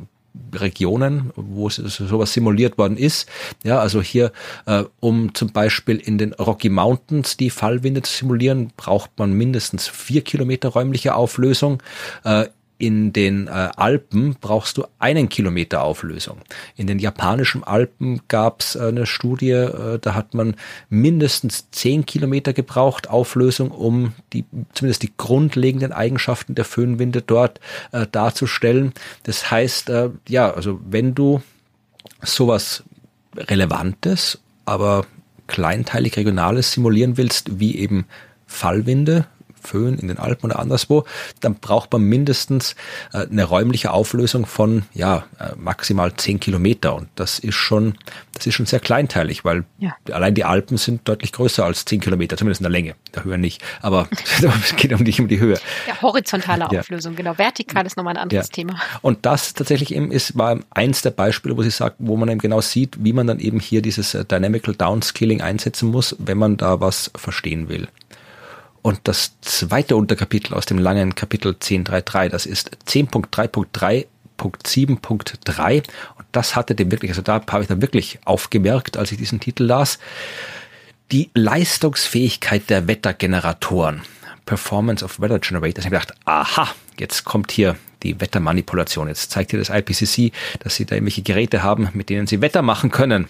[0.53, 3.29] Regionen, wo sowas simuliert worden ist.
[3.63, 4.31] Ja, also hier,
[4.65, 9.87] äh, um zum Beispiel in den Rocky Mountains die Fallwinde zu simulieren, braucht man mindestens
[9.87, 11.81] vier Kilometer räumliche Auflösung.
[12.23, 12.45] Äh,
[12.77, 16.39] in den äh, Alpen brauchst du einen Kilometer Auflösung.
[16.75, 20.55] In den japanischen Alpen gab es äh, eine Studie, äh, da hat man
[20.89, 27.59] mindestens zehn Kilometer gebraucht Auflösung, um die zumindest die grundlegenden Eigenschaften der Föhnwinde dort
[27.91, 28.93] äh, darzustellen.
[29.23, 31.41] Das heißt, äh, ja, also wenn du
[32.21, 32.83] sowas
[33.37, 35.05] Relevantes, aber
[35.47, 38.05] kleinteilig Regionales simulieren willst, wie eben
[38.47, 39.27] Fallwinde,
[39.65, 41.05] Föhn in den Alpen oder anderswo,
[41.41, 42.75] dann braucht man mindestens
[43.13, 47.97] äh, eine räumliche Auflösung von ja äh, maximal zehn Kilometer und das ist schon
[48.33, 49.95] das ist schon sehr kleinteilig, weil ja.
[50.11, 53.37] allein die Alpen sind deutlich größer als zehn Kilometer, zumindest in der Länge, der Höhe
[53.37, 54.09] nicht, aber
[54.63, 55.57] es geht um nicht um die Höhe.
[55.87, 57.17] Ja, horizontale Auflösung, ja.
[57.17, 57.37] genau.
[57.37, 58.51] Vertikal ist nochmal ein anderes ja.
[58.51, 58.79] Thema.
[59.01, 62.39] Und das tatsächlich eben ist war eins der Beispiele, wo sie sagt, wo man eben
[62.39, 66.57] genau sieht, wie man dann eben hier dieses äh, Dynamical Downscaling einsetzen muss, wenn man
[66.57, 67.87] da was verstehen will.
[68.85, 76.75] Und das zweite Unterkapitel aus dem langen Kapitel 10.3.3, das ist 10.3.3.7.3 und das hatte
[76.75, 79.97] dem wirklich, also da habe ich dann wirklich aufgemerkt, als ich diesen Titel las,
[81.11, 84.03] die Leistungsfähigkeit der Wettergeneratoren.
[84.45, 85.79] Performance of Weather Generators.
[85.79, 86.67] Ich habe gedacht, aha,
[86.99, 89.07] jetzt kommt hier die Wettermanipulation.
[89.07, 92.61] Jetzt zeigt hier das IPCC, dass sie da irgendwelche Geräte haben, mit denen sie Wetter
[92.61, 93.29] machen können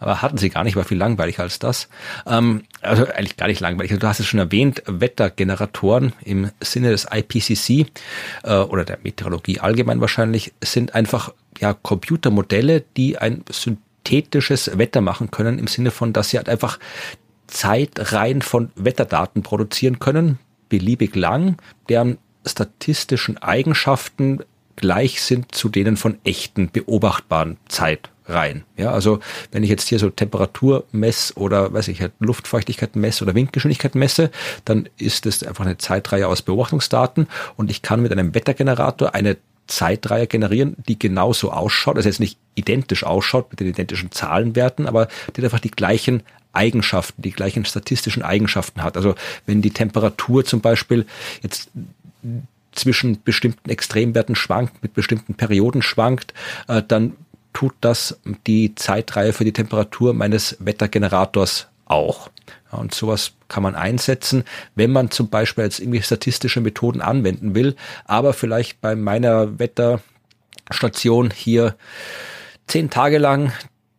[0.00, 1.88] aber hatten sie gar nicht, war viel langweiliger als das.
[2.26, 3.90] Ähm, also eigentlich gar nicht langweilig.
[3.92, 7.90] Also du hast es schon erwähnt, Wettergeneratoren im Sinne des IPCC
[8.44, 15.30] äh, oder der Meteorologie allgemein wahrscheinlich sind einfach ja Computermodelle, die ein synthetisches Wetter machen
[15.30, 16.78] können im Sinne von, dass sie halt einfach
[17.46, 20.38] Zeitreihen von Wetterdaten produzieren können,
[20.68, 21.56] beliebig lang,
[21.88, 24.40] deren statistischen Eigenschaften
[24.78, 28.64] gleich sind zu denen von echten beobachtbaren Zeit rein.
[28.76, 29.18] Ja, also
[29.50, 33.94] wenn ich jetzt hier so Temperatur messe oder weiß ich, halt Luftfeuchtigkeit messe oder Windgeschwindigkeit
[33.94, 34.30] messe,
[34.64, 37.26] dann ist es einfach eine Zeitreihe aus Beobachtungsdaten
[37.56, 39.36] und ich kann mit einem Wettergenerator eine
[39.66, 45.08] Zeitreihe generieren, die genauso ausschaut, also jetzt nicht identisch ausschaut mit den identischen Zahlenwerten, aber
[45.36, 46.22] die einfach die gleichen
[46.52, 48.96] Eigenschaften, die gleichen statistischen Eigenschaften hat.
[48.96, 49.14] Also
[49.44, 51.06] wenn die Temperatur zum Beispiel
[51.42, 51.70] jetzt
[52.72, 56.34] zwischen bestimmten Extremwerten schwankt, mit bestimmten Perioden schwankt,
[56.68, 57.16] äh, dann
[57.52, 62.30] tut das die Zeitreihe für die Temperatur meines Wettergenerators auch.
[62.70, 67.76] Und sowas kann man einsetzen, wenn man zum Beispiel jetzt irgendwie statistische Methoden anwenden will,
[68.04, 71.76] aber vielleicht bei meiner Wetterstation hier
[72.66, 73.52] zehn Tage lang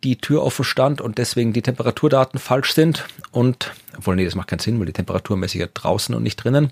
[0.04, 4.48] die Tür offen stand und deswegen die Temperaturdaten falsch sind und obwohl, nee, das macht
[4.48, 6.72] keinen Sinn, weil die Temperatur messe ja draußen und nicht drinnen.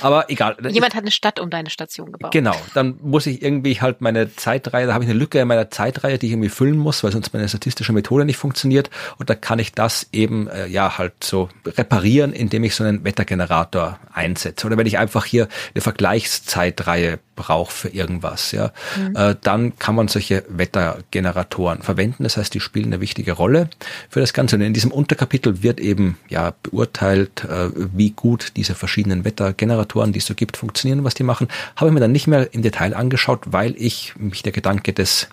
[0.00, 0.56] Aber egal.
[0.68, 2.30] Jemand hat eine Stadt um deine Station gebaut.
[2.30, 2.54] Genau.
[2.74, 6.18] Dann muss ich irgendwie halt meine Zeitreihe, da habe ich eine Lücke in meiner Zeitreihe,
[6.18, 8.90] die ich irgendwie füllen muss, weil sonst meine statistische Methode nicht funktioniert.
[9.18, 13.04] Und da kann ich das eben, äh, ja, halt so reparieren, indem ich so einen
[13.04, 14.66] Wettergenerator einsetze.
[14.66, 19.16] Oder wenn ich einfach hier eine Vergleichszeitreihe brauche für irgendwas, ja, mhm.
[19.16, 22.22] äh, dann kann man solche Wettergeneratoren verwenden.
[22.22, 23.68] Das heißt, die spielen eine wichtige Rolle
[24.08, 24.56] für das Ganze.
[24.56, 30.18] Und in diesem Unterkapitel wird eben, ja, beurteilt, äh, wie gut diese verschiedenen Wettergeneratoren, die
[30.18, 31.48] es so gibt, funktionieren, was die machen.
[31.76, 35.28] Habe ich mir dann nicht mehr im Detail angeschaut, weil ich mich der Gedanke des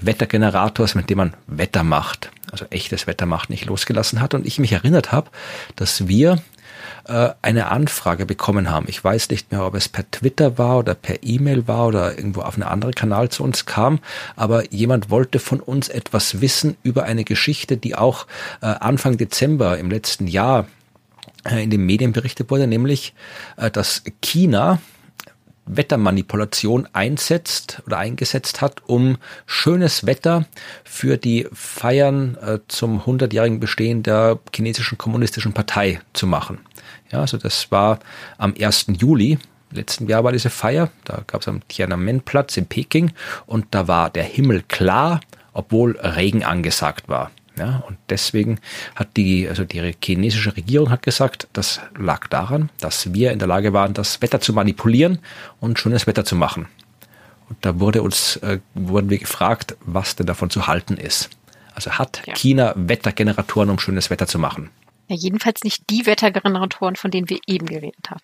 [0.00, 4.58] Wettergenerators, mit dem man Wetter macht, also echtes Wetter macht, nicht losgelassen hat und ich
[4.58, 5.30] mich erinnert habe,
[5.76, 6.38] dass wir
[7.08, 8.86] äh, eine Anfrage bekommen haben.
[8.88, 12.42] Ich weiß nicht mehr, ob es per Twitter war oder per E-Mail war oder irgendwo
[12.42, 13.98] auf einen anderen Kanal zu uns kam,
[14.36, 18.26] aber jemand wollte von uns etwas wissen über eine Geschichte, die auch
[18.60, 20.66] äh, Anfang Dezember im letzten Jahr
[21.44, 23.14] äh, in den Medien berichtet wurde, nämlich,
[23.72, 24.78] dass China
[25.68, 30.46] Wettermanipulation einsetzt oder eingesetzt hat, um schönes Wetter
[30.84, 36.58] für die Feiern äh, zum 100-jährigen Bestehen der chinesischen kommunistischen Partei zu machen.
[37.10, 37.98] Ja, also das war
[38.36, 38.86] am 1.
[38.98, 39.38] Juli
[39.70, 43.12] letzten Jahr war diese Feier, da gab es am Tiananmen-Platz in Peking
[43.46, 45.20] und da war der Himmel klar,
[45.52, 47.30] obwohl Regen angesagt war.
[47.56, 48.60] Ja, und deswegen
[48.94, 53.48] hat die, also die chinesische Regierung hat gesagt, das lag daran, dass wir in der
[53.48, 55.18] Lage waren, das Wetter zu manipulieren
[55.58, 56.68] und schönes Wetter zu machen.
[57.48, 61.30] Und da wurde uns, äh, wurden wir gefragt, was denn davon zu halten ist.
[61.74, 62.34] Also hat ja.
[62.34, 64.70] China Wettergeneratoren, um schönes Wetter zu machen?
[65.08, 68.20] Ja, jedenfalls nicht die Wettergeneratoren, von denen wir eben geredet haben.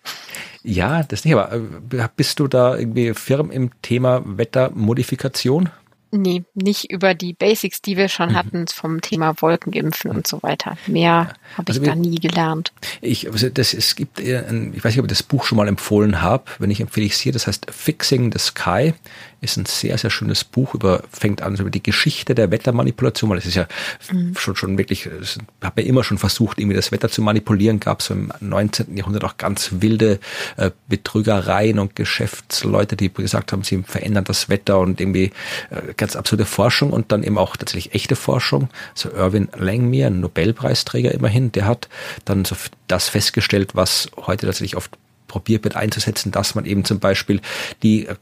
[0.63, 5.69] Ja, das nicht, aber äh, bist du da irgendwie firm im Thema Wettermodifikation?
[6.11, 8.35] Nee, nicht über die Basics, die wir schon mhm.
[8.35, 10.77] hatten vom Thema Wolkenimpfen und so weiter.
[10.87, 12.71] Mehr habe ich also, da nie gelernt.
[13.01, 15.67] Ich, also das, es gibt, ein, ich weiß nicht, ob ich das Buch schon mal
[15.67, 16.45] empfohlen habe.
[16.59, 18.93] Wenn ich empfehle ich es hier, das heißt Fixing the Sky
[19.41, 23.37] ist ein sehr, sehr schönes Buch über, fängt an über die Geschichte der Wettermanipulation, weil
[23.37, 23.67] es ist ja
[24.11, 24.35] mhm.
[24.37, 28.01] schon, schon wirklich, ich habe ja immer schon versucht, irgendwie das Wetter zu manipulieren, gab
[28.01, 28.95] es im 19.
[28.97, 30.19] Jahrhundert auch ganz wilde
[30.57, 35.31] äh, Betrügereien und Geschäftsleute, die gesagt haben, sie verändern das Wetter und irgendwie
[35.69, 38.69] äh, ganz absurde Forschung und dann eben auch tatsächlich echte Forschung.
[38.93, 41.89] So Irwin Langmuir, ein Nobelpreisträger immerhin, der hat
[42.25, 42.55] dann so
[42.87, 44.97] das festgestellt, was heute tatsächlich oft
[45.27, 47.41] probiert wird einzusetzen, dass man eben zum Beispiel
[47.83, 48.15] die äh,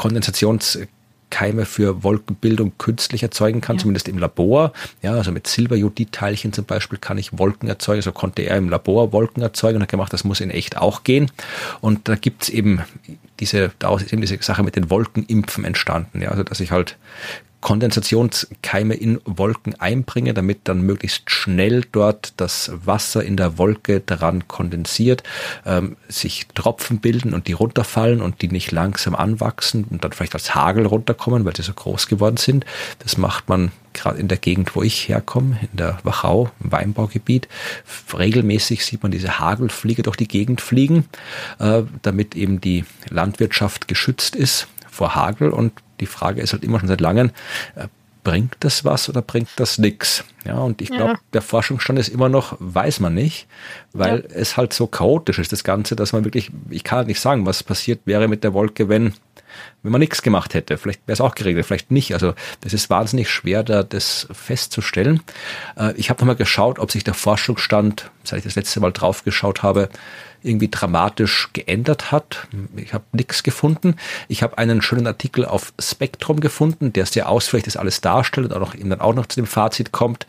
[0.00, 3.82] Kondensationskeime für Wolkenbildung künstlich erzeugen kann, ja.
[3.82, 4.72] zumindest im Labor.
[5.02, 8.00] Ja, also mit Silberjodid-Teilchen zum Beispiel kann ich Wolken erzeugen.
[8.00, 11.04] So konnte er im Labor Wolken erzeugen und hat gemacht, das muss in echt auch
[11.04, 11.30] gehen.
[11.82, 12.80] Und da gibt's eben
[13.40, 16.22] diese, daraus ist eben diese Sache mit den Wolkenimpfen entstanden.
[16.22, 16.96] Ja, also dass ich halt
[17.60, 24.48] Kondensationskeime in Wolken einbringe, damit dann möglichst schnell dort das Wasser in der Wolke dran
[24.48, 25.22] kondensiert,
[25.66, 30.34] ähm, sich Tropfen bilden und die runterfallen und die nicht langsam anwachsen und dann vielleicht
[30.34, 32.64] als Hagel runterkommen, weil sie so groß geworden sind.
[33.00, 37.48] Das macht man gerade in der Gegend, wo ich herkomme, in der Wachau, im Weinbaugebiet.
[38.16, 41.06] Regelmäßig sieht man diese Hagelfliege durch die Gegend fliegen,
[41.58, 46.80] äh, damit eben die Landwirtschaft geschützt ist vor Hagel und die Frage ist halt immer
[46.80, 47.30] schon seit langem,
[47.76, 47.88] äh,
[48.22, 50.24] bringt das was oder bringt das nichts?
[50.44, 51.18] Ja, und ich glaube, ja.
[51.32, 53.46] der Forschungsstand ist immer noch, weiß man nicht,
[53.92, 54.36] weil ja.
[54.36, 57.46] es halt so chaotisch ist, das Ganze, dass man wirklich, ich kann halt nicht sagen,
[57.46, 59.14] was passiert wäre mit der Wolke, wenn,
[59.82, 60.78] wenn man nichts gemacht hätte.
[60.78, 62.12] Vielleicht wäre es auch geregelt, vielleicht nicht.
[62.14, 65.20] Also das ist wahnsinnig schwer, da das festzustellen.
[65.76, 69.24] Äh, ich habe nochmal geschaut, ob sich der Forschungsstand, seit ich das letzte Mal drauf
[69.24, 69.88] geschaut habe,
[70.42, 72.48] irgendwie dramatisch geändert hat.
[72.76, 73.96] Ich habe nichts gefunden.
[74.28, 78.52] Ich habe einen schönen Artikel auf Spektrum gefunden, der sehr ausführlich das alles darstellt und
[78.54, 80.26] auch noch, eben dann auch noch zu dem Fazit kommt,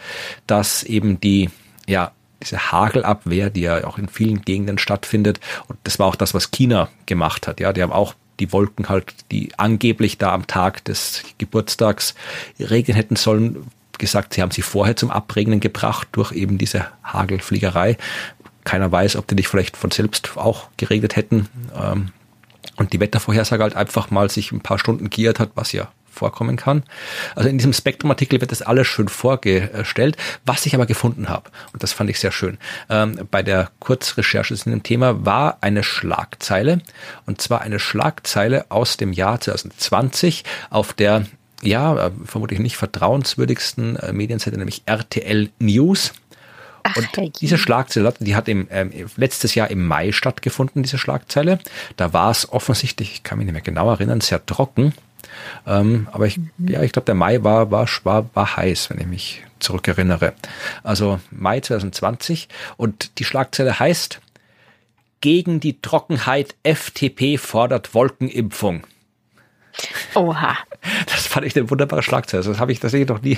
[0.48, 1.50] dass eben die,
[1.88, 2.12] ja,
[2.42, 6.52] diese Hagelabwehr, die ja auch in vielen Gegenden stattfindet, und das war auch das, was
[6.52, 7.60] China gemacht hat.
[7.60, 12.16] Ja, die haben auch die Wolken halt, die angeblich da am Tag des Geburtstags
[12.60, 17.98] regnen hätten sollen, gesagt, sie haben sie vorher zum Abregnen gebracht durch eben diese Hagelfliegerei
[18.64, 21.48] keiner weiß, ob die nicht vielleicht von selbst auch geregnet hätten.
[21.76, 22.10] Ähm,
[22.76, 26.58] und die Wettervorhersage halt einfach mal sich ein paar Stunden giert hat, was ja vorkommen
[26.58, 26.84] kann.
[27.36, 31.50] Also in diesem Spektrum-Artikel wird das alles schön vorgestellt, was ich aber gefunden habe.
[31.74, 32.58] Und das fand ich sehr schön.
[32.90, 36.82] Ähm, bei der Kurzrecherche zu dem Thema war eine Schlagzeile.
[37.26, 41.26] Und zwar eine Schlagzeile aus dem Jahr 2020 auf der
[41.62, 46.14] ja, äh, vermutlich nicht vertrauenswürdigsten äh, Medienseite, nämlich RTL News.
[46.84, 51.60] Ach, und diese Schlagzeile, die hat im, ähm, letztes Jahr im Mai stattgefunden, diese Schlagzeile.
[51.96, 54.94] Da war es offensichtlich, ich kann mich nicht mehr genau erinnern, sehr trocken.
[55.66, 56.50] Ähm, aber ich, mhm.
[56.68, 60.34] ja, ich glaube, der Mai war, war, war, war heiß, wenn ich mich zurückerinnere.
[60.84, 64.20] Also Mai 2020 und die Schlagzeile heißt,
[65.22, 68.84] gegen die Trockenheit FTP fordert Wolkenimpfung.
[70.16, 70.58] Oha.
[71.06, 72.44] Das fand ich eine wunderbare Schlagzeile.
[72.44, 73.38] Das habe ich tatsächlich noch nie.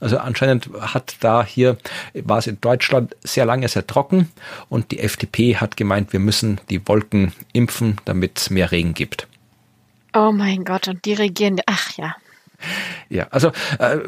[0.00, 1.76] Also anscheinend hat da hier,
[2.12, 4.30] war es in Deutschland sehr lange sehr trocken
[4.68, 9.28] und die FDP hat gemeint, wir müssen die Wolken impfen, damit es mehr Regen gibt.
[10.16, 12.16] Oh mein Gott, und die regieren, ach ja.
[13.10, 13.98] Ja, also äh,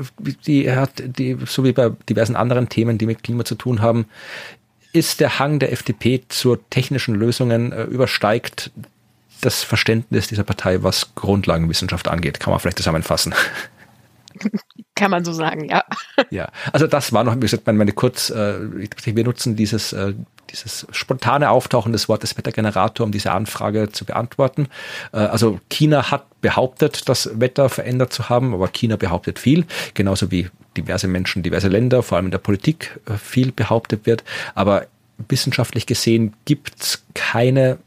[0.47, 4.06] die hat die, so wie bei diversen anderen Themen, die mit Klima zu tun haben,
[4.94, 8.70] ist der Hang der FDP zur technischen Lösungen äh, übersteigt
[9.43, 12.40] das Verständnis dieser Partei, was Grundlagenwissenschaft angeht.
[12.40, 13.35] Kann man vielleicht zusammenfassen.
[14.94, 15.85] Kann man so sagen, ja.
[16.31, 18.59] Ja, also das war noch, wie gesagt, meine, meine kurz, äh,
[19.05, 20.15] wir nutzen dieses, äh,
[20.51, 24.69] dieses spontane Auftauchen des Wortes Wettergenerator, um diese Anfrage zu beantworten.
[25.12, 30.31] Äh, also China hat behauptet, das Wetter verändert zu haben, aber China behauptet viel, genauso
[30.31, 34.24] wie diverse Menschen, diverse Länder, vor allem in der Politik äh, viel behauptet wird.
[34.55, 34.86] Aber
[35.28, 37.78] wissenschaftlich gesehen gibt's keine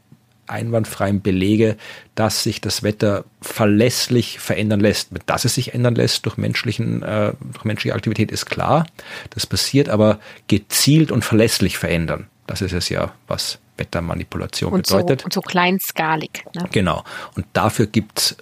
[0.46, 1.76] einwandfreien Belege,
[2.14, 5.10] dass sich das Wetter verlässlich verändern lässt.
[5.26, 8.86] Dass es sich ändern lässt durch, menschlichen, äh, durch menschliche Aktivität ist klar.
[9.30, 12.26] Das passiert aber gezielt und verlässlich verändern.
[12.46, 15.20] Das ist es ja, was Wettermanipulation und bedeutet.
[15.20, 16.44] So, und so kleinskalig.
[16.54, 16.68] Ne?
[16.72, 17.04] Genau.
[17.34, 18.36] Und dafür gibt's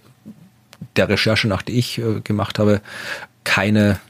[0.97, 2.81] der Recherche nach, die ich äh, gemacht habe,
[3.45, 4.01] keine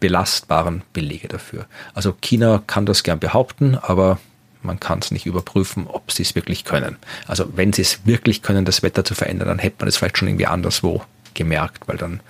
[0.00, 1.66] belastbaren Belege dafür.
[1.94, 4.18] Also China kann das gern behaupten, aber
[4.62, 6.96] man kann es nicht überprüfen, ob sie es wirklich können.
[7.26, 10.18] Also wenn sie es wirklich können, das Wetter zu verändern, dann hätte man es vielleicht
[10.18, 11.02] schon irgendwie anderswo
[11.34, 12.20] gemerkt, weil dann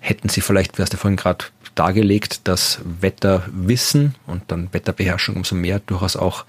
[0.00, 5.54] hätten sie vielleicht, wie hast du vorhin gerade dargelegt, dass Wetterwissen und dann Wetterbeherrschung umso
[5.54, 6.44] mehr durchaus auch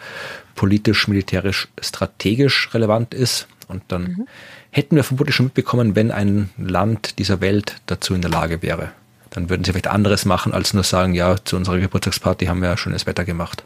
[0.56, 3.48] politisch, militärisch, strategisch relevant ist.
[3.68, 4.28] Und dann mhm.
[4.70, 8.92] hätten wir vermutlich schon mitbekommen, wenn ein Land dieser Welt dazu in der Lage wäre.
[9.32, 12.78] Dann würden sie vielleicht anderes machen, als nur sagen, ja, zu unserer Geburtstagsparty haben wir
[12.78, 13.64] schönes Wetter gemacht.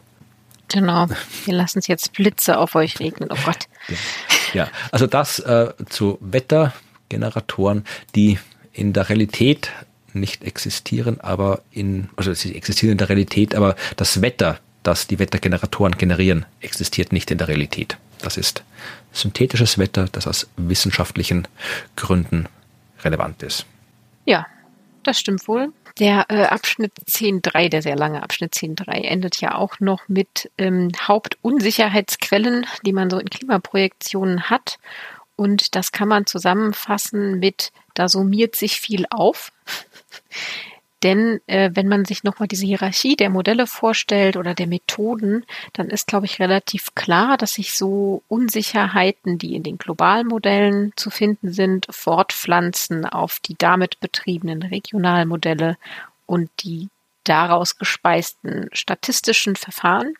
[0.72, 1.08] Genau.
[1.44, 3.28] Wir lassen es jetzt Blitze auf euch regnen.
[3.32, 3.68] Oh Gott.
[4.54, 7.84] Ja, also das äh, zu Wettergeneratoren,
[8.14, 8.38] die
[8.72, 9.70] in der Realität
[10.12, 15.18] nicht existieren, aber in, also sie existieren in der Realität, aber das Wetter, das die
[15.18, 17.96] Wettergeneratoren generieren, existiert nicht in der Realität.
[18.20, 18.64] Das ist
[19.12, 21.48] synthetisches Wetter, das aus wissenschaftlichen
[21.96, 22.46] Gründen
[23.02, 23.66] relevant ist.
[24.24, 24.46] Ja,
[25.02, 25.72] das stimmt wohl.
[26.00, 30.90] Der äh, Abschnitt 10.3, der sehr lange Abschnitt 10.3, endet ja auch noch mit ähm,
[30.98, 34.78] Hauptunsicherheitsquellen, die man so in Klimaprojektionen hat.
[35.36, 39.52] Und das kann man zusammenfassen mit, da summiert sich viel auf.
[41.02, 45.88] Denn äh, wenn man sich nochmal diese Hierarchie der Modelle vorstellt oder der Methoden, dann
[45.88, 51.52] ist, glaube ich, relativ klar, dass sich so Unsicherheiten, die in den Globalmodellen zu finden
[51.52, 55.78] sind, fortpflanzen auf die damit betriebenen Regionalmodelle
[56.26, 56.88] und die
[57.24, 60.14] daraus gespeisten statistischen Verfahren.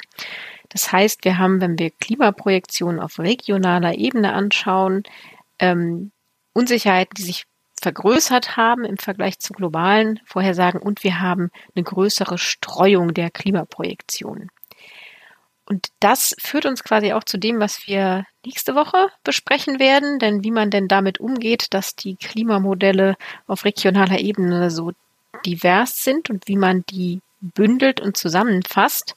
[0.70, 5.02] Das heißt, wir haben, wenn wir Klimaprojektionen auf regionaler Ebene anschauen,
[5.58, 6.12] ähm,
[6.52, 7.46] Unsicherheiten, die sich
[7.80, 14.50] vergrößert haben im Vergleich zu globalen Vorhersagen und wir haben eine größere Streuung der Klimaprojektionen.
[15.64, 20.42] Und das führt uns quasi auch zu dem, was wir nächste Woche besprechen werden, denn
[20.42, 23.16] wie man denn damit umgeht, dass die Klimamodelle
[23.46, 24.92] auf regionaler Ebene so
[25.46, 29.14] divers sind und wie man die bündelt und zusammenfasst.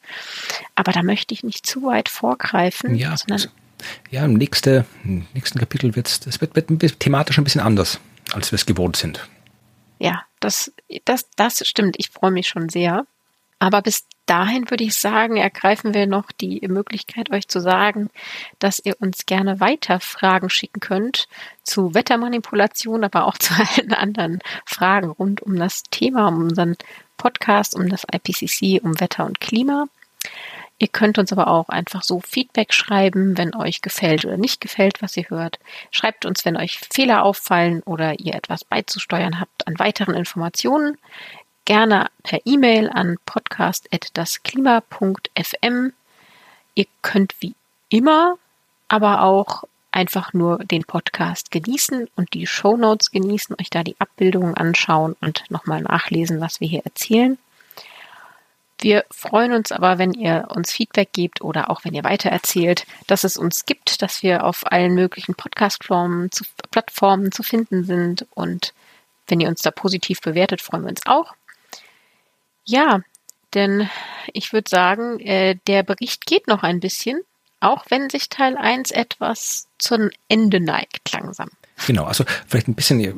[0.76, 3.50] Aber da möchte ich nicht zu weit vorgreifen, ja, sondern
[4.12, 8.00] ja, im nächsten, im nächsten Kapitel wird's, es wird, wird thematisch ein bisschen anders
[8.34, 9.28] als wir es gewohnt sind.
[10.00, 10.74] Ja, das,
[11.06, 11.96] das, das stimmt.
[11.98, 13.06] Ich freue mich schon sehr.
[13.60, 18.10] Aber bis dahin würde ich sagen, ergreifen wir noch die Möglichkeit, euch zu sagen,
[18.60, 21.28] dass ihr uns gerne weiter Fragen schicken könnt
[21.64, 26.76] zu Wettermanipulation, aber auch zu allen anderen Fragen rund um das Thema, um unseren
[27.18, 29.88] Podcast, um das IPCC, um Wetter und Klima.
[30.80, 35.02] Ihr könnt uns aber auch einfach so Feedback schreiben, wenn euch gefällt oder nicht gefällt,
[35.02, 35.60] was ihr hört.
[35.92, 40.98] Schreibt uns, wenn euch Fehler auffallen oder ihr etwas beizusteuern habt an weiteren Informationen.
[41.66, 45.94] Gerne per E-Mail an podcast.dasklima.fm.
[46.76, 47.56] Ihr könnt wie
[47.90, 48.38] immer
[48.94, 54.00] aber auch einfach nur den Podcast genießen und die Show Notes genießen, euch da die
[54.00, 57.38] Abbildungen anschauen und nochmal nachlesen, was wir hier erzählen.
[58.84, 63.24] Wir freuen uns aber, wenn ihr uns Feedback gebt oder auch wenn ihr weitererzählt, dass
[63.24, 68.28] es uns gibt, dass wir auf allen möglichen Podcast-Plattformen zu, Plattformen zu finden sind.
[68.32, 68.74] Und
[69.28, 71.34] wenn ihr uns da positiv bewertet, freuen wir uns auch.
[72.66, 73.00] Ja,
[73.54, 73.90] denn
[74.34, 77.22] ich würde sagen, äh, der Bericht geht noch ein bisschen,
[77.62, 81.50] auch wenn sich Teil 1 etwas zum Ende neigt langsam.
[81.88, 83.14] Genau, also vielleicht ein bisschen, ihr,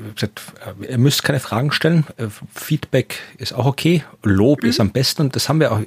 [0.87, 2.05] ihr müsst keine Fragen stellen.
[2.17, 4.03] Äh, Feedback ist auch okay.
[4.23, 4.69] Lob mhm.
[4.69, 5.81] ist am besten und das haben wir auch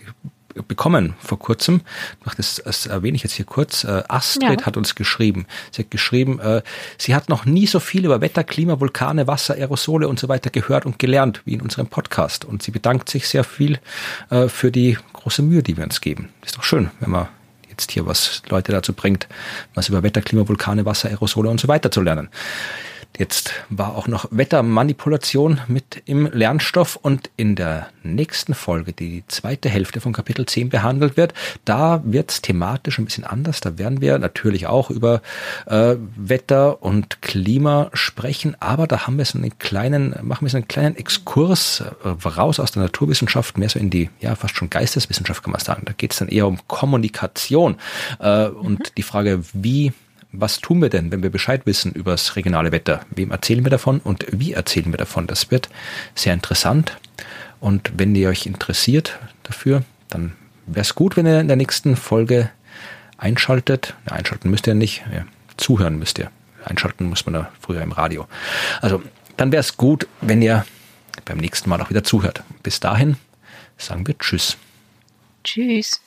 [0.66, 1.82] bekommen vor kurzem.
[2.36, 3.84] Das, das erwähne ich jetzt hier kurz.
[3.84, 4.66] Äh, Astrid ja.
[4.66, 5.46] hat uns geschrieben.
[5.70, 6.62] Sie hat geschrieben, äh,
[6.98, 10.50] sie hat noch nie so viel über Wetter, Klima, Vulkane, Wasser, Aerosole und so weiter
[10.50, 12.44] gehört und gelernt wie in unserem Podcast.
[12.44, 13.78] Und sie bedankt sich sehr viel
[14.48, 16.30] für die große Mühe, die wir uns geben.
[16.44, 17.28] Ist doch schön, wenn man
[17.78, 19.28] jetzt hier was Leute dazu bringt,
[19.74, 22.28] was über Wetter, Klima, Vulkane, Wasser, Aerosole und so weiter zu lernen.
[23.16, 29.24] Jetzt war auch noch Wettermanipulation mit im Lernstoff und in der nächsten Folge, die die
[29.26, 33.60] zweite Hälfte von Kapitel 10 behandelt wird, da wird es thematisch ein bisschen anders.
[33.60, 35.20] Da werden wir natürlich auch über
[35.66, 40.58] äh, Wetter und Klima sprechen, aber da haben wir so einen kleinen, machen wir so
[40.58, 44.70] einen kleinen Exkurs äh, raus aus der Naturwissenschaft, mehr so in die, ja, fast schon
[44.70, 45.82] Geisteswissenschaft kann man sagen.
[45.86, 47.78] Da geht es dann eher um Kommunikation
[48.20, 48.56] äh, mhm.
[48.56, 49.92] und die Frage, wie
[50.32, 53.00] was tun wir denn, wenn wir Bescheid wissen über das regionale Wetter?
[53.10, 55.26] Wem erzählen wir davon und wie erzählen wir davon?
[55.26, 55.68] Das wird
[56.14, 56.98] sehr interessant.
[57.60, 60.34] Und wenn ihr euch interessiert dafür, dann
[60.66, 62.50] wäre es gut, wenn ihr in der nächsten Folge
[63.16, 63.94] einschaltet.
[64.06, 65.02] Ja, einschalten müsst ihr nicht.
[65.12, 65.24] Ja,
[65.56, 66.30] zuhören müsst ihr.
[66.64, 68.26] Einschalten muss man da früher im Radio.
[68.80, 69.02] Also
[69.36, 70.66] dann wäre es gut, wenn ihr
[71.24, 72.42] beim nächsten Mal auch wieder zuhört.
[72.62, 73.16] Bis dahin
[73.76, 74.56] sagen wir Tschüss.
[75.42, 76.00] Tschüss.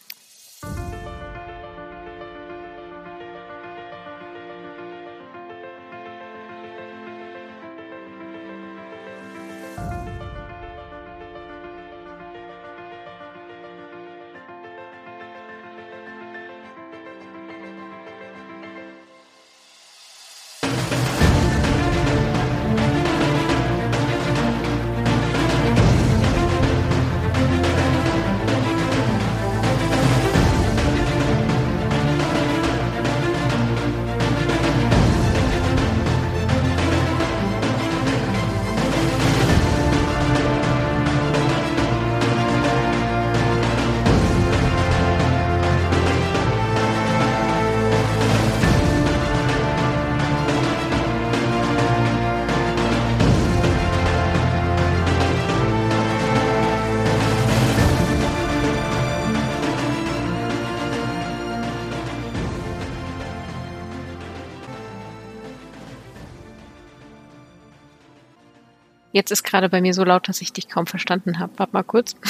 [69.22, 71.52] Jetzt ist gerade bei mir so laut, dass ich dich kaum verstanden habe.
[71.57, 72.15] Warte mal kurz.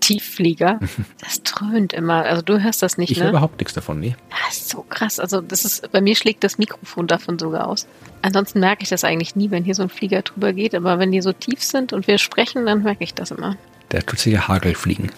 [0.00, 0.80] Tiefflieger.
[1.20, 2.24] Das dröhnt immer.
[2.24, 3.24] Also du hörst das nicht, ich ne?
[3.24, 4.16] Ich überhaupt nichts davon, nee.
[4.46, 5.18] Das ist so krass.
[5.18, 7.86] Also das ist, bei mir schlägt das Mikrofon davon sogar aus.
[8.22, 10.74] Ansonsten merke ich das eigentlich nie, wenn hier so ein Flieger drüber geht.
[10.74, 13.56] Aber wenn die so tief sind und wir sprechen, dann merke ich das immer.
[13.90, 15.10] Der tut sich ja Hagel fliegen.